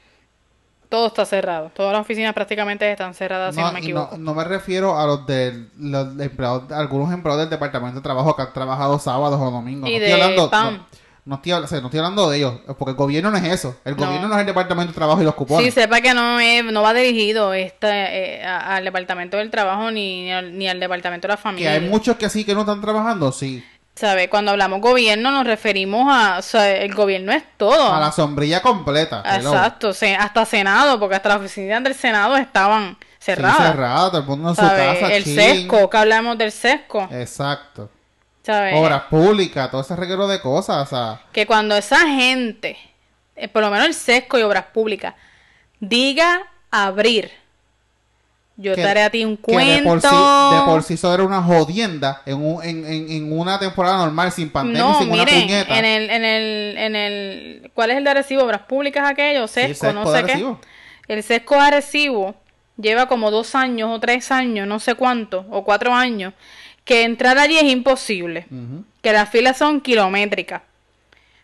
todo 0.92 1.06
está 1.06 1.24
cerrado. 1.24 1.70
Todas 1.74 1.92
las 1.94 2.02
oficinas 2.02 2.34
prácticamente 2.34 2.90
están 2.92 3.14
cerradas, 3.14 3.54
si 3.54 3.60
no 3.62 3.68
me 3.68 3.72
no, 3.72 3.78
equivoco. 3.78 4.18
no 4.18 4.34
me 4.34 4.44
refiero 4.44 4.98
a 4.98 5.06
los 5.06 5.26
de 5.26 5.68
los 5.78 6.20
empleados, 6.20 6.70
algunos 6.70 7.10
empleados 7.14 7.40
del 7.40 7.48
departamento 7.50 7.96
de 7.96 8.02
trabajo 8.02 8.36
que 8.36 8.42
han 8.42 8.52
trabajado 8.52 8.98
sábados 8.98 9.40
o 9.40 9.50
domingos. 9.50 9.88
Y 9.88 9.94
no 9.94 9.98
de 10.00 10.06
estoy 10.06 10.20
hablando, 10.20 10.50
PAM. 10.50 10.74
no, 10.74 10.86
no 11.24 11.34
estoy, 11.36 11.52
habl- 11.52 11.64
o 11.64 11.66
sea, 11.66 11.80
no 11.80 11.86
estoy 11.86 11.98
hablando 12.00 12.28
de 12.28 12.36
ellos, 12.36 12.54
porque 12.78 12.90
el 12.90 12.96
gobierno 12.96 13.30
no 13.30 13.36
es 13.38 13.44
eso. 13.44 13.74
El 13.86 13.96
No. 13.96 14.04
gobierno 14.04 14.28
no 14.28 14.34
es 14.34 14.40
el 14.40 14.46
departamento 14.46 14.92
de 14.92 14.96
trabajo 14.96 15.22
y 15.22 15.24
los 15.24 15.34
cupones. 15.34 15.64
Sí, 15.64 15.70
sepa 15.80 16.00
que 16.02 16.12
no 16.12 16.38
es, 16.40 16.62
no 16.64 16.82
va 16.82 16.92
dirigido 16.92 17.54
este, 17.54 17.88
eh, 18.40 18.44
al 18.44 18.84
departamento 18.84 19.38
del 19.38 19.50
trabajo 19.50 19.90
ni, 19.90 20.24
ni 20.24 20.32
al, 20.32 20.58
ni 20.58 20.68
al 20.68 20.78
departamento 20.78 21.26
de 21.26 21.32
la 21.32 21.36
que 21.36 21.42
familia. 21.42 21.72
hay 21.72 21.80
muchos 21.80 22.16
que 22.16 22.28
sí 22.28 22.44
que 22.44 22.52
no 22.54 22.60
están 22.60 22.80
trabajando, 22.82 23.32
sí. 23.32 23.64
¿Sabe? 23.94 24.30
Cuando 24.30 24.52
hablamos 24.52 24.80
gobierno 24.80 25.30
nos 25.30 25.46
referimos 25.46 26.06
a, 26.10 26.38
o 26.38 26.42
sea, 26.42 26.70
el 26.76 26.94
gobierno 26.94 27.30
es 27.32 27.44
todo. 27.58 27.92
A 27.92 28.00
la 28.00 28.10
sombrilla 28.10 28.62
completa. 28.62 29.22
Exacto, 29.36 29.92
se- 29.92 30.16
hasta 30.16 30.44
Senado, 30.46 30.98
porque 30.98 31.16
hasta 31.16 31.28
las 31.28 31.38
oficinas 31.38 31.82
del 31.84 31.94
Senado 31.94 32.36
estaban 32.36 32.96
Sí, 33.18 33.26
cerradas. 33.26 33.58
cerrado, 33.58 34.10
todo 34.10 34.20
el 34.22 34.26
mundo 34.26 34.48
en 34.50 34.56
su 34.56 34.62
casa. 34.62 35.12
El 35.12 35.24
sesco, 35.24 35.90
que 35.90 35.96
hablamos 35.98 36.38
del 36.38 36.50
sesco. 36.52 37.06
Exacto. 37.12 37.90
¿sabe? 38.42 38.74
Obras 38.74 39.02
públicas, 39.04 39.70
todo 39.70 39.82
ese 39.82 39.94
reguero 39.94 40.26
de 40.26 40.40
cosas, 40.40 40.84
o 40.90 40.96
sea, 40.96 41.20
que 41.30 41.46
cuando 41.46 41.76
esa 41.76 41.98
gente, 42.00 42.76
eh, 43.36 43.46
por 43.46 43.62
lo 43.62 43.70
menos 43.70 43.86
el 43.86 43.94
sesco 43.94 44.36
y 44.38 44.42
obras 44.42 44.64
públicas, 44.72 45.14
diga 45.78 46.40
abrir, 46.70 47.30
yo 48.56 48.74
que- 48.74 48.82
te 48.82 48.88
haré 48.88 49.02
a 49.02 49.10
ti 49.10 49.24
un 49.24 49.36
que 49.36 49.42
cuento. 49.42 49.72
de 49.74 49.82
por 49.82 50.00
sí, 50.00 50.06
de 50.08 50.60
por 50.66 50.82
sí 50.82 50.94
eso 50.94 51.12
era 51.14 51.22
una 51.22 51.42
jodienda 51.42 52.22
en, 52.26 52.42
un- 52.44 52.62
en, 52.62 52.86
en, 52.86 53.10
en 53.10 53.32
una 53.38 53.58
temporada 53.58 53.98
normal, 53.98 54.30
sin 54.32 54.50
pandemia, 54.50 54.82
no, 54.82 54.98
sin 54.98 55.10
una 55.10 55.24
miren, 55.24 55.40
puñeta. 55.42 55.78
en 55.78 55.84
el, 55.84 56.10
en 56.10 56.24
el, 56.24 56.78
en 56.78 56.96
el, 56.96 57.70
¿cuál 57.74 57.90
es 57.90 57.96
el 57.96 58.04
de 58.04 58.10
Arecibo? 58.10 58.42
Obras 58.42 58.62
públicas 58.62 59.08
aquello, 59.08 59.46
Sí, 59.48 59.54
sesco, 59.54 59.92
no 59.92 60.04
sesco 60.06 60.28
sé 60.28 60.34
qué. 60.34 60.54
El 61.08 61.22
sesco 61.22 61.54
de 61.56 61.60
Arecibo 61.62 62.34
lleva 62.76 63.06
como 63.08 63.30
dos 63.30 63.54
años 63.54 63.90
o 63.92 64.00
tres 64.00 64.30
años, 64.30 64.66
no 64.66 64.78
sé 64.80 64.94
cuánto, 64.94 65.46
o 65.50 65.64
cuatro 65.64 65.92
años, 65.94 66.32
que 66.84 67.04
entrar 67.04 67.38
allí 67.38 67.56
es 67.58 67.64
imposible. 67.64 68.46
Que 69.02 69.12
las 69.12 69.28
filas 69.30 69.56
son 69.56 69.80
kilométricas. 69.80 70.62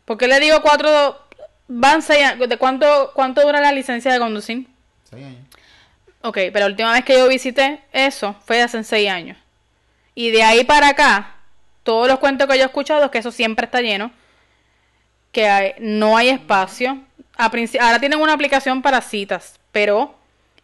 ¿Por 0.05 0.16
qué 0.18 0.27
le 0.29 0.40
digo 0.40 0.61
cuatro? 0.62 1.18
Van 1.66 2.01
seis 2.03 2.25
a- 2.25 2.35
¿De 2.37 2.57
cuánto, 2.57 3.11
cuánto 3.14 3.42
dura 3.42 3.61
la 3.61 3.73
licencia 3.73 4.12
de 4.12 4.18
conducir? 4.18 4.66
Seis 5.11 5.25
años. 5.27 5.40
Ok, 6.23 6.37
pero 6.53 6.61
la 6.61 6.67
última 6.67 6.93
vez 6.93 7.05
que 7.05 7.15
yo 7.17 7.29
visité 7.29 7.81
eso 7.93 8.35
fue 8.45 8.61
hace 8.61 8.83
seis 8.85 9.09
años. 9.09 9.37
Y 10.15 10.31
de 10.31 10.43
ahí 10.43 10.65
para 10.65 10.89
acá, 10.89 11.35
todos 11.85 12.09
los 12.09 12.19
cuentos 12.19 12.49
que 12.49 12.57
yo 12.57 12.65
he 12.65 12.67
escuchado 12.67 13.05
es 13.05 13.11
que 13.11 13.19
eso 13.19 13.31
siempre 13.31 13.67
está 13.67 13.81
lleno, 13.81 14.11
que 15.33 15.49
hay- 15.49 15.75
no 15.79 16.17
hay 16.17 16.29
espacio. 16.31 16.99
A 17.37 17.45
ahora 17.81 18.01
tienen 18.01 18.21
una 18.21 18.33
aplicación 18.33 18.83
para 18.83 19.01
citas, 19.01 19.61
pero 19.71 20.15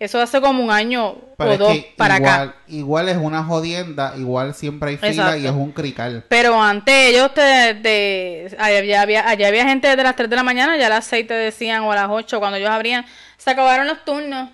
eso 0.01 0.21
hace 0.21 0.41
como 0.41 0.63
un 0.65 0.73
año 0.73 1.15
Pero 1.39 1.53
o 1.53 1.57
dos 1.57 1.77
para 1.97 2.17
igual, 2.17 2.49
acá. 2.49 2.57
igual 2.67 3.09
es 3.09 3.17
una 3.17 3.45
jodienda, 3.45 4.15
igual 4.19 4.55
siempre 4.55 4.91
hay 4.91 4.97
fila 4.97 5.11
Exacto. 5.13 5.37
y 5.39 5.47
es 5.47 5.53
un 5.53 5.71
crical. 5.71 6.25
Pero 6.29 6.61
antes 6.61 6.93
ellos 7.11 7.33
te, 7.33 8.57
allá, 8.59 9.01
había, 9.03 9.29
allá 9.29 9.47
había 9.49 9.65
gente 9.69 9.87
desde 9.87 10.03
las 10.03 10.17
3 10.17 10.29
de 10.29 10.35
la 10.37 10.43
mañana, 10.43 10.77
ya 10.77 10.87
a 10.87 10.91
las 10.91 11.05
6 11.07 11.29
te 11.29 11.35
decían, 11.35 11.83
o 11.83 11.93
a 11.93 11.95
las 11.95 12.09
8, 12.11 12.41
cuando 12.41 12.57
ellos 12.57 12.71
abrían, 12.71 13.07
se 13.39 13.51
acabaron 13.51 13.87
los 13.87 14.05
turnos. 14.05 14.51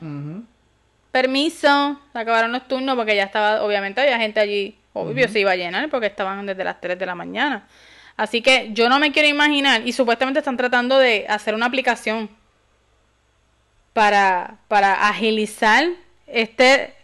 Permiso, 1.11 2.01
se 2.13 2.19
acabaron 2.19 2.53
los 2.53 2.67
turnos 2.69 2.97
porque 2.97 3.17
ya 3.17 3.25
estaba, 3.25 3.63
obviamente 3.63 4.01
había 4.01 4.19
gente 4.19 4.41
allí, 4.41 4.79
obvio 4.93 5.29
se 5.29 5.41
iba 5.41 5.53
a 5.53 5.57
llenar 5.57 5.89
porque 5.91 6.07
estaban 6.07 6.47
desde 6.47 6.65
las 6.65 6.81
3 6.81 6.99
de 6.99 7.07
la 7.07 7.15
mañana. 7.15 7.67
Así 8.17 8.43
que 8.43 8.71
yo 8.73 8.89
no 8.89 8.99
me 8.99 9.13
quiero 9.13 9.29
imaginar, 9.29 9.87
y 9.87 9.93
supuestamente 9.93 10.41
están 10.41 10.57
tratando 10.57 10.99
de 10.99 11.27
hacer 11.29 11.55
una 11.55 11.67
aplicación 11.67 12.29
para, 13.93 14.59
para 14.69 15.09
agilizar 15.09 15.87
este 16.27 16.95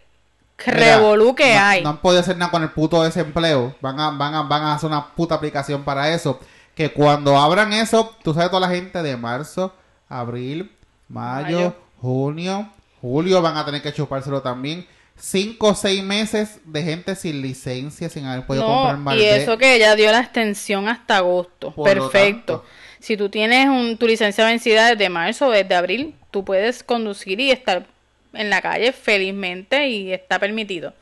revolú 0.58 1.34
que 1.34 1.54
no, 1.54 1.60
hay. 1.60 1.82
No 1.82 1.90
han 1.90 1.98
podido 1.98 2.20
hacer 2.20 2.36
nada 2.36 2.50
con 2.50 2.62
el 2.62 2.70
puto 2.70 3.02
desempleo. 3.02 3.74
Van 3.80 3.98
a, 3.98 4.10
van 4.10 4.34
a, 4.34 4.42
van 4.42 4.62
a 4.62 4.74
hacer 4.74 4.88
una 4.88 5.14
puta 5.14 5.34
aplicación 5.34 5.84
para 5.84 6.10
eso. 6.10 6.40
Que 6.74 6.92
cuando 6.92 7.38
abran 7.38 7.72
eso, 7.72 8.14
tú 8.22 8.34
sabes 8.34 8.50
toda 8.50 8.68
la 8.68 8.74
gente 8.74 9.02
de 9.02 9.16
marzo, 9.16 9.74
abril, 10.08 10.70
mayo, 11.08 11.56
Mayo. 11.56 11.76
junio, 12.00 12.70
julio 13.06 13.42
van 13.42 13.56
a 13.56 13.64
tener 13.64 13.82
que 13.82 13.92
chupárselo 13.92 14.42
también. 14.42 14.86
Cinco 15.18 15.68
o 15.68 15.74
seis 15.74 16.02
meses 16.02 16.60
de 16.64 16.82
gente 16.82 17.14
sin 17.14 17.40
licencia, 17.40 18.10
sin 18.10 18.26
haber 18.26 18.46
podido 18.46 18.66
comprar 18.66 18.98
No, 18.98 19.14
y 19.14 19.24
eso 19.24 19.56
que 19.56 19.74
ella 19.74 19.96
dio 19.96 20.12
la 20.12 20.20
extensión 20.20 20.88
hasta 20.88 21.16
agosto. 21.18 21.72
Por 21.72 21.88
Perfecto. 21.88 22.64
Si 22.98 23.16
tú 23.16 23.28
tienes 23.30 23.68
un, 23.68 23.96
tu 23.96 24.06
licencia 24.06 24.44
vencida 24.44 24.90
desde 24.90 25.08
marzo 25.08 25.46
o 25.46 25.50
desde 25.50 25.74
abril, 25.74 26.14
tú 26.30 26.44
puedes 26.44 26.82
conducir 26.82 27.40
y 27.40 27.50
estar 27.50 27.86
en 28.34 28.50
la 28.50 28.60
calle 28.60 28.92
felizmente 28.92 29.88
y 29.88 30.12
está 30.12 30.38
permitido. 30.38 30.92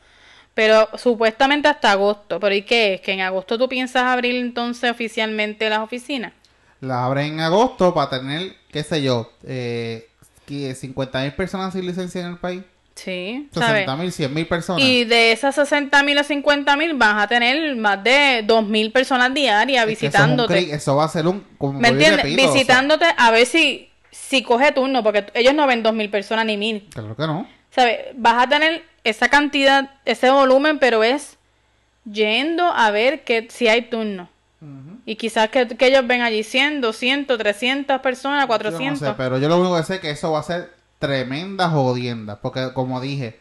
Pero 0.53 0.87
supuestamente 0.97 1.67
hasta 1.67 1.91
agosto. 1.91 2.39
¿Pero 2.39 2.55
y 2.55 2.61
qué 2.61 2.93
es? 2.93 3.01
¿Que 3.01 3.11
en 3.11 3.21
agosto 3.21 3.57
tú 3.57 3.67
piensas 3.67 4.03
abrir 4.03 4.35
entonces 4.35 4.89
oficialmente 4.89 5.69
las 5.69 5.79
oficinas? 5.79 6.31
La 6.79 7.05
abren 7.05 7.33
en 7.33 7.39
agosto 7.41 7.93
para 7.93 8.09
tener, 8.09 8.55
qué 8.71 8.83
sé 8.83 9.01
yo, 9.01 9.31
eh, 9.43 10.09
50 10.47 11.21
mil 11.21 11.33
personas 11.33 11.73
sin 11.73 11.85
licencia 11.85 12.21
en 12.21 12.27
el 12.27 12.37
país. 12.37 12.63
Sí, 12.95 13.49
¿sabes? 13.51 13.85
60 13.85 13.95
mil, 13.97 14.11
100 14.11 14.33
mil 14.33 14.47
personas. 14.47 14.83
Y 14.83 15.03
de 15.03 15.33
esas 15.33 15.55
60 15.55 16.01
mil 16.03 16.17
a 16.17 16.23
50 16.23 16.77
mil 16.77 16.93
vas 16.93 17.23
a 17.23 17.27
tener 17.27 17.75
más 17.75 18.01
de 18.01 18.41
2 18.45 18.65
mil 18.67 18.91
personas 18.91 19.33
diarias 19.33 19.85
Es 19.85 19.99
que 19.99 20.05
eso 20.05 20.05
es 20.05 20.11
visitándote. 20.11 20.73
Eso, 20.73 20.95
va 20.95 21.03
a 21.03 21.09
ser 21.09 21.27
un... 21.27 21.45
Como 21.57 21.79
¿Me 21.79 21.89
entiendes? 21.89 22.23
repito, 22.23 22.41
o 22.41 22.45
sea, 22.45 22.53
Visitándote 22.53 23.05
a 23.17 23.31
ver 23.31 23.45
si, 23.45 23.89
si 24.11 24.43
coge 24.43 24.71
turno, 24.71 25.03
porque 25.03 25.25
ellos 25.33 25.53
no 25.53 25.67
ven 25.67 25.83
dos 25.83 25.93
mil 25.93 26.09
personas 26.09 26.45
ni 26.45 26.55
mil. 26.55 26.87
Claro 26.93 27.15
que 27.17 27.27
no. 27.27 27.47
¿Sabes? 27.69 27.99
Vas 28.15 28.43
a 28.43 28.47
tener 28.47 28.83
esa 29.03 29.27
cantidad, 29.27 29.91
ese 30.05 30.29
volumen, 30.31 30.79
pero 30.79 31.03
es 31.03 31.37
yendo 32.09 32.63
a 32.63 32.91
ver 32.91 33.25
que 33.25 33.47
si 33.49 33.67
hay 33.67 33.83
turno. 33.83 34.29
Y 35.05 35.15
quizás 35.15 35.49
que, 35.49 35.67
que 35.67 35.87
ellos 35.87 36.07
ven 36.07 36.21
allí 36.21 36.43
100, 36.43 36.81
200, 36.81 37.37
300 37.37 38.01
personas, 38.01 38.43
Yo 38.43 38.47
400. 38.47 39.01
no 39.01 39.07
sé, 39.07 39.13
pero 39.17 39.37
yo 39.37 39.47
lo 39.47 39.59
único 39.59 39.77
que 39.77 39.83
sé 39.83 39.95
es 39.95 39.99
que 40.01 40.09
eso 40.11 40.31
va 40.31 40.39
a 40.39 40.43
ser 40.43 40.73
tremenda 40.99 41.69
jodienda. 41.69 42.39
Porque, 42.41 42.73
como 42.73 42.99
dije, 43.01 43.39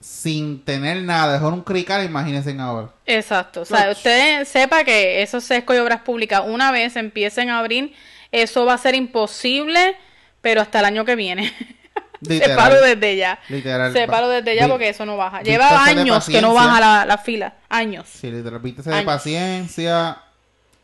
sin 0.00 0.64
tener 0.64 1.02
nada, 1.02 1.34
dejar 1.34 1.52
un 1.52 1.62
crical, 1.62 2.04
imagínense 2.04 2.56
ahora. 2.58 2.90
Exacto. 3.06 3.62
O 3.62 3.64
sea, 3.64 3.84
Ach. 3.90 3.96
usted 3.96 4.44
sepa 4.44 4.84
que 4.84 5.22
esos 5.22 5.44
sescos 5.44 5.76
y 5.76 5.78
obras 5.78 6.00
públicas, 6.00 6.42
una 6.46 6.70
vez 6.70 6.96
empiecen 6.96 7.50
a 7.50 7.58
abrir, 7.60 7.94
eso 8.30 8.66
va 8.66 8.74
a 8.74 8.78
ser 8.78 8.94
imposible, 8.94 9.96
pero 10.40 10.60
hasta 10.60 10.80
el 10.80 10.84
año 10.84 11.04
que 11.04 11.16
viene. 11.16 11.52
Literal. 12.20 12.50
Separo 12.50 12.80
desde 12.82 13.16
ya. 13.16 13.38
Literal. 13.48 13.92
Separo 13.92 14.28
desde 14.28 14.56
ya 14.56 14.66
porque 14.68 14.88
eso 14.88 15.06
no 15.06 15.16
baja. 15.16 15.40
Lleva 15.42 15.84
años 15.84 16.26
que 16.26 16.42
no 16.42 16.52
baja 16.52 16.80
la, 16.80 17.06
la 17.06 17.18
fila. 17.18 17.54
Años. 17.68 18.08
Sí, 18.08 18.28
literal. 18.30 18.58
Vístese 18.58 18.90
de 18.90 19.02
paciencia. 19.02 20.18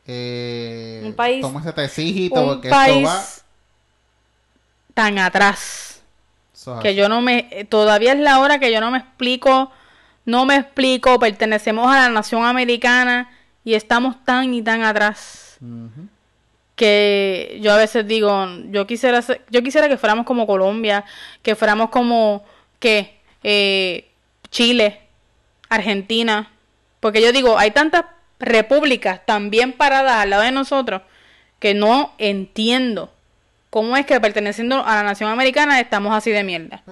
Eh, 0.06 1.02
Un 1.04 1.14
país- 1.14 1.40
Toma 1.40 1.60
ese 1.60 1.72
tecito 1.72 2.40
Un 2.40 2.46
porque 2.46 2.68
país 2.68 2.96
esto 2.96 3.08
va... 3.08 3.24
tan 4.94 5.18
atrás 5.18 6.02
que 6.80 6.88
así. 6.88 6.96
yo 6.96 7.08
no 7.08 7.20
me... 7.20 7.48
eh, 7.50 7.64
Todavía 7.64 8.12
es 8.12 8.18
la 8.18 8.38
hora 8.40 8.58
que 8.58 8.70
yo 8.72 8.80
no 8.80 8.90
me 8.90 8.98
explico, 8.98 9.70
no 10.24 10.44
me 10.46 10.56
explico, 10.56 11.18
pertenecemos 11.18 11.86
a 11.94 12.00
la 12.00 12.08
nación 12.08 12.44
americana 12.44 13.30
y 13.64 13.74
estamos 13.74 14.22
tan 14.24 14.52
y 14.54 14.62
tan 14.62 14.82
atrás. 14.82 15.56
Que 16.76 17.58
yo 17.62 17.72
a 17.72 17.76
veces 17.76 18.06
digo, 18.06 18.46
yo 18.70 18.86
quisiera 18.86 19.22
ser- 19.22 19.44
yo 19.48 19.62
quisiera 19.62 19.88
que 19.88 19.96
fuéramos 19.96 20.26
como 20.26 20.46
Colombia, 20.46 21.04
que 21.42 21.54
fuéramos 21.54 21.90
como 21.90 22.44
que 22.80 23.16
eh, 23.44 24.10
Chile, 24.50 25.00
Argentina, 25.68 26.50
porque 27.00 27.22
yo 27.22 27.30
digo, 27.32 27.56
hay 27.58 27.70
tantas 27.70 28.04
repúblicas 28.38 29.20
también 29.26 29.72
paradas 29.72 30.14
al 30.22 30.30
lado 30.30 30.42
de 30.42 30.52
nosotros 30.52 31.02
que 31.58 31.74
no 31.74 32.12
entiendo 32.18 33.10
cómo 33.70 33.96
es 33.96 34.06
que 34.06 34.20
perteneciendo 34.20 34.84
a 34.84 34.96
la 34.96 35.02
nación 35.02 35.30
americana 35.30 35.80
estamos 35.80 36.14
así 36.14 36.30
de 36.30 36.44
mierda. 36.44 36.82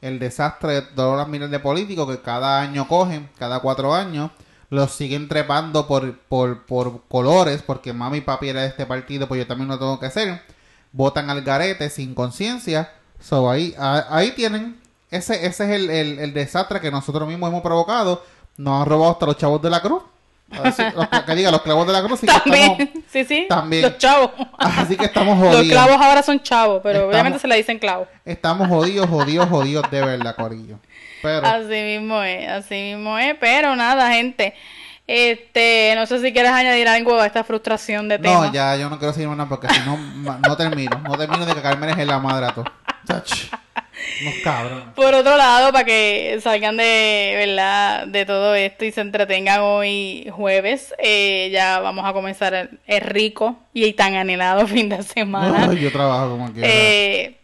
el 0.00 0.18
desastre 0.18 0.74
de 0.74 0.82
todas 0.82 1.18
las 1.18 1.28
miles 1.28 1.50
de 1.50 1.58
políticos 1.60 2.08
que 2.10 2.22
cada 2.22 2.60
año 2.60 2.88
cogen, 2.88 3.28
cada 3.38 3.60
cuatro 3.60 3.94
años, 3.94 4.30
los 4.70 4.90
siguen 4.92 5.28
trepando 5.28 5.86
por, 5.86 6.18
por, 6.18 6.64
por 6.64 7.02
colores, 7.08 7.62
porque 7.62 7.92
mami 7.92 8.18
y 8.18 8.20
papi 8.22 8.48
era 8.48 8.62
de 8.62 8.68
este 8.68 8.86
partido, 8.86 9.28
pues 9.28 9.38
yo 9.38 9.46
también 9.46 9.68
lo 9.68 9.78
tengo 9.78 10.00
que 10.00 10.06
hacer. 10.06 10.40
Votan 10.92 11.28
al 11.30 11.42
garete 11.42 11.90
sin 11.90 12.14
conciencia. 12.14 12.90
So, 13.20 13.48
ahí, 13.50 13.74
ahí 13.78 14.32
tienen. 14.32 14.80
Ese, 15.10 15.46
ese 15.46 15.64
es 15.64 15.70
el, 15.70 15.90
el- 15.90 16.18
el 16.18 16.32
desastre 16.34 16.80
que 16.80 16.90
nosotros 16.90 17.28
mismos 17.28 17.50
hemos 17.50 17.62
provocado. 17.62 18.24
Nos 18.56 18.80
han 18.82 18.88
robado 18.88 19.12
hasta 19.12 19.26
los 19.26 19.36
chavos 19.36 19.60
de 19.62 19.70
la 19.70 19.80
cruz. 19.82 20.02
Los, 20.52 21.08
que 21.24 21.34
diga, 21.34 21.50
los 21.50 21.62
clavos 21.62 21.86
de 21.86 21.92
la 21.92 22.02
cruz. 22.02 22.20
sí 22.20 22.26
que 22.26 22.32
También, 22.32 22.70
estamos- 22.72 23.04
sí, 23.12 23.24
sí, 23.24 23.46
también. 23.48 23.82
los 23.82 23.98
chavos. 23.98 24.30
así 24.58 24.96
que 24.96 25.04
estamos 25.06 25.38
Los 25.38 25.54
jodidos. 25.56 25.72
clavos 25.72 26.04
ahora 26.04 26.22
son 26.22 26.42
chavos, 26.42 26.80
pero 26.82 26.94
Estamos- 26.98 27.12
obviamente 27.14 27.38
se 27.38 27.48
le 27.48 27.56
dicen 27.56 27.78
clavos. 27.78 28.08
Estamos 28.24 28.68
jodidos, 28.68 29.08
jodidos, 29.08 29.48
jodidos 29.48 29.90
de 29.90 30.00
verdad, 30.04 30.36
Corillo. 30.36 30.78
Pero. 31.22 31.46
Así 31.46 31.66
mismo 31.82 32.22
es, 32.22 32.48
así 32.48 32.74
mismo 32.74 33.16
es, 33.18 33.36
pero 33.38 33.76
nada, 33.76 34.12
gente. 34.12 34.54
Este, 35.06 35.92
no 35.96 36.06
sé 36.06 36.20
si 36.20 36.32
quieres 36.32 36.52
añadir 36.52 36.86
algo 36.88 37.18
a 37.20 37.26
esta 37.26 37.44
frustración 37.44 38.08
de 38.08 38.18
tema. 38.18 38.46
No, 38.46 38.52
ya 38.52 38.76
yo 38.76 38.88
no 38.88 38.98
quiero 38.98 39.12
seguir 39.12 39.28
más 39.28 39.36
nada 39.36 39.48
porque 39.48 39.68
si 39.68 39.80
no, 39.80 39.96
no 40.38 40.56
termino. 40.56 41.00
No 41.06 41.16
termino 41.18 41.44
de 41.44 41.54
que 41.54 41.60
Carmen 41.60 41.90
es 41.98 42.06
la 42.06 42.18
madre 42.18 42.46
a 42.46 42.50
todo. 42.54 42.64
Unos. 44.20 44.94
Por 44.94 45.14
otro 45.14 45.36
lado, 45.36 45.72
para 45.72 45.84
que 45.84 46.38
salgan 46.40 46.76
de, 46.76 47.34
¿verdad? 47.36 48.06
de 48.06 48.24
todo 48.24 48.54
esto 48.54 48.84
y 48.84 48.92
se 48.92 49.00
entretengan 49.00 49.60
hoy 49.60 50.28
jueves, 50.30 50.94
eh, 50.98 51.50
ya 51.52 51.80
vamos 51.80 52.04
a 52.06 52.12
comenzar 52.12 52.54
el, 52.54 52.78
el 52.86 53.00
rico 53.00 53.58
y 53.72 53.92
tan 53.94 54.14
anhelado 54.14 54.66
fin 54.68 54.88
de 54.88 55.02
semana. 55.02 55.72
Yo 55.74 55.90
trabajo 55.90 56.30
como 56.30 56.52
quiera. 56.52 56.68
Eh, 56.70 57.36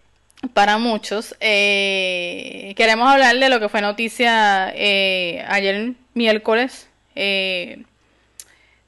para 0.55 0.79
muchos, 0.79 1.35
eh, 1.41 2.73
queremos 2.77 3.09
hablar 3.09 3.37
de 3.37 3.49
lo 3.49 3.59
que 3.59 3.69
fue 3.69 3.81
noticia 3.81 4.67
ayer 4.69 5.95
miércoles. 6.15 6.89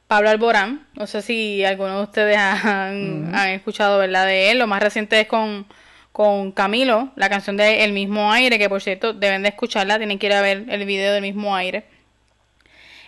Pablo 0.07 0.31
Alborán. 0.31 0.87
No 0.95 1.07
sé 1.07 1.23
si 1.23 1.65
algunos 1.65 1.99
de 1.99 2.03
ustedes 2.03 2.37
han, 2.37 3.33
han 3.35 3.51
escuchado 3.51 3.99
¿verdad? 3.99 4.27
de 4.27 4.51
él. 4.51 4.59
Lo 4.59 4.67
más 4.67 4.83
reciente 4.83 5.21
es 5.21 5.29
con, 5.29 5.67
con 6.13 6.53
Camilo, 6.53 7.11
la 7.17 7.29
canción 7.29 7.57
de 7.57 7.85
El 7.85 7.93
mismo 7.93 8.33
aire, 8.33 8.59
que 8.59 8.69
por 8.69 8.83
cierto 8.83 9.13
deben 9.13 9.43
de 9.43 9.51
escucharla, 9.51 9.99
tienen 9.99 10.19
que 10.19 10.27
ir 10.27 10.33
a 10.33 10.43
ver 10.43 10.65
el 10.69 10.85
video 10.85 11.13
del 11.13 11.23
mismo 11.23 11.55
aire. 11.55 11.85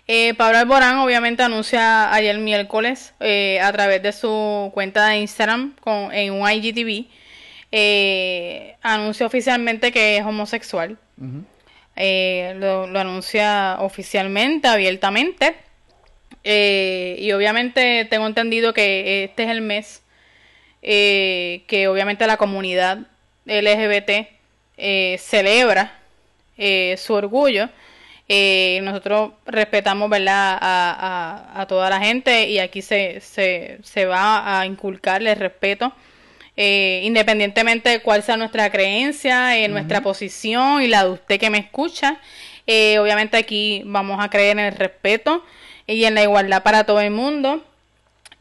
Eh, 0.09 0.35
Pablo 0.35 0.59
Alborán 0.59 0.99
obviamente 0.99 1.43
anuncia 1.43 2.13
ayer 2.13 2.37
miércoles 2.39 3.15
eh, 3.21 3.61
a 3.61 3.73
través 3.73 4.03
de 4.03 4.13
su 4.13 4.71
cuenta 4.75 5.07
de 5.09 5.19
Instagram 5.19 5.77
con, 5.81 6.13
en 6.13 6.33
un 6.33 6.51
IGTV, 6.51 7.07
eh, 7.71 8.77
anuncia 8.83 9.27
oficialmente 9.27 9.93
que 9.93 10.17
es 10.17 10.25
homosexual. 10.25 10.99
Lo, 11.95 12.87
lo 12.87 13.01
anuncia 13.01 13.77
oficialmente, 13.81 14.67
abiertamente. 14.67 15.55
Eh, 16.45 17.17
y 17.21 17.33
obviamente 17.33 18.05
tengo 18.07 18.27
entendido 18.27 18.73
que 18.75 19.25
este 19.25 19.45
es 19.45 19.51
el 19.51 19.61
mes 19.61 20.03
eh, 20.83 21.63
que 21.69 21.89
obviamente 21.89 22.27
la 22.27 22.37
comunidad 22.37 22.99
LGBT 23.47 24.29
eh, 24.77 25.17
celebra 25.21 25.99
eh, 26.59 26.97
su 26.99 27.15
orgullo. 27.15 27.69
Eh, 28.29 28.81
nosotros 28.83 29.33
respetamos 29.47 30.09
¿verdad? 30.09 30.59
A, 30.61 31.51
a- 31.57 31.61
a 31.63 31.67
toda 31.67 31.91
la 31.91 32.01
gente 32.01 32.49
y 32.49 32.59
aquí 32.59 32.81
se, 32.83 33.21
se, 33.21 33.79
se 33.83 34.07
va 34.07 34.61
a 34.61 34.67
inculcarle 34.67 35.33
el 35.33 35.39
respeto. 35.39 35.93
eh, 36.57 37.01
independientemente 37.05 37.89
de 37.91 38.01
cuál 38.03 38.23
sea 38.23 38.37
nuestra 38.37 38.71
creencia, 38.71 39.57
eh, 39.59 39.69
nuestra 39.69 40.03
posición 40.03 40.83
y 40.83 40.89
la 40.89 41.05
de 41.05 41.11
usted 41.11 41.41
que 41.41 41.49
me 41.51 41.59
escucha, 41.59 42.21
eh, 42.67 42.99
obviamente 42.99 43.37
aquí 43.39 43.83
vamos 43.87 44.23
a 44.23 44.29
creer 44.31 44.53
en 44.59 44.67
el 44.67 44.75
respeto 44.75 45.43
y 45.87 46.05
en 46.05 46.15
la 46.15 46.23
igualdad 46.23 46.63
para 46.63 46.85
todo 46.85 47.01
el 47.01 47.11
mundo. 47.11 47.65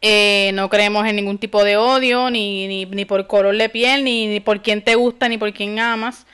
Eh, 0.01 0.51
no 0.55 0.67
creemos 0.69 1.05
en 1.07 1.15
ningún 1.15 1.37
tipo 1.37 1.63
de 1.63 1.77
odio, 1.77 2.29
ni, 2.31 2.67
ni, 2.67 2.85
ni 2.85 3.05
por 3.05 3.27
color 3.27 3.55
de 3.55 3.69
piel, 3.69 4.03
ni, 4.03 4.27
ni 4.27 4.39
por 4.39 4.61
quién 4.61 4.81
te 4.81 4.95
gusta, 4.95 5.29
ni 5.29 5.37
por 5.37 5.53
quién 5.53 5.79
amas. 5.79 6.25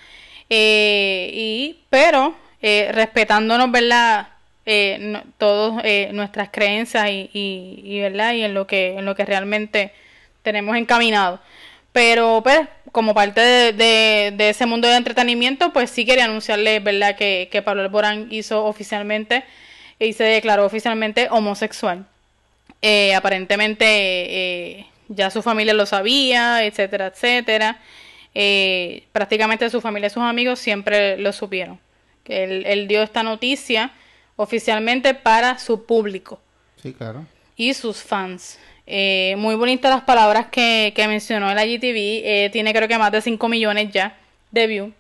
Eh, 0.50 1.30
y, 1.34 1.80
pero 1.90 2.34
eh, 2.62 2.90
respetándonos, 2.94 3.70
¿verdad? 3.72 4.30
Eh, 4.66 5.22
todos 5.38 5.82
eh, 5.84 6.10
nuestras 6.14 6.50
creencias 6.50 7.10
y, 7.10 7.30
y, 7.34 8.00
¿verdad? 8.02 8.34
Y 8.34 8.44
en 8.44 8.54
lo 8.54 8.68
que, 8.68 8.98
en 8.98 9.06
lo 9.06 9.16
que 9.16 9.26
realmente 9.26 9.92
tenemos 10.44 10.76
encaminado. 10.78 11.42
Pero, 11.92 12.42
pues, 12.44 12.62
como 12.92 13.14
parte 13.14 13.42
de, 13.42 13.74
de, 13.74 14.34
de 14.36 14.50
ese 14.50 14.66
mundo 14.66 14.88
de 14.88 14.96
entretenimiento, 14.96 15.74
pues 15.74 15.90
sí 15.90 16.06
quería 16.06 16.26
anunciarles, 16.26 16.84
¿verdad? 16.84 17.16
Que, 17.18 17.50
que 17.52 17.62
Pablo 17.62 17.82
Alborán 17.82 18.28
hizo 18.30 18.66
oficialmente 18.66 19.44
y 20.00 20.14
se 20.14 20.24
declaró 20.24 20.66
oficialmente 20.66 21.28
homosexual. 21.32 22.06
Eh, 22.82 23.16
aparentemente 23.16 23.86
eh, 23.88 24.86
ya 25.08 25.30
su 25.30 25.42
familia 25.42 25.74
lo 25.74 25.86
sabía, 25.86 26.64
etcétera, 26.66 27.08
etcétera. 27.08 27.80
Eh, 28.36 29.04
prácticamente 29.12 29.70
su 29.70 29.82
familia 29.82 30.08
y 30.08 30.10
sus 30.12 30.24
amigos 30.24 30.60
siempre 30.60 31.18
lo 31.18 31.34
supieron. 31.34 31.80
Que 32.24 32.44
él, 32.44 32.64
él 32.66 32.88
dio 32.88 33.02
esta 33.02 33.24
noticia 33.24 33.92
oficialmente 34.36 35.14
para 35.16 35.58
su 35.58 35.86
público 35.86 36.40
Sí, 36.82 36.94
claro. 36.94 37.26
y 37.56 37.74
sus 37.74 37.98
fans. 38.04 38.60
Muy 39.38 39.56
bonitas 39.56 39.92
las 39.92 40.04
palabras 40.04 40.48
que, 40.48 40.94
que 40.96 41.08
mencionó 41.08 41.52
el 41.52 41.58
IGTV. 41.70 41.96
Eh, 42.24 42.50
tiene 42.54 42.74
creo 42.74 42.88
que 42.88 42.98
más 42.98 43.12
de 43.12 43.22
5 43.22 43.50
millones 43.50 43.92
ya 43.92 44.18
de 44.52 44.68
views. 44.68 44.94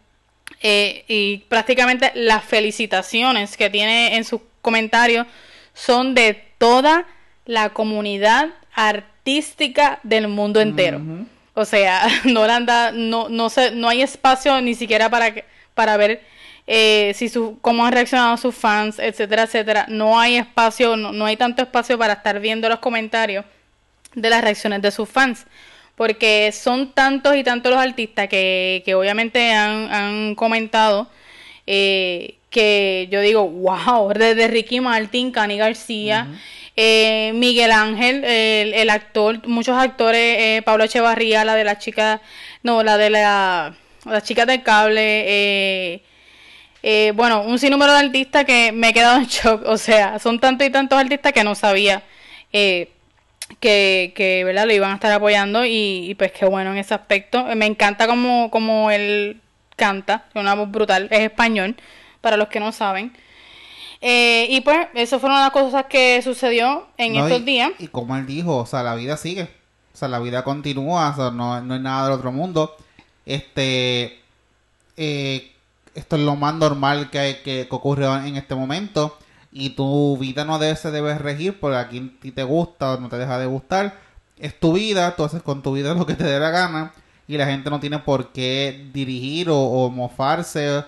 Y 0.62 1.44
prácticamente 1.48 2.12
las 2.16 2.44
felicitaciones 2.44 3.56
que 3.56 3.70
tiene 3.70 4.16
en 4.18 4.24
sus 4.26 4.42
comentarios 4.62 5.28
son 5.74 6.16
de 6.16 6.34
toda 6.58 7.06
la 7.48 7.70
comunidad 7.70 8.50
artística 8.76 10.00
del 10.04 10.28
mundo 10.28 10.62
entero. 10.62 11.02
O 11.56 11.66
sea, 11.66 12.08
no 12.26 12.46
no, 12.94 13.30
no 13.30 13.50
sé, 13.50 13.72
no 13.72 13.90
hay 13.90 14.04
espacio 14.04 14.62
ni 14.62 14.76
siquiera 14.76 15.10
para 15.10 15.34
para 15.74 15.96
ver 15.96 16.22
eh, 16.66 17.14
si 17.16 17.30
su, 17.30 17.60
cómo 17.62 17.86
han 17.86 17.94
reaccionado 17.94 18.36
sus 18.36 18.54
fans, 18.54 19.00
etcétera, 19.00 19.44
etcétera. 19.44 19.86
No 19.88 20.20
hay 20.20 20.36
espacio, 20.36 20.98
no, 20.98 21.14
no 21.14 21.26
hay 21.26 21.38
tanto 21.38 21.62
espacio 21.62 21.98
para 21.98 22.14
estar 22.14 22.40
viendo 22.40 22.68
los 22.68 22.80
comentarios 22.80 23.46
de 24.14 24.30
las 24.30 24.42
reacciones 24.44 24.82
de 24.82 24.92
sus 24.92 25.08
fans. 25.08 25.46
Porque 25.96 26.52
son 26.52 26.92
tantos 26.94 27.36
y 27.36 27.44
tantos 27.44 27.72
los 27.72 27.82
artistas 27.82 28.28
que, 28.28 28.84
que 28.86 28.96
obviamente 28.96 29.54
han, 29.54 29.94
han 29.94 30.36
comentado 30.36 31.10
eh, 31.66 32.37
que 32.50 33.08
yo 33.12 33.22
digo, 33.22 33.48
wow, 33.48 34.10
desde 34.14 34.48
Ricky 34.48 34.80
Martin, 34.80 35.32
Cani 35.32 35.58
García, 35.58 36.28
eh, 36.76 37.32
Miguel 37.36 37.72
Ángel, 37.72 38.24
el, 38.24 38.74
el 38.74 38.90
actor, 38.90 39.46
muchos 39.48 39.78
actores, 39.78 40.38
eh, 40.40 40.62
Pablo 40.64 40.86
Echevarría, 40.86 41.44
la 41.44 41.56
de 41.56 41.64
la 41.64 41.78
chica, 41.78 42.22
no, 42.64 42.84
la 42.84 42.98
de 42.98 43.10
la, 43.10 43.76
la 44.06 44.22
chica 44.22 44.46
del 44.46 44.64
cable, 44.64 45.24
eh, 45.28 46.02
eh, 46.84 47.12
bueno, 47.16 47.42
un 47.42 47.60
sinnúmero 47.60 47.92
de 47.94 48.00
artistas 48.00 48.46
que 48.46 48.72
me 48.72 48.90
he 48.90 48.94
quedado 48.94 49.18
en 49.18 49.26
shock, 49.26 49.64
o 49.66 49.78
sea, 49.78 50.20
son 50.20 50.40
tantos 50.40 50.68
y 50.68 50.70
tantos 50.70 50.98
artistas 50.98 51.34
que 51.34 51.44
no 51.44 51.56
sabía 51.56 52.04
eh, 52.54 52.92
que, 53.60 54.14
que, 54.16 54.44
¿verdad? 54.44 54.66
Lo 54.68 54.74
iban 54.74 54.92
a 54.92 54.96
estar 54.96 55.12
apoyando 55.12 55.66
y, 55.66 56.10
y 56.10 56.16
pues 56.16 56.32
qué 56.32 56.46
bueno 56.46 56.72
en 56.72 56.78
ese 56.78 56.94
aspecto. 56.94 57.44
Me 57.56 57.66
encanta 57.66 58.08
como, 58.08 58.50
como 58.52 58.92
él 58.92 59.42
canta, 59.76 60.26
tiene 60.32 60.48
una 60.48 60.56
voz 60.56 60.72
brutal, 60.72 61.08
es 61.12 61.20
español, 61.22 61.76
para 62.22 62.38
los 62.38 62.48
que 62.50 62.60
no 62.60 62.72
saben. 62.72 63.14
Eh, 64.02 64.48
y 64.50 64.62
pues, 64.62 64.88
eso 64.94 65.20
fueron 65.20 65.40
las 65.40 65.52
cosas 65.52 65.86
que 65.90 66.22
sucedió 66.22 66.88
en 66.98 67.14
No, 67.14 67.26
estos 67.26 67.42
y- 67.42 67.46
días. 67.46 67.72
Y 67.80 67.88
como 67.88 68.16
él 68.16 68.26
dijo, 68.28 68.58
o 68.58 68.66
sea, 68.66 68.84
la 68.84 68.96
vida 68.96 69.18
sigue. 69.18 69.44
O 69.94 69.98
sea, 69.98 70.08
la 70.08 70.20
vida 70.20 70.44
continúa, 70.44 71.10
o 71.10 71.16
sea, 71.16 71.32
no, 71.32 71.60
no 71.62 71.76
es 71.76 71.82
nada 71.82 72.04
del 72.06 72.14
otro 72.14 72.32
mundo. 72.32 72.76
Este, 73.26 74.20
eh, 74.96 75.52
esto 75.96 76.16
es 76.16 76.22
lo 76.22 76.36
más 76.36 76.54
normal 76.56 77.10
que, 77.10 77.20
hay, 77.20 77.34
que, 77.36 77.68
que 77.68 77.76
ocurre 77.76 78.06
en 78.28 78.36
este 78.38 78.56
momento. 78.56 79.18
Y 79.52 79.72
tu 79.72 80.18
vida 80.18 80.46
no 80.46 80.60
debe, 80.60 80.76
se 80.76 80.92
debe 80.92 81.18
regir 81.18 81.60
por 81.60 81.74
a 81.74 81.88
quien 81.88 82.20
ti 82.20 82.32
te 82.32 82.44
gusta 82.44 82.94
o 82.94 83.00
no 83.00 83.10
te 83.10 83.18
deja 83.18 83.40
de 83.40 83.48
gustar. 83.48 84.00
Es 84.38 84.60
tu 84.60 84.74
vida, 84.74 85.16
tú 85.16 85.24
haces 85.24 85.42
con 85.42 85.64
tu 85.64 85.74
vida 85.74 85.94
lo 85.96 86.06
que 86.06 86.14
te 86.14 86.24
dé 86.26 86.40
la 86.40 86.52
gana. 86.52 86.94
Y 87.28 87.38
la 87.38 87.48
gente 87.48 87.70
no 87.70 87.80
tiene 87.80 88.00
por 88.00 88.32
qué 88.32 88.88
dirigir 88.94 89.50
o, 89.50 89.58
o 89.60 89.90
mofarse 89.90 90.84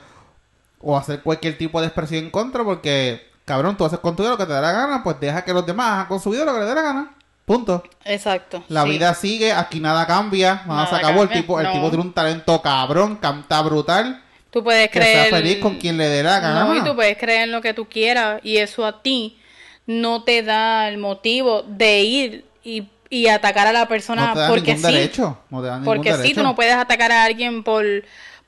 o 0.81 0.97
hacer 0.97 1.21
cualquier 1.21 1.57
tipo 1.57 1.79
de 1.81 1.87
expresión 1.87 2.23
en 2.25 2.29
contra 2.31 2.63
porque, 2.63 3.27
cabrón, 3.45 3.77
tú 3.77 3.85
haces 3.85 3.99
con 3.99 4.15
tu 4.15 4.23
vida 4.23 4.31
lo 4.31 4.37
que 4.37 4.45
te 4.45 4.53
da 4.53 4.61
la 4.61 4.71
gana, 4.71 5.03
pues 5.03 5.19
deja 5.19 5.43
que 5.43 5.53
los 5.53 5.65
demás 5.65 5.91
hagan 5.91 6.05
con 6.07 6.19
su 6.19 6.29
vida 6.31 6.45
lo 6.45 6.53
que 6.53 6.59
les 6.59 6.69
dé 6.69 6.75
la 6.75 6.81
gana. 6.81 7.15
Punto. 7.45 7.83
Exacto. 8.05 8.63
La 8.67 8.83
sí. 8.83 8.89
vida 8.89 9.13
sigue, 9.15 9.51
aquí 9.51 9.79
nada 9.79 10.05
cambia, 10.05 10.61
nada, 10.67 10.85
se 10.87 10.95
acabó. 10.95 11.23
El 11.23 11.29
tipo, 11.29 11.59
el 11.59 11.71
tipo 11.71 11.89
tiene 11.89 12.03
un 12.03 12.13
talento 12.13 12.61
cabrón, 12.61 13.15
canta 13.15 13.61
brutal, 13.61 14.21
Tú 14.51 14.63
puedes 14.63 14.89
que 14.89 14.99
creer. 14.99 15.29
sea 15.29 15.37
feliz 15.37 15.57
con 15.59 15.77
quien 15.77 15.97
le 15.97 16.07
dé 16.09 16.23
la 16.23 16.39
gana. 16.39 16.63
No, 16.65 16.75
y 16.75 16.83
tú 16.83 16.95
puedes 16.95 17.17
creer 17.17 17.41
en 17.43 17.51
lo 17.51 17.61
que 17.61 17.73
tú 17.73 17.87
quieras 17.87 18.39
y 18.43 18.57
eso 18.57 18.85
a 18.85 19.01
ti 19.01 19.37
no 19.85 20.23
te 20.23 20.43
da 20.43 20.87
el 20.87 20.97
motivo 20.97 21.63
de 21.63 22.01
ir 22.01 22.45
y, 22.63 22.87
y 23.09 23.27
atacar 23.27 23.67
a 23.67 23.73
la 23.73 23.87
persona 23.87 24.27
no 24.27 24.33
te 24.33 24.39
da 24.39 24.47
porque 24.49 24.75
sí. 24.75 24.81
derecho. 24.81 25.37
No 25.49 25.61
te 25.61 25.67
da 25.67 25.73
ningún 25.79 25.85
Porque 25.85 26.11
sí, 26.13 26.17
derecho. 26.17 26.35
tú 26.35 26.43
no 26.43 26.55
puedes 26.55 26.75
atacar 26.75 27.11
a 27.11 27.23
alguien 27.23 27.63
por, 27.63 27.83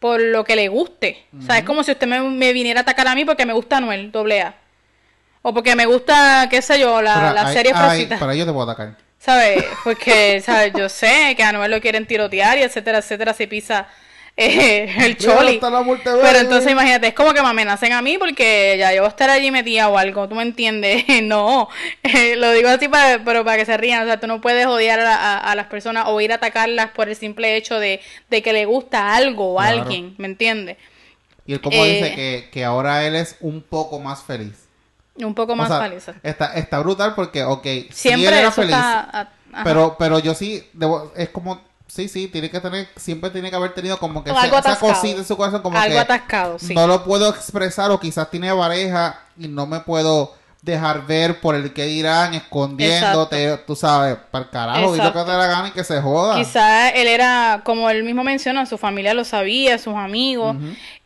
por 0.02 0.20
lo 0.20 0.43
que 0.43 0.56
le 0.56 0.68
guste. 0.68 1.24
O 1.38 1.43
sea, 1.43 1.60
es 1.60 1.64
como 1.64 1.84
si 1.84 1.91
usted 1.91 2.08
me, 2.08 2.20
me 2.22 2.54
viniera 2.54 2.80
a 2.80 2.82
atacar 2.82 3.08
a 3.08 3.14
mí 3.14 3.24
porque 3.24 3.45
me 3.45 3.54
gusta 3.54 3.78
Anuel, 3.78 4.12
doble 4.12 4.41
A. 4.41 4.56
O 5.43 5.54
porque 5.54 5.76
me 5.76 5.86
gusta, 5.86 6.47
qué 6.49 6.60
sé 6.64 6.80
yo, 6.80 7.04
la, 7.04 7.14
Pero 7.14 7.34
la 7.36 7.54
serie 7.54 7.72
Frosita. 7.72 8.18
Pero 8.18 8.34
yo 8.34 8.43
te 8.47 8.52
puedo 8.52 8.64
atacar. 8.64 8.97
¿Sabes? 9.20 9.64
Porque, 9.84 10.41
¿sabes? 10.41 10.74
Yo 10.74 10.89
sé 10.89 11.36
que 11.38 11.43
a 11.43 11.49
Anuel 11.49 11.70
lo 11.70 11.80
quieren 11.80 12.08
tirotear 12.08 12.58
y 12.58 12.64
etcétera, 12.64 12.97
etcétera, 12.97 13.36
si 13.36 13.45
pisa 13.45 13.88
eh, 14.46 15.06
el 15.06 15.18
choli. 15.18 15.60
Pero 16.22 16.39
entonces 16.39 16.72
imagínate, 16.72 17.08
es 17.08 17.14
como 17.14 17.34
que 17.34 17.42
me 17.42 17.48
amenacen 17.50 17.94
a 17.94 18.02
mí 18.02 18.18
porque 18.18 18.76
ya 18.78 18.94
yo 18.94 19.02
voy 19.02 19.08
a 19.08 19.10
estar 19.10 19.30
allí 19.30 19.52
metida 19.52 19.89
o 19.89 19.98
algo, 19.98 20.28
¿tú 20.28 20.36
me 20.36 20.44
entiendes? 20.44 21.04
no, 21.24 21.70
eh, 22.04 22.36
lo 22.36 22.52
digo 22.52 22.70
así 22.70 22.88
para, 22.88 23.24
pero 23.24 23.44
para 23.46 23.58
que 23.58 23.66
se 23.66 23.78
rían, 23.78 24.04
o 24.04 24.06
sea, 24.06 24.20
tú 24.20 24.28
no 24.28 24.42
puedes 24.42 24.66
odiar 24.68 25.00
a, 25.00 25.16
a- 25.16 25.38
a 25.52 25.56
las 25.56 25.68
personas 25.68 26.06
o 26.08 26.20
ir 26.22 26.32
a 26.32 26.36
atacarlas 26.36 26.92
por 26.92 27.10
el 27.10 27.16
simple 27.16 27.56
hecho 27.56 27.80
de, 27.80 28.02
de 28.30 28.42
que 28.42 28.54
le 28.54 28.66
gusta 28.66 29.16
algo 29.16 29.54
o 29.54 29.58
Claro. 29.58 29.80
alguien, 29.80 30.16
¿me 30.18 30.28
entiendes? 30.28 30.78
Y 31.46 31.54
él 31.54 31.62
como 31.62 31.86
Eh, 31.86 31.94
dice 32.02 32.16
que, 32.16 32.50
que 32.52 32.66
ahora 32.66 33.06
él 33.06 33.16
es 33.16 33.38
un 33.42 33.62
poco 33.62 34.00
más 34.00 34.24
feliz. 34.24 34.68
Un 35.18 35.34
poco 35.36 35.56
más 35.56 35.70
o 35.70 35.70
sea, 35.70 35.80
paliza. 35.80 36.14
está, 36.24 36.54
está 36.56 36.80
brutal 36.80 37.14
porque, 37.16 37.44
ok, 37.44 37.64
sí 37.64 37.89
Siempre 37.92 38.28
él 38.30 38.34
era 38.39 38.52
feliz, 38.52 38.76
está... 38.76 39.00
a- 39.02 39.22
ajá. 39.54 39.64
pero, 39.64 39.96
pero 40.00 40.20
yo 40.20 40.34
sí, 40.34 40.64
debo, 40.74 41.12
es 41.16 41.30
como, 41.30 41.62
sí, 41.92 42.08
sí, 42.08 42.28
tiene 42.28 42.50
que 42.50 42.60
tener, 42.60 42.88
siempre 42.96 43.30
tiene 43.30 43.50
que 43.50 43.56
haber 43.56 43.74
tenido 43.74 43.98
como 43.98 44.24
que 44.24 44.32
Algo 44.32 44.58
esa, 44.58 44.72
esa 44.72 44.80
cosita 44.80 45.20
en 45.20 45.26
su 45.26 45.36
corazón, 45.36 45.62
como 45.62 45.78
Algo 45.78 45.94
que 45.94 46.00
atascado, 46.00 46.58
sí. 46.58 46.74
no 46.74 46.88
lo 46.88 47.04
puedo 47.04 47.30
expresar 47.30 47.92
o 47.92 48.00
quizás 48.00 48.30
tiene 48.32 48.54
pareja 48.54 49.20
y 49.38 49.48
no 49.48 49.68
me 49.68 49.82
puedo 49.82 50.34
dejar 50.62 51.06
ver 51.08 51.42
por 51.42 51.56
el 51.56 51.74
que 51.74 51.86
dirán, 51.86 52.34
escondiéndote, 52.34 53.58
tú 53.66 53.76
sabes, 53.76 54.16
para 54.30 54.46
el 54.46 54.52
carajo, 54.52 54.96
y 54.96 55.00
lo 55.00 55.12
que 55.12 55.20
te 55.20 55.26
la 55.26 55.48
gana 55.48 55.68
y 55.70 55.72
que 55.72 55.84
se 55.84 56.00
joda. 56.00 56.36
Quizás 56.36 56.94
él 56.96 57.08
era, 57.08 57.62
como 57.66 57.89
él 57.89 58.04
mismo 58.04 58.24
menciona, 58.24 58.66
su 58.66 58.78
familia 58.78 59.14
lo 59.14 59.26
sabía, 59.26 59.78
sus 59.78 59.96
amigos. 59.96 60.56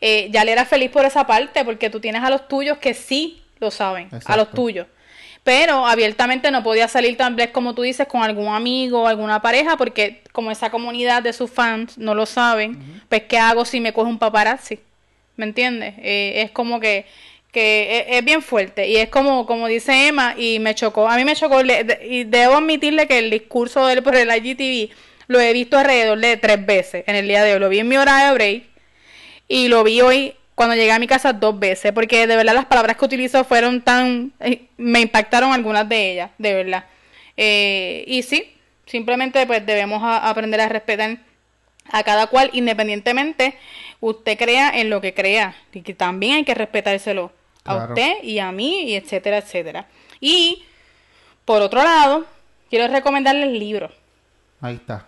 eh, 0.00 0.28
ya 0.30 0.42
él 0.42 0.50
era 0.50 0.66
feliz 0.66 0.90
por 0.90 1.04
esa 1.04 1.26
parte, 1.26 1.64
porque 1.64 1.90
tú 1.90 2.00
tienes 2.00 2.22
a 2.22 2.30
los 2.30 2.46
tuyos 2.48 2.78
que 2.78 2.92
sí 2.94 3.42
lo 3.58 3.70
saben, 3.70 4.10
a 4.24 4.36
los 4.36 4.50
tuyos. 4.50 4.86
Pero 5.46 5.86
abiertamente 5.86 6.50
no 6.50 6.64
podía 6.64 6.88
salir 6.88 7.16
tal 7.16 7.36
vez 7.36 7.50
como 7.50 7.72
tú 7.72 7.82
dices 7.82 8.08
con 8.08 8.20
algún 8.24 8.52
amigo 8.52 9.02
o 9.02 9.06
alguna 9.06 9.40
pareja 9.40 9.76
porque 9.76 10.22
como 10.32 10.50
esa 10.50 10.70
comunidad 10.70 11.22
de 11.22 11.32
sus 11.32 11.48
fans 11.48 11.96
no 11.96 12.16
lo 12.16 12.26
saben, 12.26 13.00
pues 13.08 13.22
¿qué 13.28 13.38
hago 13.38 13.64
si 13.64 13.78
me 13.78 13.92
coge 13.92 14.10
un 14.10 14.18
paparazzi? 14.18 14.80
¿Me 15.36 15.44
entiendes? 15.44 15.94
Eh, 15.98 16.42
es 16.42 16.50
como 16.50 16.80
que 16.80 17.06
que 17.52 18.06
es, 18.08 18.24
bien 18.24 18.42
fuerte 18.42 18.88
y 18.88 18.96
es 18.96 19.08
como 19.08 19.46
como 19.46 19.68
dice 19.68 20.08
Emma 20.08 20.34
y 20.36 20.58
me 20.58 20.74
chocó 20.74 21.08
a 21.08 21.16
mí 21.16 21.24
me 21.24 21.36
chocó 21.36 21.60
y 21.62 22.24
debo 22.24 22.56
admitirle 22.56 23.06
que 23.06 23.20
el 23.20 23.30
discurso 23.30 23.86
de 23.86 23.92
él 23.94 24.02
por 24.02 24.16
el 24.16 24.28
IGTV 24.28 24.92
lo 25.28 25.38
he 25.38 25.52
visto 25.52 25.78
alrededor 25.78 26.18
de 26.18 26.36
tres 26.38 26.66
veces 26.66 27.04
en 27.06 27.14
el 27.14 27.28
día 27.28 27.44
de 27.44 27.54
hoy 27.54 27.60
lo 27.60 27.68
vi 27.68 27.78
en 27.78 27.88
mi 27.88 27.96
hora 27.96 28.26
de 28.26 28.34
break 28.34 28.64
y 29.46 29.68
lo 29.68 29.84
vi 29.84 30.00
hoy 30.00 30.34
cuando 30.56 30.74
llegué 30.74 30.90
a 30.90 30.98
mi 30.98 31.06
casa 31.06 31.34
dos 31.34 31.56
veces, 31.56 31.92
porque 31.92 32.26
de 32.26 32.34
verdad 32.34 32.54
las 32.54 32.64
palabras 32.64 32.96
que 32.96 33.04
utilizó 33.04 33.44
fueron 33.44 33.82
tan... 33.82 34.32
Eh, 34.40 34.68
me 34.78 35.02
impactaron 35.02 35.52
algunas 35.52 35.86
de 35.86 36.12
ellas, 36.12 36.30
de 36.38 36.54
verdad. 36.54 36.86
Eh, 37.36 38.04
y 38.08 38.22
sí, 38.22 38.54
simplemente 38.86 39.46
pues 39.46 39.64
debemos 39.66 40.00
aprender 40.02 40.62
a 40.62 40.68
respetar 40.70 41.18
a 41.92 42.02
cada 42.02 42.28
cual 42.28 42.48
independientemente 42.54 43.58
usted 44.00 44.38
crea 44.38 44.70
en 44.70 44.88
lo 44.88 45.02
que 45.02 45.12
crea 45.12 45.54
y 45.74 45.82
que 45.82 45.92
también 45.92 46.36
hay 46.36 46.44
que 46.44 46.54
respetárselo 46.54 47.32
a 47.64 47.88
usted 47.88 48.22
y 48.22 48.38
a 48.38 48.50
mí 48.50 48.84
y 48.84 48.94
etcétera 48.94 49.36
etcétera. 49.36 49.86
Y 50.20 50.64
por 51.44 51.60
otro 51.60 51.84
lado 51.84 52.24
quiero 52.70 52.90
recomendarles 52.90 53.52
libros. 53.52 53.92
Ahí 54.62 54.76
está. 54.76 55.06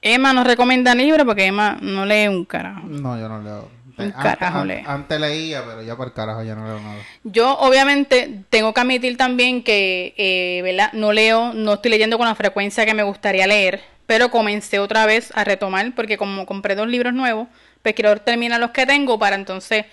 Emma 0.00 0.32
nos 0.32 0.46
recomienda 0.46 0.94
libros 0.94 1.26
porque 1.26 1.44
Emma 1.44 1.76
no 1.82 2.06
lee 2.06 2.28
un 2.28 2.46
carajo. 2.46 2.86
No 2.86 3.20
yo 3.20 3.28
no 3.28 3.42
leo 3.42 3.76
antes, 3.98 5.20
leía, 5.20 5.64
pero 5.64 5.82
ya 5.82 5.96
por 5.96 6.12
carajo 6.12 6.42
ya 6.42 6.54
no 6.54 6.66
leo 6.66 6.80
nada. 6.80 7.02
Yo, 7.24 7.58
obviamente, 7.58 8.42
tengo 8.50 8.74
que 8.74 8.80
admitir 8.80 9.16
también 9.16 9.62
que, 9.62 10.14
eh, 10.16 10.60
¿verdad? 10.62 10.92
No 10.92 11.12
leo, 11.12 11.52
no 11.54 11.74
estoy 11.74 11.90
leyendo 11.90 12.18
con 12.18 12.26
la 12.26 12.34
frecuencia 12.34 12.84
que 12.84 12.94
me 12.94 13.02
gustaría 13.02 13.46
leer, 13.46 13.82
pero 14.06 14.30
comencé 14.30 14.78
otra 14.78 15.06
vez 15.06 15.32
a 15.34 15.44
retomar, 15.44 15.94
porque 15.94 16.16
como 16.16 16.46
compré 16.46 16.74
dos 16.74 16.88
libros 16.88 17.14
nuevos, 17.14 17.48
pues 17.82 17.94
quiero 17.94 18.16
terminar 18.20 18.60
los 18.60 18.70
que 18.70 18.86
tengo 18.86 19.18
para 19.18 19.36
entonces 19.36 19.86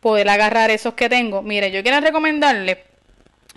poder 0.00 0.28
agarrar 0.28 0.70
esos 0.70 0.94
que 0.94 1.08
tengo. 1.08 1.42
Mire, 1.42 1.70
yo 1.70 1.82
quiero 1.82 2.00
recomendarle, 2.00 2.84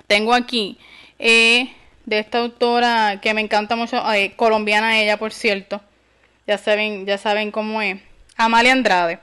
tengo 0.07 0.33
aquí 0.33 0.77
eh, 1.19 1.73
de 2.05 2.19
esta 2.19 2.39
autora 2.39 3.19
que 3.21 3.33
me 3.33 3.41
encanta 3.41 3.75
mucho, 3.75 4.01
eh, 4.13 4.33
colombiana 4.35 4.99
ella, 4.99 5.17
por 5.17 5.33
cierto, 5.33 5.81
ya 6.47 6.57
saben, 6.57 7.05
ya 7.05 7.17
saben 7.17 7.51
cómo 7.51 7.81
es, 7.81 7.99
Amalia 8.37 8.71
Andrade. 8.71 9.19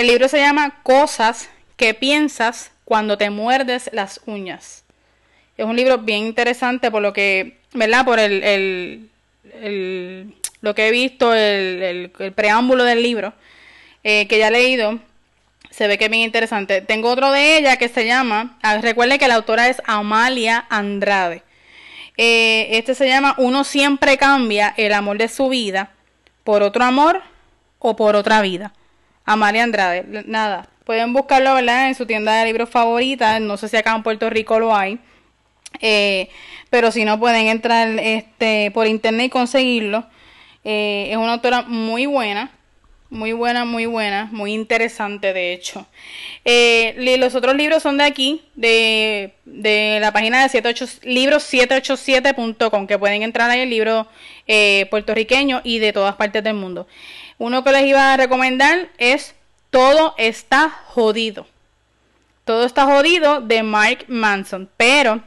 El 0.00 0.06
libro 0.06 0.28
se 0.28 0.38
llama 0.38 0.80
Cosas 0.82 1.50
que 1.76 1.92
piensas 1.92 2.70
cuando 2.86 3.18
te 3.18 3.28
muerdes 3.28 3.90
las 3.92 4.22
uñas. 4.24 4.82
Es 5.58 5.66
un 5.66 5.76
libro 5.76 5.98
bien 5.98 6.24
interesante 6.24 6.90
por 6.90 7.02
lo 7.02 7.12
que, 7.12 7.58
¿verdad? 7.74 8.06
Por 8.06 8.18
el, 8.18 8.42
el, 9.52 10.34
lo 10.62 10.74
que 10.74 10.88
he 10.88 10.90
visto, 10.90 11.34
el, 11.34 12.10
preámbulo 12.34 12.84
del 12.84 13.02
libro, 13.02 13.34
eh, 14.02 14.26
que 14.26 14.38
ya 14.38 14.48
he 14.48 14.50
leído, 14.50 15.00
se 15.68 15.86
ve 15.86 15.98
que 15.98 16.06
es 16.06 16.10
bien 16.10 16.22
interesante. 16.22 16.80
Tengo 16.80 17.10
otro 17.10 17.30
de 17.30 17.58
ella 17.58 17.76
que 17.76 17.90
se 17.90 18.06
llama, 18.06 18.56
ah, 18.62 18.78
recuerde 18.78 19.18
que 19.18 19.28
la 19.28 19.34
autora 19.34 19.68
es 19.68 19.82
Amalia 19.84 20.64
Andrade. 20.70 21.42
Eh, 22.16 22.68
este 22.70 22.94
se 22.94 23.06
llama 23.06 23.34
Uno 23.36 23.64
siempre 23.64 24.16
cambia 24.16 24.72
el 24.78 24.94
amor 24.94 25.18
de 25.18 25.28
su 25.28 25.50
vida 25.50 25.90
por 26.42 26.62
otro 26.62 26.84
amor 26.84 27.20
o 27.78 27.96
por 27.96 28.16
otra 28.16 28.40
vida. 28.40 28.72
Amalia 29.24 29.64
Andrade. 29.64 30.24
Nada, 30.26 30.68
pueden 30.84 31.12
buscarlo, 31.12 31.54
¿verdad? 31.54 31.88
En 31.88 31.94
su 31.94 32.06
tienda 32.06 32.40
de 32.40 32.46
libros 32.46 32.68
favorita. 32.68 33.38
No 33.40 33.56
sé 33.56 33.68
si 33.68 33.76
acá 33.76 33.94
en 33.94 34.02
Puerto 34.02 34.28
Rico 34.28 34.58
lo 34.58 34.74
hay. 34.74 34.98
Eh, 35.80 36.28
pero 36.68 36.90
si 36.90 37.04
no, 37.04 37.18
pueden 37.18 37.46
entrar 37.46 37.88
este, 38.00 38.70
por 38.72 38.86
internet 38.86 39.26
y 39.26 39.30
conseguirlo. 39.30 40.06
Eh, 40.64 41.08
es 41.10 41.16
una 41.16 41.34
autora 41.34 41.62
muy 41.62 42.06
buena. 42.06 42.50
Muy 43.08 43.32
buena, 43.32 43.64
muy 43.64 43.86
buena, 43.86 44.28
muy 44.30 44.52
interesante 44.52 45.32
de 45.32 45.52
hecho. 45.52 45.84
Eh, 46.44 47.16
los 47.18 47.34
otros 47.34 47.56
libros 47.56 47.82
son 47.82 47.98
de 47.98 48.04
aquí, 48.04 48.42
de, 48.54 49.34
de 49.44 49.98
la 50.00 50.12
página 50.12 50.42
de 50.42 50.48
78, 50.48 50.84
libros787.com, 51.02 52.86
que 52.86 52.98
pueden 52.98 53.22
entrar 53.22 53.50
ahí 53.50 53.62
el 53.62 53.70
libro 53.70 54.06
puertorriqueño 54.90 55.60
y 55.64 55.80
de 55.80 55.92
todas 55.92 56.14
partes 56.14 56.44
del 56.44 56.54
mundo. 56.54 56.86
Uno 57.40 57.64
que 57.64 57.72
les 57.72 57.86
iba 57.86 58.12
a 58.12 58.18
recomendar 58.18 58.90
es 58.98 59.34
Todo 59.70 60.14
está 60.18 60.68
jodido. 60.68 61.46
Todo 62.44 62.66
está 62.66 62.84
jodido 62.84 63.40
de 63.40 63.62
Mark 63.62 64.04
Manson. 64.08 64.68
Pero 64.76 65.22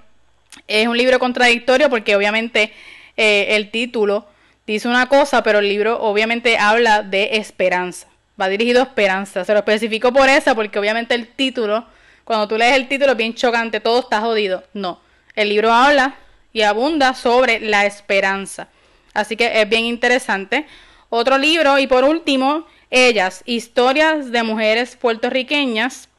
es 0.67 0.87
un 0.87 0.95
libro 0.95 1.17
contradictorio 1.17 1.89
porque 1.89 2.15
obviamente 2.15 2.71
eh, 3.17 3.55
el 3.55 3.71
título 3.71 4.27
dice 4.67 4.87
una 4.87 5.09
cosa, 5.09 5.41
pero 5.41 5.57
el 5.57 5.67
libro 5.67 5.99
obviamente 6.03 6.59
habla 6.59 7.01
de 7.01 7.37
esperanza. 7.37 8.07
Va 8.39 8.47
dirigido 8.47 8.81
a 8.81 8.83
esperanza. 8.83 9.43
Se 9.43 9.53
lo 9.53 9.59
especifico 9.59 10.13
por 10.13 10.29
eso, 10.29 10.53
porque 10.53 10.77
obviamente 10.77 11.15
el 11.15 11.29
título, 11.29 11.83
cuando 12.25 12.47
tú 12.47 12.59
lees 12.59 12.75
el 12.75 12.87
título 12.87 13.13
es 13.13 13.17
bien 13.17 13.33
chocante, 13.33 13.79
todo 13.79 14.01
está 14.01 14.21
jodido. 14.21 14.63
No, 14.73 14.99
el 15.33 15.49
libro 15.49 15.73
habla 15.73 16.13
y 16.53 16.61
abunda 16.61 17.15
sobre 17.15 17.59
la 17.59 17.87
esperanza. 17.87 18.67
Así 19.15 19.35
que 19.35 19.59
es 19.59 19.67
bien 19.67 19.85
interesante. 19.85 20.67
Otro 21.15 21.37
libro 21.37 21.77
y 21.77 21.85
por 21.85 22.05
último, 22.05 22.65
Ellas, 22.89 23.43
Historias 23.45 24.31
de 24.31 24.41
Mujeres 24.41 24.95
Puertorriqueñas. 24.95 26.09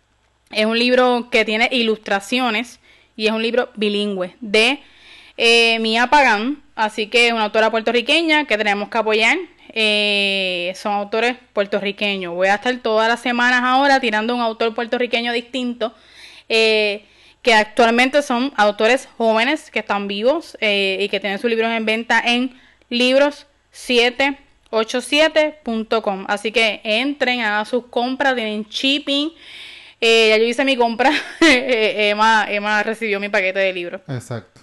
Es 0.53 0.67
un 0.67 0.79
libro 0.79 1.31
que 1.33 1.45
tiene 1.45 1.69
ilustraciones 1.73 2.79
y 3.17 3.27
es 3.27 3.33
un 3.33 3.43
libro 3.43 3.71
bilingüe 3.75 4.37
de 4.41 4.79
eh, 5.37 5.81
Mía 5.81 6.07
Pagán, 6.11 6.63
así 6.77 7.09
que 7.09 7.27
es 7.27 7.33
una 7.33 7.43
autora 7.43 7.73
puertorriqueña 7.73 8.45
que 8.45 8.57
tenemos 8.57 8.89
que 8.89 8.99
apoyar. 8.99 9.37
Eh, 9.71 10.73
son 10.77 10.93
autores 10.93 11.39
puertorriqueños. 11.53 12.33
Voy 12.33 12.47
a 12.47 12.55
estar 12.55 12.77
todas 12.77 13.09
las 13.09 13.21
semanas 13.21 13.63
ahora 13.65 13.99
tirando 13.99 14.33
un 14.33 14.43
autor 14.43 14.77
puertorriqueño 14.77 15.33
distinto. 15.33 15.93
Eh, 16.49 17.05
que 17.43 17.53
actualmente 17.53 18.23
son 18.23 18.53
autores 18.55 19.09
jóvenes 19.19 19.73
que 19.73 19.81
están 19.81 20.07
vivos 20.07 20.57
y 20.61 21.09
que 21.09 21.19
tienen 21.19 21.41
sus 21.41 21.51
libros 21.51 21.73
en 21.73 21.85
venta 21.85 22.23
en 22.25 22.57
libros 22.91 23.49
7 23.73 24.44
87.com. 24.75 26.25
Así 26.29 26.53
que 26.53 26.81
entren, 26.85 27.41
hagan 27.41 27.67
sus 27.67 27.87
compras, 27.87 28.35
tienen 28.35 28.65
shipping. 28.65 29.31
Eh, 30.01 30.29
ya 30.31 30.37
yo 30.37 30.45
hice 30.45 30.65
mi 30.65 30.77
compra. 30.77 31.13
Emma, 31.41 32.47
Emma 32.49 32.83
recibió 32.83 33.21
mi 33.21 33.29
paquete 33.29 33.59
de 33.59 33.73
libros. 33.73 34.01
Exacto. 34.09 34.61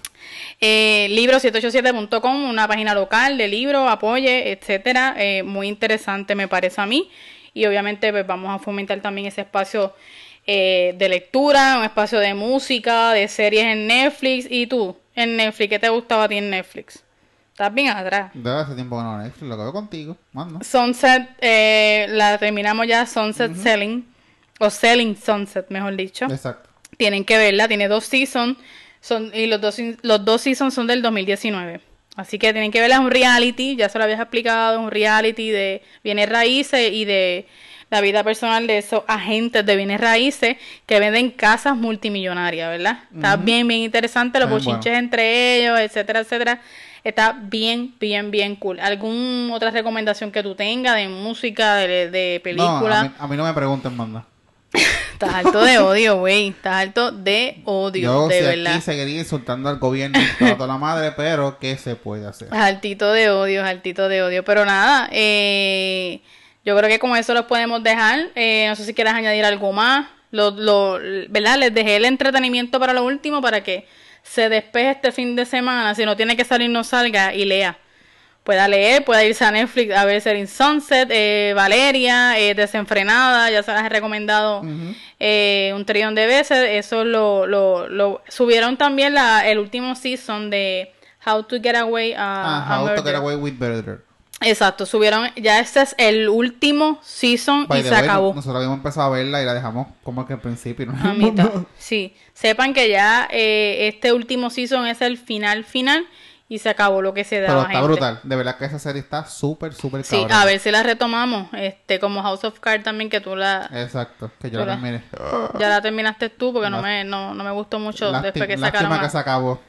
Eh, 0.64 1.08
libro787.com, 1.10 2.48
una 2.48 2.68
página 2.68 2.94
local 2.94 3.36
de 3.36 3.48
libros, 3.48 3.90
apoye, 3.90 4.52
etcétera. 4.52 5.16
Eh, 5.18 5.42
muy 5.42 5.66
interesante 5.66 6.36
me 6.36 6.46
parece 6.46 6.80
a 6.80 6.86
mí. 6.86 7.10
Y 7.52 7.66
obviamente 7.66 8.12
pues, 8.12 8.24
vamos 8.24 8.54
a 8.54 8.62
fomentar 8.62 9.00
también 9.00 9.26
ese 9.26 9.40
espacio 9.40 9.92
eh, 10.46 10.94
de 10.96 11.08
lectura, 11.08 11.78
un 11.78 11.84
espacio 11.84 12.20
de 12.20 12.34
música, 12.34 13.12
de 13.12 13.26
series 13.26 13.64
en 13.64 13.88
Netflix. 13.88 14.46
¿Y 14.48 14.68
tú? 14.68 14.96
En 15.16 15.36
Netflix, 15.36 15.68
¿qué 15.68 15.78
te 15.80 15.88
gustaba 15.88 16.24
a 16.24 16.28
ti 16.28 16.36
en 16.36 16.50
Netflix? 16.50 17.02
Estás 17.52 17.74
bien 17.74 17.88
atrás. 17.88 18.30
Debe 18.32 18.56
hace 18.56 18.74
tiempo 18.74 18.96
que 18.96 19.02
no 19.02 19.18
Netflix, 19.18 19.48
lo 19.48 19.56
que 19.56 19.62
veo 19.62 19.72
contigo. 19.72 20.16
Sunset, 20.62 21.28
eh, 21.38 22.06
la 22.08 22.38
terminamos 22.38 22.86
ya, 22.86 23.04
Sunset 23.04 23.54
Selling, 23.54 24.06
o 24.58 24.70
Selling 24.70 25.14
Sunset, 25.14 25.68
mejor 25.68 25.94
dicho. 25.94 26.24
Exacto. 26.24 26.70
Tienen 26.96 27.24
que 27.26 27.36
verla, 27.36 27.68
tiene 27.68 27.88
dos 27.88 28.04
seasons, 28.04 28.56
son, 29.02 29.30
y 29.34 29.46
los 29.46 29.60
dos, 29.60 29.76
los 30.00 30.24
dos 30.24 30.40
seasons 30.40 30.72
son 30.72 30.86
del 30.86 31.02
2019. 31.02 31.82
Así 32.16 32.38
que 32.38 32.52
tienen 32.52 32.70
que 32.70 32.80
verla, 32.80 32.96
es 32.96 33.00
un 33.02 33.10
reality, 33.10 33.76
ya 33.76 33.90
se 33.90 33.98
lo 33.98 34.04
habías 34.04 34.20
explicado, 34.20 34.80
un 34.80 34.90
reality 34.90 35.50
de 35.50 35.82
bienes 36.02 36.30
raíces 36.30 36.90
y 36.90 37.04
de 37.04 37.46
la 37.90 38.00
vida 38.00 38.24
personal 38.24 38.66
de 38.66 38.78
esos 38.78 39.02
agentes 39.06 39.66
de 39.66 39.76
bienes 39.76 40.00
raíces 40.00 40.56
que 40.86 41.00
venden 41.00 41.30
casas 41.30 41.76
multimillonarias, 41.76 42.70
¿verdad? 42.70 43.00
Está 43.14 43.36
bien, 43.36 43.68
bien 43.68 43.80
interesante, 43.80 44.40
los 44.40 44.48
bochinches 44.48 44.96
entre 44.96 45.58
ellos, 45.58 45.78
etcétera, 45.78 46.20
etcétera. 46.20 46.62
Está 47.04 47.36
bien, 47.42 47.94
bien, 47.98 48.30
bien 48.30 48.54
cool. 48.56 48.78
¿Alguna 48.78 49.54
otra 49.54 49.70
recomendación 49.70 50.30
que 50.30 50.42
tú 50.42 50.54
tengas 50.54 50.96
de 50.96 51.08
música, 51.08 51.76
de, 51.76 52.10
de 52.10 52.40
película? 52.44 53.12
No, 53.18 53.24
a, 53.24 53.26
mí, 53.26 53.36
no 53.36 53.44
me 53.44 53.52
pregunten, 53.52 53.96
manda. 53.96 54.24
Estás 55.12 55.34
alto 55.34 55.64
de 55.64 55.78
odio, 55.78 56.18
güey. 56.18 56.48
Estás 56.48 56.74
alto 56.74 57.10
de 57.10 57.60
odio, 57.64 58.02
Yo, 58.02 58.28
de 58.28 58.42
verdad. 58.42 58.74
aquí 58.74 58.82
seguiría 58.82 59.18
insultando 59.18 59.68
al 59.68 59.78
gobierno 59.78 60.20
y 60.20 60.54
toda 60.54 60.66
la 60.68 60.78
madre, 60.78 61.12
pero 61.16 61.58
¿qué 61.58 61.76
se 61.76 61.96
puede 61.96 62.26
hacer? 62.26 62.48
Altito 62.52 63.12
de 63.12 63.30
odio, 63.30 63.64
altito 63.64 64.08
de 64.08 64.22
odio. 64.22 64.44
Pero 64.44 64.64
nada, 64.64 65.08
eh, 65.10 66.20
yo 66.64 66.76
creo 66.76 66.88
que 66.88 67.00
con 67.00 67.16
eso 67.16 67.34
los 67.34 67.46
podemos 67.46 67.82
dejar. 67.82 68.28
Eh, 68.36 68.66
no 68.68 68.76
sé 68.76 68.84
si 68.84 68.94
quieres 68.94 69.12
añadir 69.12 69.44
algo 69.44 69.72
más. 69.72 70.06
Lo, 70.30 70.52
lo, 70.52 70.98
¿Verdad? 71.28 71.58
Les 71.58 71.74
dejé 71.74 71.96
el 71.96 72.04
entretenimiento 72.04 72.78
para 72.78 72.92
lo 72.92 73.04
último 73.04 73.42
para 73.42 73.62
que 73.62 73.86
se 74.22 74.48
despeje 74.48 74.90
este 74.90 75.12
fin 75.12 75.36
de 75.36 75.44
semana, 75.44 75.94
si 75.94 76.04
no 76.04 76.16
tiene 76.16 76.36
que 76.36 76.44
salir, 76.44 76.70
no 76.70 76.84
salga 76.84 77.34
y 77.34 77.44
lea. 77.44 77.76
pueda 78.44 78.66
leer, 78.66 79.04
pueda 79.04 79.24
irse 79.24 79.44
a 79.44 79.50
Netflix 79.52 79.94
a 79.94 80.04
ver 80.04 80.20
Selling 80.20 80.48
Sunset, 80.48 81.08
eh, 81.12 81.52
Valeria, 81.54 82.36
eh, 82.38 82.54
Desenfrenada, 82.54 83.50
ya 83.50 83.62
se 83.62 83.72
las 83.72 83.84
he 83.84 83.88
recomendado 83.88 84.62
eh, 85.20 85.72
un 85.76 85.84
trillón 85.84 86.14
de 86.16 86.26
veces. 86.26 86.58
Eso 86.70 87.04
lo, 87.04 87.46
lo, 87.46 87.88
lo 87.88 88.20
subieron 88.28 88.76
también 88.76 89.14
la, 89.14 89.48
el 89.48 89.58
último 89.58 89.94
season 89.94 90.50
de 90.50 90.92
How 91.24 91.44
to 91.44 91.60
Get 91.62 91.76
Away 91.76 92.14
a, 92.14 92.58
Ajá, 92.62 92.74
a 92.74 92.82
How 92.82 92.94
to. 92.96 93.02
Get 93.04 93.14
Away 93.14 93.36
with 93.36 93.54
Murder. 93.60 94.02
Exacto, 94.44 94.86
subieron, 94.86 95.28
ya 95.36 95.60
este 95.60 95.82
es 95.82 95.94
el 95.98 96.28
último 96.28 96.98
season 97.02 97.66
By 97.68 97.80
y 97.80 97.84
se 97.84 97.90
way, 97.90 98.00
acabó. 98.02 98.34
Nosotros 98.34 98.56
habíamos 98.56 98.78
empezado 98.78 99.12
a 99.12 99.16
verla 99.16 99.42
y 99.42 99.44
la 99.46 99.54
dejamos 99.54 99.86
como 100.02 100.26
que 100.26 100.34
al 100.34 100.40
principio. 100.40 100.86
¿no? 100.86 100.92
A 101.10 101.14
mitad. 101.14 101.50
Sí, 101.78 102.14
sepan 102.34 102.74
que 102.74 102.88
ya 102.88 103.28
eh, 103.30 103.88
este 103.88 104.12
último 104.12 104.50
season 104.50 104.86
es 104.86 105.00
el 105.02 105.18
final 105.18 105.64
final 105.64 106.06
y 106.48 106.58
se 106.58 106.68
acabó 106.68 107.00
lo 107.00 107.14
que 107.14 107.24
se 107.24 107.40
daba. 107.40 107.54
Pero 107.54 107.60
está 107.62 107.72
gente. 107.72 107.86
brutal. 107.86 108.20
De 108.24 108.36
verdad 108.36 108.58
que 108.58 108.66
esa 108.66 108.78
serie 108.78 109.00
está 109.00 109.24
súper, 109.24 109.72
súper 109.72 110.04
Sí, 110.04 110.26
a 110.30 110.44
ver 110.44 110.58
si 110.58 110.70
la 110.70 110.82
retomamos, 110.82 111.48
este, 111.54 111.98
como 111.98 112.22
House 112.22 112.44
of 112.44 112.60
Cards 112.60 112.84
también 112.84 113.08
que 113.08 113.20
tú 113.22 113.34
la 113.36 113.70
Exacto, 113.72 114.30
que 114.40 114.50
yo 114.50 114.58
la 114.58 114.66
la- 114.66 114.72
terminé. 114.74 115.02
ya 115.58 115.68
la 115.70 115.80
terminaste 115.80 116.28
tú 116.28 116.52
porque 116.52 116.68
no 116.68 116.82
me 116.82 117.04
no, 117.04 117.32
no 117.32 117.42
me 117.42 117.50
gustó 117.52 117.78
mucho 117.78 118.10
Lásti- 118.12 118.22
después 118.24 118.46
que 118.48 118.56
lástima 118.58 118.82
sacaron. 118.82 119.00
que 119.00 119.10
se 119.10 119.18
acabó. 119.18 119.60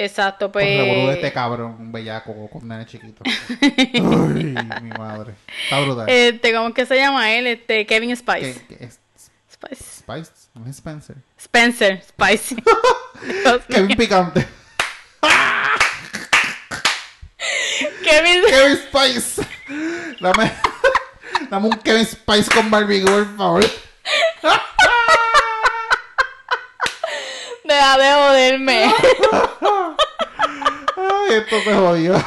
Exacto, 0.00 0.52
Por 0.52 0.62
revolú 0.62 1.00
de 1.00 1.04
pues 1.06 1.16
este 1.16 1.32
cabrón, 1.32 1.76
un 1.78 1.90
bellaco 1.92 2.48
con 2.50 2.68
nene 2.68 2.86
chiquito. 2.86 3.22
Ay, 3.60 4.00
mi 4.82 4.90
madre. 4.96 5.34
Está 5.64 5.80
brutal. 5.80 6.08
este, 6.08 6.52
¿cómo 6.54 6.72
que 6.72 6.86
se 6.86 6.94
llama 6.96 7.32
él? 7.32 7.48
Este, 7.48 7.84
Kevin 7.84 8.16
Spice. 8.16 8.64
¿Qué- 8.68 8.76
qué 8.76 8.84
es? 8.84 9.00
Spice. 9.52 9.84
Spice, 10.00 10.30
no 10.54 10.64
es 10.70 10.76
Spencer. 10.76 11.16
Spencer 11.36 12.00
Spice. 12.04 12.54
Kevin. 13.68 13.96
Picante. 13.96 14.46
Kevin 18.04 18.42
Kevin 18.48 18.76
Spice. 18.76 19.42
Dame, 20.20 20.52
dame 21.50 21.66
un 21.66 21.72
Kevin 21.78 22.06
Spice 22.06 22.48
con 22.54 22.70
barbecue, 22.70 23.10
por 23.10 23.36
favor. 23.36 23.64
Deja 27.64 27.98
de 27.98 28.12
joderme. 28.12 28.94
Esto 31.30 31.60
se 31.64 31.74
jodió. 31.74 32.14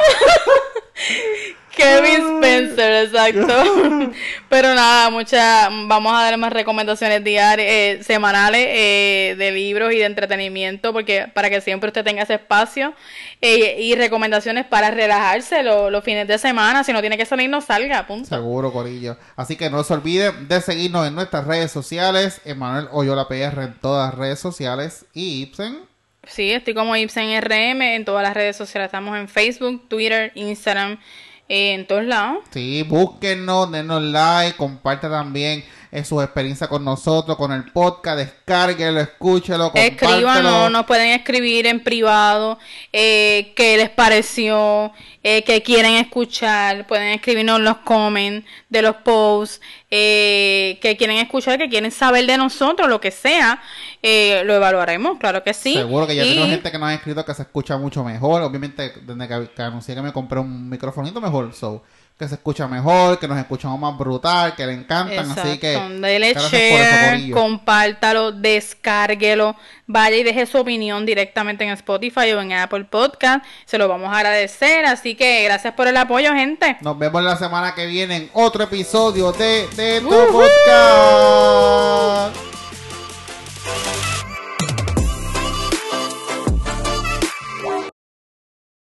Kevin 1.75 2.35
Spencer, 2.43 3.05
exacto. 3.05 3.47
Pero 4.49 4.75
nada, 4.75 5.09
muchas, 5.09 5.69
vamos 5.87 6.13
a 6.13 6.23
dar 6.23 6.37
más 6.37 6.51
recomendaciones 6.51 7.23
diarias, 7.23 7.67
eh, 7.67 8.03
semanales 8.03 8.67
eh, 8.69 9.35
de 9.37 9.51
libros 9.51 9.93
y 9.93 9.97
de 9.97 10.03
entretenimiento, 10.05 10.91
porque 10.91 11.27
para 11.33 11.49
que 11.49 11.61
siempre 11.61 11.87
usted 11.87 12.03
tenga 12.03 12.23
ese 12.23 12.35
espacio 12.35 12.93
eh, 13.41 13.77
y 13.79 13.95
recomendaciones 13.95 14.65
para 14.65 14.91
relajarse 14.91 15.63
lo- 15.63 15.89
los 15.89 16.03
fines 16.03 16.27
de 16.27 16.37
semana. 16.37 16.83
Si 16.83 16.91
no 16.91 16.99
tiene 16.99 17.17
que 17.17 17.25
salir, 17.25 17.49
no 17.49 17.61
salga, 17.61 18.05
punto. 18.05 18.27
Seguro, 18.27 18.71
Corillo. 18.73 19.17
Así 19.37 19.55
que 19.55 19.69
no 19.69 19.83
se 19.85 19.93
olviden 19.93 20.49
de 20.49 20.59
seguirnos 20.61 21.07
en 21.07 21.15
nuestras 21.15 21.47
redes 21.47 21.71
sociales. 21.71 22.41
Emanuel 22.43 22.89
Oyola 22.91 23.27
PR 23.29 23.63
en 23.63 23.79
todas 23.79 24.09
las 24.11 24.19
redes 24.19 24.39
sociales. 24.39 25.05
Y 25.13 25.41
Ibsen. 25.43 25.89
Sí, 26.27 26.51
estoy 26.51 26.75
como 26.75 26.95
Ibsen 26.95 27.41
RM 27.41 27.81
en 27.81 28.05
todas 28.05 28.23
las 28.23 28.33
redes 28.35 28.55
sociales. 28.55 28.87
Estamos 28.87 29.17
en 29.17 29.27
Facebook, 29.27 29.89
Twitter, 29.89 30.31
Instagram, 30.35 30.99
eh, 31.49 31.73
en 31.73 31.87
todos 31.87 32.03
lados. 32.05 32.39
Sí, 32.51 32.83
búsquennos, 32.83 33.71
denos 33.71 34.03
like, 34.03 34.55
comparte 34.55 35.09
también 35.09 35.63
eh, 35.91 36.03
sus 36.05 36.23
experiencias 36.23 36.69
con 36.69 36.85
nosotros, 36.85 37.35
con 37.37 37.51
el 37.51 37.65
podcast, 37.65 38.17
descárguelo, 38.17 39.01
escúchelo. 39.01 39.71
Escríbanos, 39.75 40.71
nos 40.71 40.85
pueden 40.85 41.09
escribir 41.09 41.67
en 41.67 41.83
privado 41.83 42.57
eh, 42.93 43.51
qué 43.55 43.75
les 43.77 43.89
pareció, 43.89 44.91
eh, 45.23 45.43
qué 45.43 45.61
quieren 45.61 45.95
escuchar, 45.95 46.87
pueden 46.87 47.09
escribirnos 47.09 47.59
en 47.59 47.65
los 47.65 47.77
comments 47.79 48.47
de 48.69 48.81
los 48.81 48.95
posts, 48.97 49.59
eh, 49.89 50.79
que 50.81 50.95
quieren 50.95 51.17
escuchar, 51.17 51.57
que 51.57 51.67
quieren 51.67 51.91
saber 51.91 52.25
de 52.25 52.37
nosotros, 52.37 52.87
lo 52.87 53.01
que 53.01 53.11
sea, 53.11 53.61
eh, 54.01 54.43
lo 54.45 54.55
evaluaremos, 54.55 55.17
claro 55.19 55.43
que 55.43 55.53
sí. 55.53 55.73
Seguro 55.73 56.07
que 56.07 56.15
ya 56.15 56.23
Y- 56.25 56.35
tengo 56.35 56.47
gente 56.47 56.71
que 56.71 56.77
nos 56.79 56.89
ha 56.89 56.93
escrito 56.93 57.25
que 57.25 57.33
se 57.33 57.41
escucha 57.41 57.77
mucho 57.77 58.03
mejor. 58.03 58.41
Obviamente, 58.43 58.93
desde 59.01 59.27
que, 59.27 59.49
que 59.53 59.61
anuncié 59.61 59.93
que 59.93 60.01
me 60.01 60.13
compré 60.13 60.39
un 60.39 60.69
microfonito 60.69 61.19
mejor, 61.19 61.53
so, 61.53 61.83
que 62.21 62.27
se 62.27 62.35
escucha 62.35 62.67
mejor, 62.67 63.17
que 63.17 63.27
nos 63.27 63.35
escuchamos 63.39 63.79
más 63.79 63.97
brutal, 63.97 64.53
que 64.53 64.63
le 64.67 64.73
encantan. 64.73 65.31
Así 65.31 65.57
que. 65.57 65.69
Dele 65.69 66.29
eso, 66.29 66.47
share, 66.49 67.31
compártalo, 67.31 68.31
descárguelo, 68.31 69.55
vaya 69.87 70.17
y 70.17 70.21
deje 70.21 70.45
su 70.45 70.59
opinión 70.59 71.03
directamente 71.03 71.63
en 71.63 71.71
Spotify 71.71 72.31
o 72.33 72.41
en 72.41 72.53
Apple 72.53 72.83
Podcast. 72.83 73.43
Se 73.65 73.79
lo 73.79 73.87
vamos 73.87 74.13
a 74.13 74.17
agradecer. 74.17 74.85
Así 74.85 75.15
que 75.15 75.45
gracias 75.45 75.73
por 75.73 75.87
el 75.87 75.97
apoyo, 75.97 76.31
gente. 76.35 76.77
Nos 76.81 76.99
vemos 76.99 77.23
la 77.23 77.37
semana 77.37 77.73
que 77.73 77.87
viene 77.87 78.17
en 78.17 78.29
otro 78.33 78.65
episodio 78.65 79.31
de, 79.31 79.67
de 79.75 80.01
tu 80.01 80.09
Woohoo. 80.09 80.43
podcast. 80.43 80.71